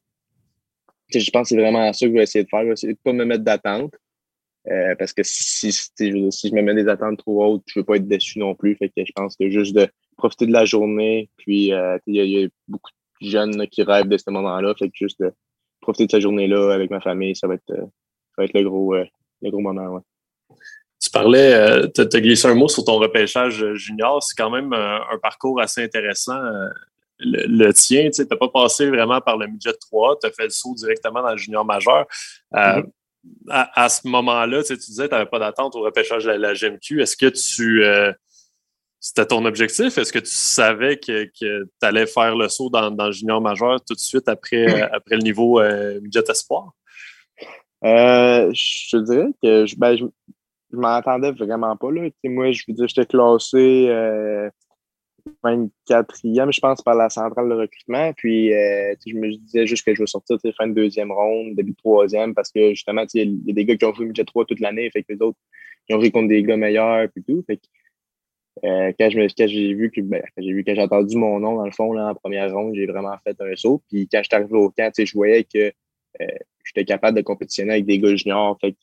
je 1.13 1.31
pense 1.31 1.43
que 1.43 1.49
c'est 1.49 1.61
vraiment 1.61 1.93
ça 1.93 2.07
que 2.07 2.13
je 2.13 2.17
vais 2.17 2.23
essayer 2.23 2.45
de 2.45 2.49
faire. 2.49 2.63
Je 2.63 2.67
vais 2.67 2.73
essayer 2.73 2.93
de 2.95 2.99
pas 3.03 3.13
me 3.13 3.25
mettre 3.25 3.45
d'attente. 3.45 3.93
Euh, 4.71 4.95
parce 4.99 5.13
que 5.13 5.23
si, 5.25 5.73
si, 5.73 5.91
je 5.99 6.55
me 6.55 6.63
mets 6.63 6.75
des 6.75 6.89
attentes 6.89 7.19
trop 7.19 7.45
hautes, 7.45 7.63
je 7.67 7.79
veux 7.79 7.85
pas 7.85 7.97
être 7.97 8.09
déçu 8.09 8.39
non 8.39 8.55
plus. 8.55 8.75
Fait 8.77 8.89
que 8.89 9.05
je 9.05 9.13
pense 9.15 9.37
que 9.37 9.49
juste 9.49 9.77
de 9.77 9.89
profiter 10.17 10.47
de 10.47 10.53
la 10.53 10.65
journée, 10.65 11.31
puis 11.37 11.73
euh, 11.73 11.99
il 12.07 12.15
y, 12.17 12.45
a 12.45 12.49
beaucoup 12.67 12.91
de 13.21 13.29
jeunes 13.29 13.67
qui 13.69 13.83
rêvent 13.83 14.09
de 14.09 14.17
ce 14.17 14.29
moment-là. 14.31 14.75
Fait 14.77 14.89
que 14.89 14.95
juste 14.97 15.21
de 15.21 15.33
profiter 15.81 16.07
de 16.07 16.11
cette 16.11 16.23
journée-là 16.23 16.73
avec 16.73 16.91
ma 16.91 17.01
famille, 17.01 17.37
ça 17.37 17.47
va 17.47 17.55
être, 17.55 17.71
euh, 17.71 17.85
ça 17.85 18.39
va 18.39 18.45
être 18.45 18.55
le 18.55 18.65
gros, 18.65 18.95
le 18.95 19.51
gros 19.51 19.61
moment. 19.61 19.87
Ouais. 19.87 20.57
Tu 21.01 21.11
parlais, 21.11 21.89
tu 21.95 22.01
as 22.01 22.21
glissé 22.21 22.49
un 22.49 22.55
mot 22.55 22.69
sur 22.69 22.85
ton 22.85 22.99
repêchage 22.99 23.65
junior. 23.75 24.23
C'est 24.23 24.35
quand 24.37 24.51
même 24.51 24.73
un, 24.73 25.19
parcours 25.23 25.61
assez 25.61 25.85
intéressant. 25.85 26.41
Le, 27.21 27.71
tien, 27.73 28.11
tu 28.11 28.23
n'as 28.23 28.37
pas 28.37 28.49
passé 28.49 28.89
vraiment 28.89 29.21
par 29.21 29.37
le 29.37 29.47
midget 29.47 29.75
3, 29.75 30.19
tu 30.21 30.27
as 30.27 30.33
fait 30.33 30.45
le 30.45 30.51
saut 30.51 30.75
directement 30.75 31.23
dans 31.23 31.33
le 31.33 31.37
junior 31.37 31.65
majeur. 31.65 32.07
Mm-hmm 32.53 32.91
à, 33.49 33.89
ce 33.89 34.07
moment-là, 34.09 34.63
tu, 34.63 34.77
disais 34.77 35.05
que 35.05 35.09
tu 35.09 35.15
n'avais 35.15 35.31
pas 35.31 35.39
d'attente 35.39 35.75
au 35.77 35.81
repêchage 35.81 36.25
de 36.25 36.31
la, 36.31 36.55
GMQ. 36.55 37.03
Est-ce 37.03 37.17
que 37.17 37.27
tu. 37.27 37.85
Euh, 37.85 38.13
c'était 38.99 39.27
ton 39.27 39.45
objectif? 39.45 39.99
Est-ce 39.99 40.13
que 40.13 40.19
tu 40.19 40.35
savais 40.35 40.97
que, 40.97 41.25
tu 41.25 41.69
allais 41.83 42.07
faire 42.07 42.35
le 42.35 42.49
saut 42.49 42.71
dans, 42.71 42.91
le 42.91 43.13
junior 43.13 43.41
majeur 43.41 43.81
tout 43.85 43.95
de 43.95 44.01
suite 44.01 44.29
après, 44.29 44.83
euh, 44.83 44.89
après 44.93 45.17
le 45.17 45.23
niveau 45.23 45.61
euh, 45.61 46.01
midget 46.01 46.25
espoir? 46.29 46.73
je 47.83 48.97
dirais 48.99 49.29
que 49.43 49.67
je, 49.67 49.77
ben, 49.77 49.97
je, 49.97 50.05
vraiment 50.71 51.77
pas. 51.77 51.91
Là. 51.91 52.09
moi, 52.25 52.51
je 52.51 52.65
veux 52.67 52.75
dire, 52.75 52.89
j'étais 52.89 53.07
classé 53.07 53.89
24e, 55.45 56.53
je 56.53 56.61
pense, 56.61 56.83
par 56.83 56.95
la 56.95 57.09
centrale 57.11 57.49
de 57.49 57.55
recrutement. 57.55 58.13
Puis, 58.15 58.53
euh, 58.53 58.95
je 59.07 59.15
me 59.15 59.37
disais 59.37 59.67
juste 59.67 59.85
que 59.85 59.95
je 59.95 60.03
vais 60.03 60.07
sortir 60.07 60.39
fin 60.57 60.67
de 60.67 60.75
deuxième 60.75 61.13
ronde, 61.13 61.55
début 61.55 61.73
de 61.73 61.77
troisième, 61.77 62.35
parce 62.35 62.51
que 62.51 62.71
justement, 62.71 63.05
il 63.15 63.41
y 63.47 63.51
a 63.51 63.55
des 63.55 63.65
gars 63.65 63.77
qui 63.77 63.85
ont 63.85 63.95
joué 63.95 64.07
midget 64.07 64.25
3 64.25 64.45
toute 64.45 64.61
l'année, 64.61 64.91
fait 64.91 65.03
que 65.03 65.13
les 65.13 65.23
autres, 65.23 65.39
ils 65.89 65.97
ont 65.97 66.01
joué 66.01 66.11
contre 66.11 66.29
des 66.29 66.43
gars 66.43 66.57
meilleurs, 66.57 67.09
puis 67.11 67.23
tout. 67.23 67.45
Fait 67.47 67.57
que, 67.57 67.63
euh, 68.65 68.93
quand 68.99 69.11
j'ai 69.11 69.75
vu 69.75 69.91
que 69.91 70.01
ben, 70.01 70.23
j'ai 70.39 70.53
vu 70.53 70.65
que 70.65 70.75
j'ai 70.75 70.81
entendu 70.81 71.17
mon 71.17 71.39
nom 71.41 71.57
dans 71.57 71.67
le 71.67 71.73
fond 71.73 71.93
là, 71.93 72.11
en 72.11 72.15
première 72.15 72.53
ronde, 72.53 72.75
j'ai 72.75 72.87
vraiment 72.87 73.15
fait 73.23 73.37
un 73.41 73.55
saut. 73.55 73.83
Puis 73.89 74.09
quand 74.11 74.21
je 74.23 74.29
suis 74.29 74.35
arrivé 74.35 74.55
au 74.55 74.71
camp, 74.71 74.91
je 74.97 75.13
voyais 75.13 75.45
que 75.45 75.73
euh, 76.21 76.27
j'étais 76.65 76.87
capable 76.87 77.19
de 77.19 77.23
compétitionner 77.23 77.73
avec 77.73 77.85
des 77.85 77.99
gars 77.99 78.17
juniors. 78.17 78.57
Fait 78.61 78.73
que, 78.73 78.79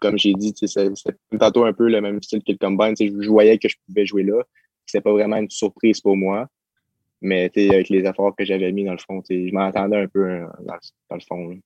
comme 0.00 0.18
j'ai 0.18 0.34
dit, 0.34 0.52
c'était 0.54 0.90
tantôt 1.38 1.64
un 1.64 1.72
peu 1.72 1.88
le 1.88 2.00
même 2.02 2.22
style 2.22 2.42
que 2.44 2.52
le 2.52 2.58
combine. 2.58 2.94
Je 2.98 3.28
voyais 3.28 3.58
que 3.58 3.68
je 3.68 3.76
pouvais 3.86 4.04
jouer 4.04 4.24
là 4.24 4.42
c'est 4.90 5.00
pas 5.00 5.12
vraiment 5.12 5.36
une 5.36 5.50
surprise 5.50 6.00
pour 6.00 6.16
moi. 6.16 6.48
Mais 7.20 7.50
avec 7.56 7.88
les 7.88 8.04
efforts 8.04 8.34
que 8.36 8.44
j'avais 8.44 8.70
mis 8.70 8.84
dans 8.84 8.92
le 8.92 8.98
fond, 8.98 9.22
je 9.28 9.52
m'attendais 9.52 10.02
un 10.02 10.06
peu 10.06 10.24
euh, 10.24 10.46
dans, 10.60 11.16
le 11.16 11.20
fond. 11.20 11.58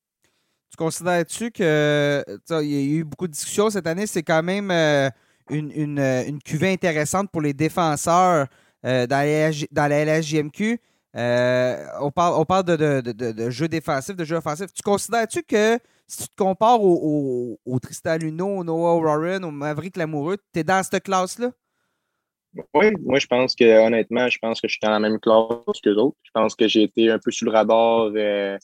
Tu 0.70 0.76
considères-tu 0.78 1.50
que 1.50 2.24
il 2.62 2.70
y 2.70 2.96
a 2.96 3.00
eu 3.00 3.04
beaucoup 3.04 3.26
de 3.26 3.32
discussions 3.32 3.68
cette 3.68 3.86
année, 3.86 4.06
c'est 4.06 4.22
quand 4.22 4.42
même 4.42 4.70
euh, 4.70 5.10
une, 5.50 5.70
une, 5.72 6.38
cuvée 6.42 6.72
intéressante 6.72 7.30
pour 7.30 7.42
les 7.42 7.52
défenseurs 7.52 8.46
euh, 8.86 9.06
dans, 9.06 9.26
la, 9.26 9.50
dans 9.70 9.88
la 9.88 10.04
LHJMQ? 10.04 10.80
on 11.14 12.10
parle, 12.10 12.34
on 12.40 12.44
parle 12.46 12.64
de, 12.64 12.76
de, 12.76 13.12
de, 13.12 13.32
de, 13.32 13.50
jeu 13.50 13.68
défensif, 13.68 14.16
de 14.16 14.24
jeu 14.24 14.36
offensif. 14.36 14.72
Tu 14.72 14.82
considères-tu 14.82 15.42
que 15.42 15.78
si 16.06 16.22
tu 16.22 16.28
te 16.28 16.36
compares 16.36 16.82
au, 16.82 17.58
au, 17.66 17.78
Tristan 17.78 18.16
Luno, 18.16 18.58
au 18.58 18.64
Noah 18.64 18.96
Warren, 18.96 19.44
au 19.44 19.50
Maverick 19.50 19.98
Lamoureux, 19.98 20.38
tu 20.54 20.60
es 20.60 20.64
dans 20.64 20.82
cette 20.82 21.02
classe-là? 21.02 21.50
Oui, 22.74 22.92
moi 23.00 23.18
je 23.18 23.26
pense 23.26 23.54
que 23.54 23.86
honnêtement, 23.86 24.28
je 24.28 24.38
pense 24.38 24.60
que 24.60 24.68
je 24.68 24.72
suis 24.72 24.80
dans 24.82 24.90
la 24.90 25.00
même 25.00 25.18
classe 25.18 25.80
que 25.82 25.90
les 25.90 25.96
autres. 25.96 26.16
Je 26.22 26.30
pense 26.34 26.54
que 26.54 26.68
j'ai 26.68 26.82
été 26.82 27.10
un 27.10 27.18
peu 27.18 27.30
sur 27.30 27.46
le 27.46 27.52
radar, 27.52 28.10
euh, 28.14 28.58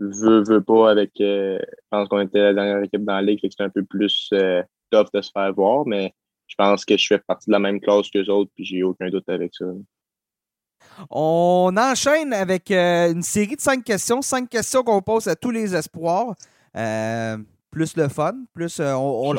veux, 0.00 0.42
veux 0.42 0.62
pas, 0.62 0.90
avec. 0.90 1.12
Euh, 1.20 1.58
je 1.60 1.86
pense 1.90 2.08
qu'on 2.08 2.20
était 2.20 2.38
la 2.38 2.54
dernière 2.54 2.82
équipe 2.82 3.04
dans 3.04 3.14
la 3.14 3.22
ligue, 3.22 3.40
c'était 3.42 3.64
un 3.64 3.70
peu 3.70 3.84
plus 3.84 4.30
euh, 4.32 4.62
tough 4.90 5.08
de 5.12 5.20
se 5.20 5.30
faire 5.30 5.52
voir, 5.52 5.86
mais 5.86 6.14
je 6.46 6.54
pense 6.56 6.84
que 6.84 6.96
je 6.96 7.06
fais 7.06 7.18
partie 7.18 7.46
de 7.48 7.52
la 7.52 7.58
même 7.58 7.80
classe 7.80 8.10
que 8.10 8.28
autres, 8.30 8.50
puis 8.54 8.64
j'ai 8.64 8.82
aucun 8.82 9.10
doute 9.10 9.28
avec 9.28 9.54
ça. 9.54 9.66
On 11.10 11.74
enchaîne 11.76 12.32
avec 12.32 12.70
euh, 12.70 13.12
une 13.12 13.22
série 13.22 13.56
de 13.56 13.60
cinq 13.60 13.84
questions, 13.84 14.22
cinq 14.22 14.48
questions 14.48 14.82
qu'on 14.82 15.02
pose 15.02 15.28
à 15.28 15.36
tous 15.36 15.50
les 15.50 15.74
espoirs. 15.74 16.34
Euh, 17.78 17.84
plus 17.84 17.96
le 17.96 18.08
fun, 18.08 18.34
plus 18.54 18.80
euh, 18.80 18.92
on, 18.94 19.36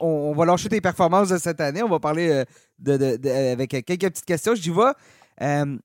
on, 0.00 0.32
va 0.32 0.44
lâcher 0.44 0.68
tes 0.68 0.80
performances 0.80 1.28
de 1.28 1.38
cette 1.38 1.60
année. 1.60 1.82
On 1.82 1.88
va 1.88 2.00
parler 2.00 2.44
de, 2.78 3.52
avec 3.52 3.70
quelques 3.70 4.08
petites 4.08 4.24
questions. 4.24 4.54
Je 4.54 4.62
dis 4.62 4.70
vois 4.70 4.94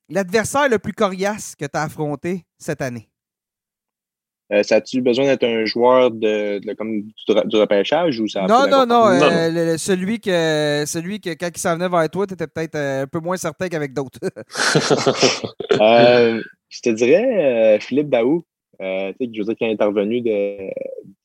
L'adversaire 0.10 0.70
le 0.70 0.80
plus 0.80 0.94
coriace 0.94 1.56
que 1.56 1.66
tu 1.66 1.78
as 1.78 1.84
affronté 1.84 2.46
cette 2.58 2.82
année? 2.82 3.12
Euh, 4.52 4.64
ça 4.64 4.76
a-tu 4.76 5.02
besoin 5.02 5.26
d'être 5.26 5.46
un 5.46 5.64
joueur 5.66 6.12
de, 6.12 6.60
comme 6.76 7.04
du, 7.04 7.56
repêchage 7.56 8.20
ou 8.20 8.28
ça 8.28 8.46
Non, 8.48 8.68
non, 8.70 8.86
non. 8.86 9.08
Euh, 9.08 9.78
celui, 9.78 10.20
que, 10.20 10.84
celui 10.86 11.22
que 11.22 11.30
quand 11.30 11.50
il 11.56 11.60
s'en 11.60 11.76
venait 11.76 11.88
vers 11.88 12.10
toi, 12.10 12.28
tu 12.28 12.34
étais 12.34 12.48
peut-être 12.48 12.76
euh, 12.76 13.04
un 13.04 13.08
peu 13.08 13.20
moins 13.20 13.38
certain 13.38 13.70
qu'avec 13.70 13.94
d'autres. 13.94 14.20
je 16.70 16.82
te 16.82 16.90
dirais 16.90 17.80
Philippe 17.80 18.10
Daou. 18.10 18.44
je 18.82 19.14
veux 19.18 19.30
dire, 19.30 19.56
il 19.62 19.68
est 19.68 19.72
intervenu 19.72 20.20
de, 20.20 20.70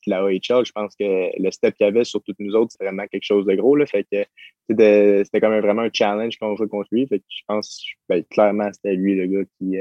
la 0.09 0.23
OHL, 0.23 0.65
je 0.65 0.71
pense 0.71 0.95
que 0.95 1.31
le 1.41 1.51
step 1.51 1.75
qu'il 1.75 1.85
y 1.85 1.89
avait 1.89 2.03
sur 2.03 2.21
toutes 2.23 2.39
nous 2.39 2.55
autres, 2.55 2.71
c'était 2.71 2.85
vraiment 2.85 3.07
quelque 3.07 3.23
chose 3.23 3.45
de 3.45 3.55
gros. 3.55 3.75
Là, 3.75 3.85
fait 3.85 4.05
que 4.11 4.25
c'était 4.69 5.39
comme 5.41 5.59
vraiment 5.59 5.83
un 5.83 5.89
challenge 5.91 6.37
qu'on 6.37 6.55
jouait 6.55 6.67
contre 6.67 6.89
lui. 6.91 7.07
Je 7.09 7.41
pense 7.47 7.85
ben, 8.09 8.23
clairement 8.29 8.69
c'était 8.73 8.95
lui 8.95 9.15
le 9.15 9.27
gars 9.27 9.45
qui 9.59 9.77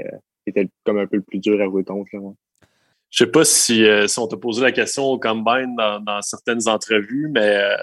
était 0.47 0.68
comme 0.85 0.99
un 0.99 1.07
peu 1.07 1.16
le 1.16 1.22
plus 1.22 1.39
dur 1.39 1.61
à 1.61 1.64
jouer 1.64 1.85
contre. 1.85 2.11
Je 3.11 3.24
sais 3.24 3.31
pas 3.31 3.45
si, 3.45 3.85
euh, 3.85 4.07
si 4.07 4.18
on 4.18 4.27
t'a 4.27 4.37
posé 4.37 4.62
la 4.62 4.72
question 4.72 5.05
au 5.05 5.18
Combine 5.18 5.77
dans, 5.77 6.22
certaines 6.22 6.68
entrevues, 6.68 7.29
mais 7.31 7.57
euh, 7.57 7.77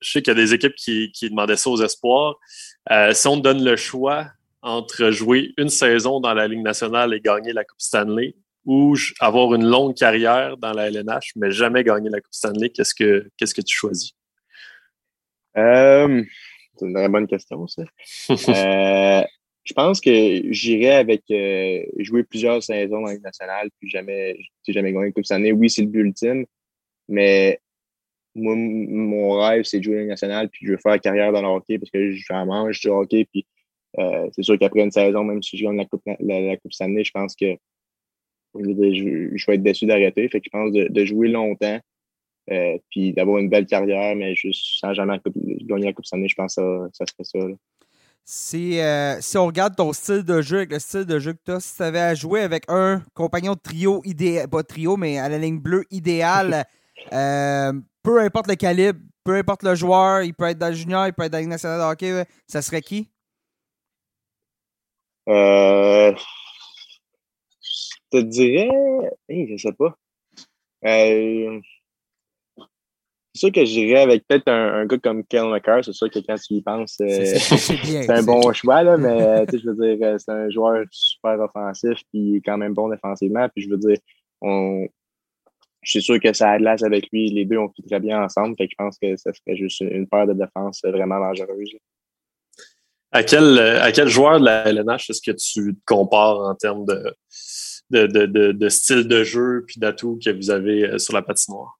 je 0.00 0.12
sais 0.12 0.22
qu'il 0.22 0.32
y 0.32 0.36
a 0.36 0.40
des 0.40 0.54
équipes 0.54 0.74
qui, 0.74 1.10
demandaient 1.22 1.56
ça 1.56 1.70
aux 1.70 1.82
espoirs. 1.82 2.36
Euh, 2.90 3.12
si 3.12 3.26
on 3.26 3.36
te 3.38 3.42
donne 3.42 3.64
le 3.64 3.76
choix 3.76 4.26
entre 4.62 5.10
jouer 5.10 5.54
une 5.56 5.68
saison 5.68 6.20
dans 6.20 6.34
la 6.34 6.46
Ligue 6.48 6.62
nationale 6.62 7.14
et 7.14 7.20
gagner 7.20 7.52
la 7.52 7.64
Coupe 7.64 7.80
Stanley 7.80 8.34
ou 8.64 8.94
avoir 9.20 9.54
une 9.54 9.64
longue 9.64 9.94
carrière 9.94 10.56
dans 10.56 10.72
la 10.72 10.88
LNH, 10.88 11.32
mais 11.36 11.50
jamais 11.50 11.84
gagner 11.84 12.10
la 12.10 12.20
Coupe 12.20 12.34
Stanley, 12.34 12.70
qu'est-ce 12.70 12.94
que, 12.94 13.28
qu'est-ce 13.36 13.54
que 13.54 13.62
tu 13.62 13.76
choisis? 13.76 14.12
c'est 15.54 16.86
une 16.86 16.94
très 16.94 17.08
bonne 17.08 17.26
question, 17.26 17.66
ça. 17.66 17.82
je 19.68 19.74
pense 19.74 20.00
que 20.00 20.52
j'irai 20.52 20.92
avec 20.92 21.24
euh, 21.30 21.82
jouer 21.98 22.22
plusieurs 22.22 22.62
saisons 22.62 23.00
dans 23.00 23.08
la 23.08 23.18
nationale, 23.18 23.68
puis 23.78 23.90
jamais, 23.90 24.38
jamais 24.68 24.92
gagné 24.92 25.06
une 25.06 25.12
Coupe 25.12 25.24
année. 25.30 25.52
Oui, 25.52 25.68
c'est 25.68 25.82
le 25.82 25.88
but 25.88 26.00
ultime, 26.00 26.46
mais 27.08 27.60
moi, 28.34 28.54
mon 28.56 29.32
rêve, 29.40 29.64
c'est 29.64 29.78
de 29.78 29.84
jouer 29.84 29.96
dans 29.96 30.02
la 30.02 30.06
nationale, 30.06 30.48
puis 30.48 30.66
je 30.66 30.72
veux 30.72 30.78
faire 30.78 31.00
carrière 31.00 31.32
dans 31.32 31.42
le 31.42 31.48
hockey 31.48 31.78
parce 31.78 31.90
que 31.90 32.12
je 32.12 32.24
fais 32.26 32.44
mange 32.44 32.80
du 32.80 32.88
hockey, 32.88 33.26
puis 33.30 33.46
euh, 33.98 34.28
c'est 34.32 34.42
sûr 34.42 34.58
qu'après 34.58 34.80
une 34.80 34.90
saison, 34.90 35.24
même 35.24 35.42
si 35.42 35.56
je 35.56 35.64
gagne 35.64 35.76
la 35.76 35.84
Coupe, 35.86 36.02
la, 36.20 36.56
coupe 36.56 36.72
année, 36.80 37.04
je 37.04 37.10
pense 37.10 37.34
que 37.34 37.56
je, 38.54 39.46
vais 39.46 39.54
être 39.54 39.62
déçu 39.62 39.86
d'arrêter. 39.86 40.28
Fait 40.28 40.40
que 40.40 40.46
je 40.46 40.50
pense 40.50 40.72
de, 40.72 41.04
jouer 41.04 41.28
longtemps, 41.28 41.78
euh, 42.50 42.78
puis 42.90 43.12
d'avoir 43.12 43.38
une 43.38 43.48
belle 43.48 43.66
carrière, 43.66 44.16
mais 44.16 44.34
juste 44.34 44.80
sans 44.80 44.94
jamais 44.94 45.20
gagner 45.62 45.86
la 45.86 45.92
Coupe 45.92 46.06
année, 46.12 46.28
je 46.28 46.34
pense 46.34 46.56
que 46.56 46.62
ça, 46.62 46.88
ça 46.92 47.04
serait 47.06 47.24
ça. 47.24 47.54
Si, 48.30 48.78
euh, 48.78 49.18
si 49.22 49.38
on 49.38 49.46
regarde 49.46 49.74
ton 49.74 49.92
style 49.94 50.22
de 50.22 50.42
jeu, 50.42 50.58
avec 50.58 50.72
le 50.72 50.78
style 50.78 51.06
de 51.06 51.18
jeu 51.18 51.32
que 51.32 51.38
tu 51.46 51.50
as, 51.50 51.60
si 51.60 51.76
tu 51.76 51.82
avais 51.82 52.00
à 52.00 52.14
jouer 52.14 52.42
avec 52.42 52.64
un 52.68 53.02
compagnon 53.14 53.54
de 53.54 53.58
trio 53.58 54.02
idéal, 54.04 54.48
pas 54.48 54.62
trio, 54.62 54.98
mais 54.98 55.18
à 55.18 55.30
la 55.30 55.38
ligne 55.38 55.58
bleue 55.58 55.84
idéale, 55.90 56.66
euh, 57.14 57.72
peu 58.02 58.20
importe 58.20 58.48
le 58.48 58.56
calibre, 58.56 59.00
peu 59.24 59.34
importe 59.36 59.62
le 59.62 59.74
joueur, 59.74 60.22
il 60.24 60.34
peut 60.34 60.44
être 60.44 60.58
dans 60.58 60.68
le 60.68 60.74
junior, 60.74 61.06
il 61.06 61.14
peut 61.14 61.22
être 61.22 61.32
dans 61.32 61.38
la 61.38 61.40
Ligue 61.40 61.50
nationale 61.50 61.80
de 61.80 61.84
hockey, 61.84 62.24
ça 62.46 62.60
serait 62.60 62.82
qui? 62.82 63.08
Euh, 65.28 66.14
je 66.14 66.22
te 68.10 68.18
dirais, 68.18 68.70
je 69.28 69.56
sais 69.56 69.72
pas. 69.72 69.96
Euh, 70.84 71.60
c'est 73.34 73.40
sûr 73.40 73.52
que 73.52 73.64
j'irais 73.64 74.02
avec 74.02 74.26
peut-être 74.26 74.48
un, 74.48 74.86
gars 74.86 74.98
comme 74.98 75.24
Kel 75.24 75.44
McCarr. 75.44 75.84
C'est 75.84 75.92
sûr 75.92 76.10
que 76.10 76.18
quand 76.20 76.36
tu 76.36 76.54
y 76.54 76.62
penses, 76.62 76.96
euh, 77.00 77.34
c'est 77.36 78.10
un 78.10 78.22
bon 78.22 78.52
choix, 78.52 78.82
là, 78.82 78.96
mais 78.96 79.46
je 79.52 79.70
veux 79.70 79.96
dire, 79.96 80.06
euh, 80.06 80.18
c'est 80.18 80.32
un 80.32 80.50
joueur 80.50 80.84
super 80.90 81.38
offensif 81.40 81.98
puis 82.12 82.42
quand 82.44 82.58
même 82.58 82.74
bon 82.74 82.88
défensivement. 82.88 83.48
Puis 83.54 83.64
je 83.64 83.70
veux 83.70 83.76
dire, 83.76 83.98
on, 84.40 84.86
je 85.82 85.90
suis 85.90 86.02
sûr 86.02 86.18
que 86.20 86.32
ça 86.32 86.52
a 86.52 86.58
de 86.58 86.84
avec 86.84 87.08
lui. 87.12 87.30
Les 87.30 87.44
deux 87.44 87.58
ont 87.58 87.68
fait 87.68 87.86
très 87.86 88.00
bien 88.00 88.22
ensemble. 88.22 88.56
Fait 88.56 88.66
que 88.66 88.72
je 88.72 88.84
pense 88.84 88.98
que 88.98 89.16
ça 89.16 89.32
serait 89.32 89.56
juste 89.56 89.80
une 89.80 90.08
paire 90.08 90.26
de 90.26 90.32
défense 90.32 90.80
vraiment 90.82 91.20
dangereuse. 91.20 91.76
À 93.10 93.22
quel, 93.22 93.58
à 93.58 93.90
quel 93.92 94.08
joueur 94.08 94.38
de 94.38 94.44
la 94.44 94.68
LNH 94.68 95.10
est-ce 95.10 95.22
que 95.22 95.36
tu 95.36 95.74
te 95.74 95.80
compares 95.86 96.40
en 96.40 96.54
termes 96.54 96.84
de, 96.84 97.14
de, 97.90 98.06
de, 98.06 98.52
de 98.52 98.68
style 98.68 99.08
de 99.08 99.24
jeu 99.24 99.64
puis 99.66 99.78
d'atouts 99.78 100.18
que 100.22 100.30
vous 100.30 100.50
avez 100.50 100.84
euh, 100.84 100.98
sur 100.98 101.14
la 101.14 101.22
patinoire? 101.22 101.78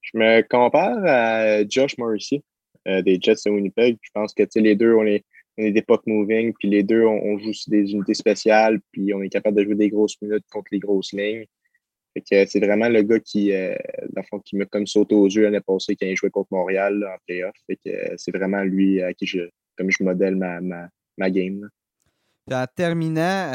Je 0.00 0.18
me 0.18 0.42
compare 0.42 1.04
à 1.04 1.68
Josh 1.68 1.96
Morrissey 1.98 2.42
euh, 2.88 3.02
des 3.02 3.18
Jets 3.20 3.42
de 3.44 3.50
Winnipeg. 3.50 3.98
Je 4.00 4.10
pense 4.12 4.32
que 4.34 4.42
les 4.56 4.74
deux, 4.74 4.94
on 4.94 5.04
est, 5.04 5.24
on 5.58 5.62
est 5.62 5.72
des 5.72 5.82
puck 5.82 6.06
moving, 6.06 6.54
puis 6.58 6.68
les 6.68 6.82
deux, 6.82 7.04
on, 7.04 7.38
joue 7.38 7.52
sur 7.52 7.70
des 7.70 7.92
unités 7.92 8.14
spéciales, 8.14 8.80
puis 8.90 9.12
on 9.12 9.22
est 9.22 9.28
capable 9.28 9.58
de 9.58 9.64
jouer 9.64 9.74
des 9.74 9.90
grosses 9.90 10.20
minutes 10.22 10.44
contre 10.50 10.68
les 10.72 10.78
grosses 10.78 11.12
lignes. 11.12 11.44
c'est 12.24 12.58
vraiment 12.58 12.88
le 12.88 13.02
gars 13.02 13.20
qui, 13.20 13.52
euh, 13.52 13.76
fond, 14.30 14.40
qui 14.40 14.56
m'a 14.56 14.64
comme 14.64 14.84
aux 14.96 15.26
yeux 15.26 15.42
l'année 15.42 15.60
passée 15.60 15.94
quand 15.94 16.06
il 16.06 16.16
jouait 16.16 16.30
contre 16.30 16.48
Montréal 16.52 17.04
en 17.04 17.18
playoff. 17.26 17.54
Euh, 17.70 18.14
c'est 18.16 18.34
vraiment 18.34 18.62
lui 18.62 19.02
à 19.02 19.12
qui 19.12 19.26
je, 19.26 19.40
comme 19.76 19.90
je 19.90 20.02
modèle 20.02 20.36
ma, 20.36 20.60
ma 21.18 21.30
game. 21.30 21.68
En 22.50 22.66
terminant, 22.74 23.52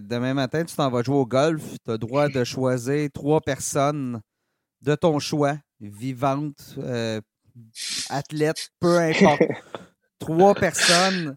demain 0.00 0.34
matin, 0.34 0.64
tu 0.64 0.74
t'en 0.74 0.90
vas 0.90 1.02
jouer 1.02 1.16
au 1.16 1.26
golf. 1.26 1.62
Tu 1.84 1.90
as 1.90 1.94
le 1.94 1.98
droit 1.98 2.28
de 2.28 2.44
choisir 2.44 3.08
trois 3.12 3.40
personnes 3.40 4.20
de 4.82 4.94
ton 4.94 5.18
choix 5.18 5.56
vivante, 5.80 6.76
euh, 6.78 7.20
athlète, 8.10 8.70
peu 8.80 8.98
importe. 8.98 9.40
Trois 10.18 10.54
personnes 10.54 11.36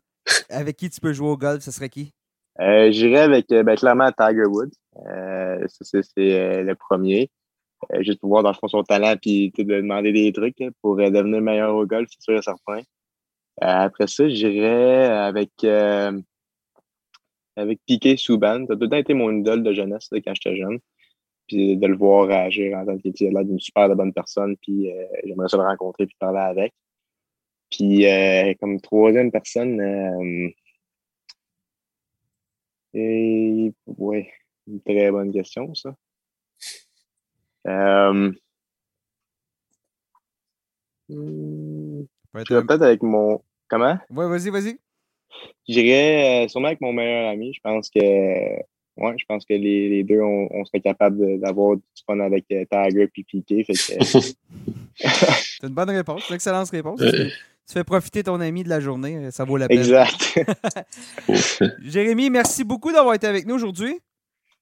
avec 0.50 0.78
qui 0.78 0.90
tu 0.90 1.02
peux 1.02 1.14
jouer 1.14 1.30
au 1.30 1.38
golf, 1.38 1.62
ce 1.62 1.72
serait 1.72 1.90
qui? 1.90 2.14
Euh, 2.62 2.92
J'irais 2.92 3.22
avec 3.22 3.52
euh, 3.52 3.64
ben, 3.64 3.76
clairement 3.76 4.12
Tiger 4.12 4.46
Woods. 4.46 4.72
Euh, 5.08 5.66
c'est 5.68 6.64
le 6.64 6.74
premier. 6.74 7.30
juste 8.00 8.20
pour 8.20 8.30
voir 8.30 8.44
dans 8.44 8.50
le 8.50 8.56
fond 8.56 8.68
son 8.68 8.84
talent 8.84 9.16
puis 9.22 9.52
de 9.58 9.64
demander 9.64 10.12
des 10.12 10.32
trucs 10.32 10.64
pour 10.82 10.96
devenir 10.96 11.42
meilleur 11.42 11.76
au 11.76 11.86
golf, 11.86 12.08
c'est 12.10 12.22
sûr 12.22 12.38
et 12.38 12.42
certain. 12.42 12.82
après 13.62 14.08
ça, 14.08 14.28
j'irais 14.28 15.06
avec 15.06 15.52
avec 17.58 17.80
Piqué 17.86 18.18
Souban. 18.18 18.66
Ça 18.68 18.74
a 18.74 18.76
tout 18.76 18.84
le 18.84 18.90
temps 18.90 18.98
été 18.98 19.14
mon 19.14 19.32
idole 19.32 19.64
de 19.64 19.74
jeunesse 19.74 20.10
quand 20.12 20.34
j'étais 20.34 20.56
jeune 20.56 20.80
puis 21.48 21.78
de 21.78 21.88
le 21.88 21.96
voir 21.96 22.30
agir 22.30 22.78
en 22.78 22.86
tant 22.86 22.98
qu'il 22.98 23.28
a 23.28 23.32
l'air 23.32 23.46
d'une 23.46 23.60
super 23.60 23.90
de 23.90 23.96
bonne 23.96 24.14
personne, 24.14 24.58
puis 24.58 24.92
euh, 24.92 25.06
j'aimerais 25.24 25.48
ça 25.48 25.58
le 25.58 25.64
rencontrer 25.64 26.06
puis 26.06 26.16
parler 26.20 26.40
avec. 26.40 26.74
Puis 27.72 28.06
euh, 28.06 28.54
comme 28.60 28.80
troisième 28.82 29.32
personne, 29.32 29.80
euh, 29.82 30.50
et 32.94 33.74
ouais, 33.86 34.32
une 34.68 34.82
très 34.82 35.12
bonne 35.12 35.32
question, 35.32 35.74
ça. 35.76 35.96
Euh, 37.68 38.32
hmm, 41.10 42.04
peut-être 42.34 42.82
avec 42.82 43.04
mon. 43.04 43.42
Comment? 43.70 43.98
Ouais, 44.10 44.30
vas-y, 44.30 44.50
vas-y. 44.50 44.87
J'irais 45.68 46.48
sûrement 46.48 46.68
avec 46.68 46.82
mon 46.82 46.94
meilleur 46.94 47.30
ami. 47.30 47.54
Je 47.54 47.60
pense 47.62 47.90
que 47.90 48.64
ouais, 48.98 49.16
je 49.18 49.26
pense 49.28 49.46
que 49.46 49.54
les, 49.54 49.90
les 49.90 50.04
deux, 50.04 50.20
on, 50.20 50.48
on, 50.52 50.66
serait 50.66 50.82
capable 50.82 51.40
d'avoir 51.40 51.76
du 51.78 51.84
fun 52.06 52.20
avec 52.20 52.46
euh, 52.52 52.66
Tiger 52.72 53.04
et 53.04 53.08
Piqué. 53.08 53.66
c'est 53.70 54.38
une 55.64 55.70
bonne 55.70 55.90
réponse, 55.90 56.28
une 56.30 56.36
excellente 56.36 56.70
réponse. 56.70 57.00
Tu 57.00 57.74
fais 57.74 57.84
profiter 57.84 58.24
ton 58.24 58.40
ami 58.40 58.64
de 58.64 58.70
la 58.70 58.80
journée, 58.80 59.18
euh, 59.18 59.32
ça 59.32 59.44
vaut 59.44 59.58
la 59.58 59.68
peine. 59.68 59.80
Exact. 59.80 60.40
Jérémy, 61.82 62.30
merci 62.30 62.64
beaucoup 62.64 62.92
d'avoir 62.92 63.14
été 63.14 63.28
avec 63.28 63.46
nous 63.46 63.56
aujourd'hui. 63.56 64.00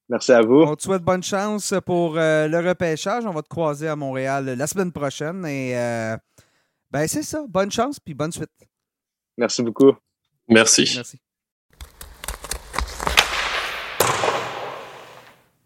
Merci 0.09 0.33
à 0.33 0.41
vous. 0.41 0.61
On 0.61 0.75
te 0.75 0.83
souhaite 0.83 1.01
bonne 1.01 1.23
chance 1.23 1.73
pour 1.85 2.17
euh, 2.17 2.47
le 2.47 2.59
repêchage. 2.59 3.25
On 3.25 3.31
va 3.31 3.41
te 3.41 3.49
croiser 3.49 3.87
à 3.87 3.95
Montréal 3.95 4.45
la 4.45 4.67
semaine 4.67 4.91
prochaine. 4.91 5.45
Et 5.45 5.73
ben 6.91 7.07
c'est 7.07 7.23
ça. 7.23 7.43
Bonne 7.49 7.71
chance 7.71 7.99
puis 7.99 8.13
bonne 8.13 8.31
suite. 8.31 8.51
Merci 9.37 9.63
beaucoup. 9.63 9.93
Merci. 10.47 10.91
Merci. 10.95 11.19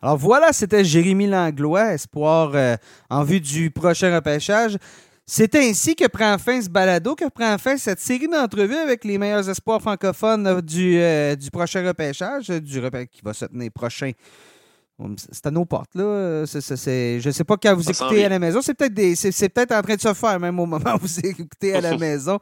Alors 0.02 0.18
voilà, 0.18 0.54
c'était 0.54 0.86
Jérémy 0.86 1.28
Langlois, 1.28 1.94
espoir 1.94 2.52
euh, 2.56 2.78
en 3.10 3.24
vue 3.24 3.42
du 3.42 3.70
prochain 3.70 4.16
repêchage. 4.16 4.78
C'est 5.26 5.54
ainsi 5.56 5.96
que 5.96 6.08
prend 6.08 6.38
fin 6.38 6.62
ce 6.62 6.70
balado, 6.70 7.16
que 7.16 7.30
prend 7.30 7.58
fin 7.58 7.78
cette 7.78 8.00
série 8.00 8.28
d'entrevues 8.28 8.78
avec 8.78 9.04
les 9.04 9.18
meilleurs 9.18 9.48
espoirs 9.50 9.82
francophones 9.82 10.62
du, 10.62 10.98
euh, 10.98 11.36
du 11.36 11.52
prochain 11.52 11.86
repêchage, 11.86 12.48
du 12.48 12.80
repêchage 12.80 13.10
qui 13.12 13.22
va 13.22 13.34
se 13.34 13.46
tenir 13.46 13.72
prochain 13.72 14.12
c'est 15.32 15.46
à 15.48 15.52
nos 15.52 15.66
portes, 15.66 15.96
là. 15.96 16.44
je 16.46 17.26
ne 17.26 17.32
sais 17.32 17.44
pas 17.44 17.56
quand 17.58 17.74
vous 17.74 17.90
écoutez 17.90 18.26
à 18.26 18.30
la 18.30 18.40
maison. 18.40 18.62
C'est 18.62 18.74
peut-être 18.76 19.72
en 19.72 19.82
train 19.82 19.96
de 19.96 20.02
se 20.02 20.14
faire 20.14 20.40
même 20.40 20.60
au 20.60 20.66
moment 20.66 20.96
où 20.96 21.00
vous 21.02 21.20
écoutez 21.20 21.74
à 21.74 21.82
la 21.82 21.98
maison. 21.98 22.40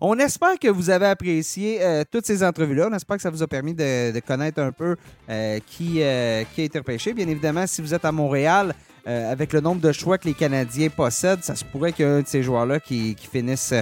On 0.00 0.16
espère 0.18 0.58
que 0.60 0.68
vous 0.68 0.90
avez 0.90 1.06
apprécié 1.06 1.78
euh, 1.82 2.04
toutes 2.10 2.26
ces 2.26 2.44
entrevues-là. 2.44 2.88
On 2.90 2.94
espère 2.94 3.16
que 3.16 3.22
ça 3.22 3.30
vous 3.30 3.42
a 3.42 3.46
permis 3.48 3.74
de, 3.74 4.18
connaître 4.20 4.60
un 4.60 4.72
peu 4.72 4.96
euh, 5.28 5.58
qui, 5.66 6.02
euh, 6.02 6.44
qui 6.54 6.60
a 6.60 6.64
été 6.64 6.78
repêché. 6.78 7.12
Bien 7.12 7.26
évidemment, 7.28 7.66
si 7.66 7.82
vous 7.82 7.92
êtes 7.92 8.04
à 8.04 8.12
Montréal, 8.12 8.74
avec 9.08 9.52
le 9.52 9.60
nombre 9.60 9.80
de 9.80 9.92
choix 9.92 10.18
que 10.18 10.26
les 10.26 10.34
Canadiens 10.34 10.88
possèdent, 10.88 11.44
ça 11.44 11.54
se 11.54 11.64
pourrait 11.64 11.92
qu'il 11.92 12.04
y 12.04 12.08
ait 12.08 12.12
un 12.12 12.22
de 12.22 12.26
ces 12.26 12.42
joueurs-là 12.42 12.80
qui, 12.80 13.14
qui 13.14 13.28
finisse 13.28 13.72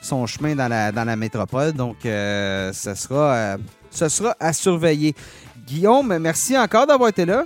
son 0.00 0.26
chemin 0.26 0.56
dans 0.56 0.66
la, 0.66 0.90
dans 0.90 1.04
la 1.04 1.14
métropole. 1.14 1.70
Donc, 1.70 1.98
ce, 2.02 2.92
sera, 2.96 3.58
ce 3.92 4.08
sera 4.08 4.34
à 4.40 4.52
surveiller. 4.52 5.14
Guillaume, 5.68 6.18
merci 6.18 6.58
encore 6.58 6.88
d'avoir 6.88 7.10
été 7.10 7.24
là. 7.24 7.44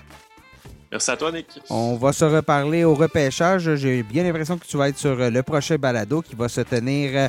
Merci 0.97 1.11
à 1.11 1.17
toi, 1.19 1.31
Nick. 1.31 1.61
On 1.69 1.97
va 1.97 2.11
se 2.11 2.25
reparler 2.25 2.83
au 2.85 2.95
repêchage. 2.95 3.75
J'ai 3.75 4.03
bien 4.03 4.25
l'impression 4.25 4.57
que 4.57 4.65
tu 4.65 4.79
vas 4.79 4.89
être 4.89 4.97
sur 4.97 5.11
euh, 5.11 5.29
le 5.29 5.43
prochain 5.43 5.77
balado 5.77 6.23
qui 6.23 6.35
va 6.35 6.49
se 6.49 6.63
tenir 6.63 7.11
euh, 7.13 7.29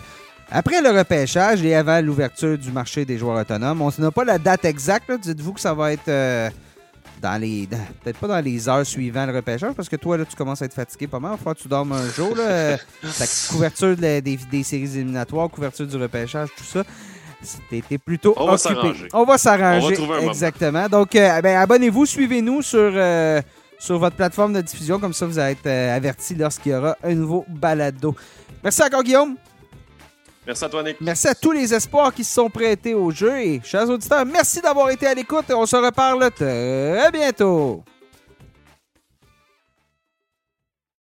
après 0.49 0.81
le 0.81 0.97
repêchage 0.97 1.65
et 1.65 1.75
avant 1.75 1.99
l'ouverture 1.99 2.57
du 2.57 2.71
marché 2.71 3.03
des 3.03 3.17
joueurs 3.17 3.41
autonomes. 3.41 3.81
On 3.81 3.91
n'a 3.97 4.09
pas 4.09 4.23
la 4.23 4.39
date 4.39 4.63
exacte. 4.63 5.11
Dites-vous 5.11 5.51
que 5.51 5.59
ça 5.59 5.73
va 5.73 5.91
être 5.91 6.07
euh, 6.07 6.49
dans 7.21 7.41
les. 7.41 7.67
Peut-être 8.05 8.19
pas 8.19 8.27
dans 8.27 8.39
les 8.39 8.69
heures 8.69 8.85
suivant 8.85 9.25
le 9.25 9.35
repêchage, 9.35 9.73
parce 9.73 9.89
que 9.89 9.97
toi, 9.97 10.17
là, 10.17 10.23
tu 10.23 10.37
commences 10.37 10.61
à 10.61 10.65
être 10.65 10.73
fatigué 10.73 11.07
pas 11.07 11.19
mal. 11.19 11.35
Il 11.37 11.53
que 11.53 11.59
tu 11.59 11.67
dormes 11.67 11.91
un 11.91 12.09
jour. 12.09 12.37
Là. 12.37 12.77
Couverture 13.49 13.97
des, 13.97 14.21
des, 14.21 14.63
séries 14.63 14.95
éliminatoires, 14.95 15.49
couverture 15.49 15.87
du 15.87 15.97
repêchage, 15.97 16.47
tout 16.57 16.63
ça. 16.63 16.85
C'était 17.41 17.97
plutôt 17.97 18.33
On 18.37 18.47
va 18.47 18.57
s'arranger. 18.57 19.07
On 19.13 19.23
va 19.23 19.37
s'arranger. 19.37 19.95
Exactement. 20.25 20.87
Donc, 20.87 21.15
euh, 21.15 21.41
ben, 21.41 21.57
abonnez-vous, 21.57 22.05
suivez-nous 22.05 22.61
sur, 22.61 22.91
euh, 22.93 23.41
sur 23.79 23.99
votre 23.99 24.15
plateforme 24.15 24.53
de 24.53 24.61
diffusion. 24.61 24.99
Comme 24.99 25.13
ça, 25.13 25.25
vous 25.25 25.39
allez 25.39 25.53
être 25.53 25.67
euh, 25.67 25.95
averti 25.95 26.35
lorsqu'il 26.35 26.71
y 26.71 26.75
aura 26.75 26.97
un 27.03 27.13
nouveau 27.13 27.45
balado. 27.47 28.15
Merci 28.63 28.83
encore, 28.83 29.03
Guillaume. 29.03 29.35
Merci 30.45 30.63
à 30.63 30.69
toi, 30.69 30.83
Nick. 30.83 30.97
Merci 31.01 31.27
à 31.27 31.35
tous 31.35 31.51
les 31.51 31.73
espoirs 31.73 32.13
qui 32.13 32.23
se 32.23 32.33
sont 32.33 32.49
prêtés 32.49 32.93
au 32.93 33.11
jeu. 33.11 33.39
Et, 33.39 33.61
chers 33.63 33.89
auditeurs, 33.89 34.25
merci 34.25 34.61
d'avoir 34.61 34.89
été 34.89 35.05
à 35.05 35.13
l'écoute. 35.13 35.45
On 35.49 35.65
se 35.65 35.75
reparle 35.75 36.31
très 36.31 37.11
bientôt. 37.11 37.83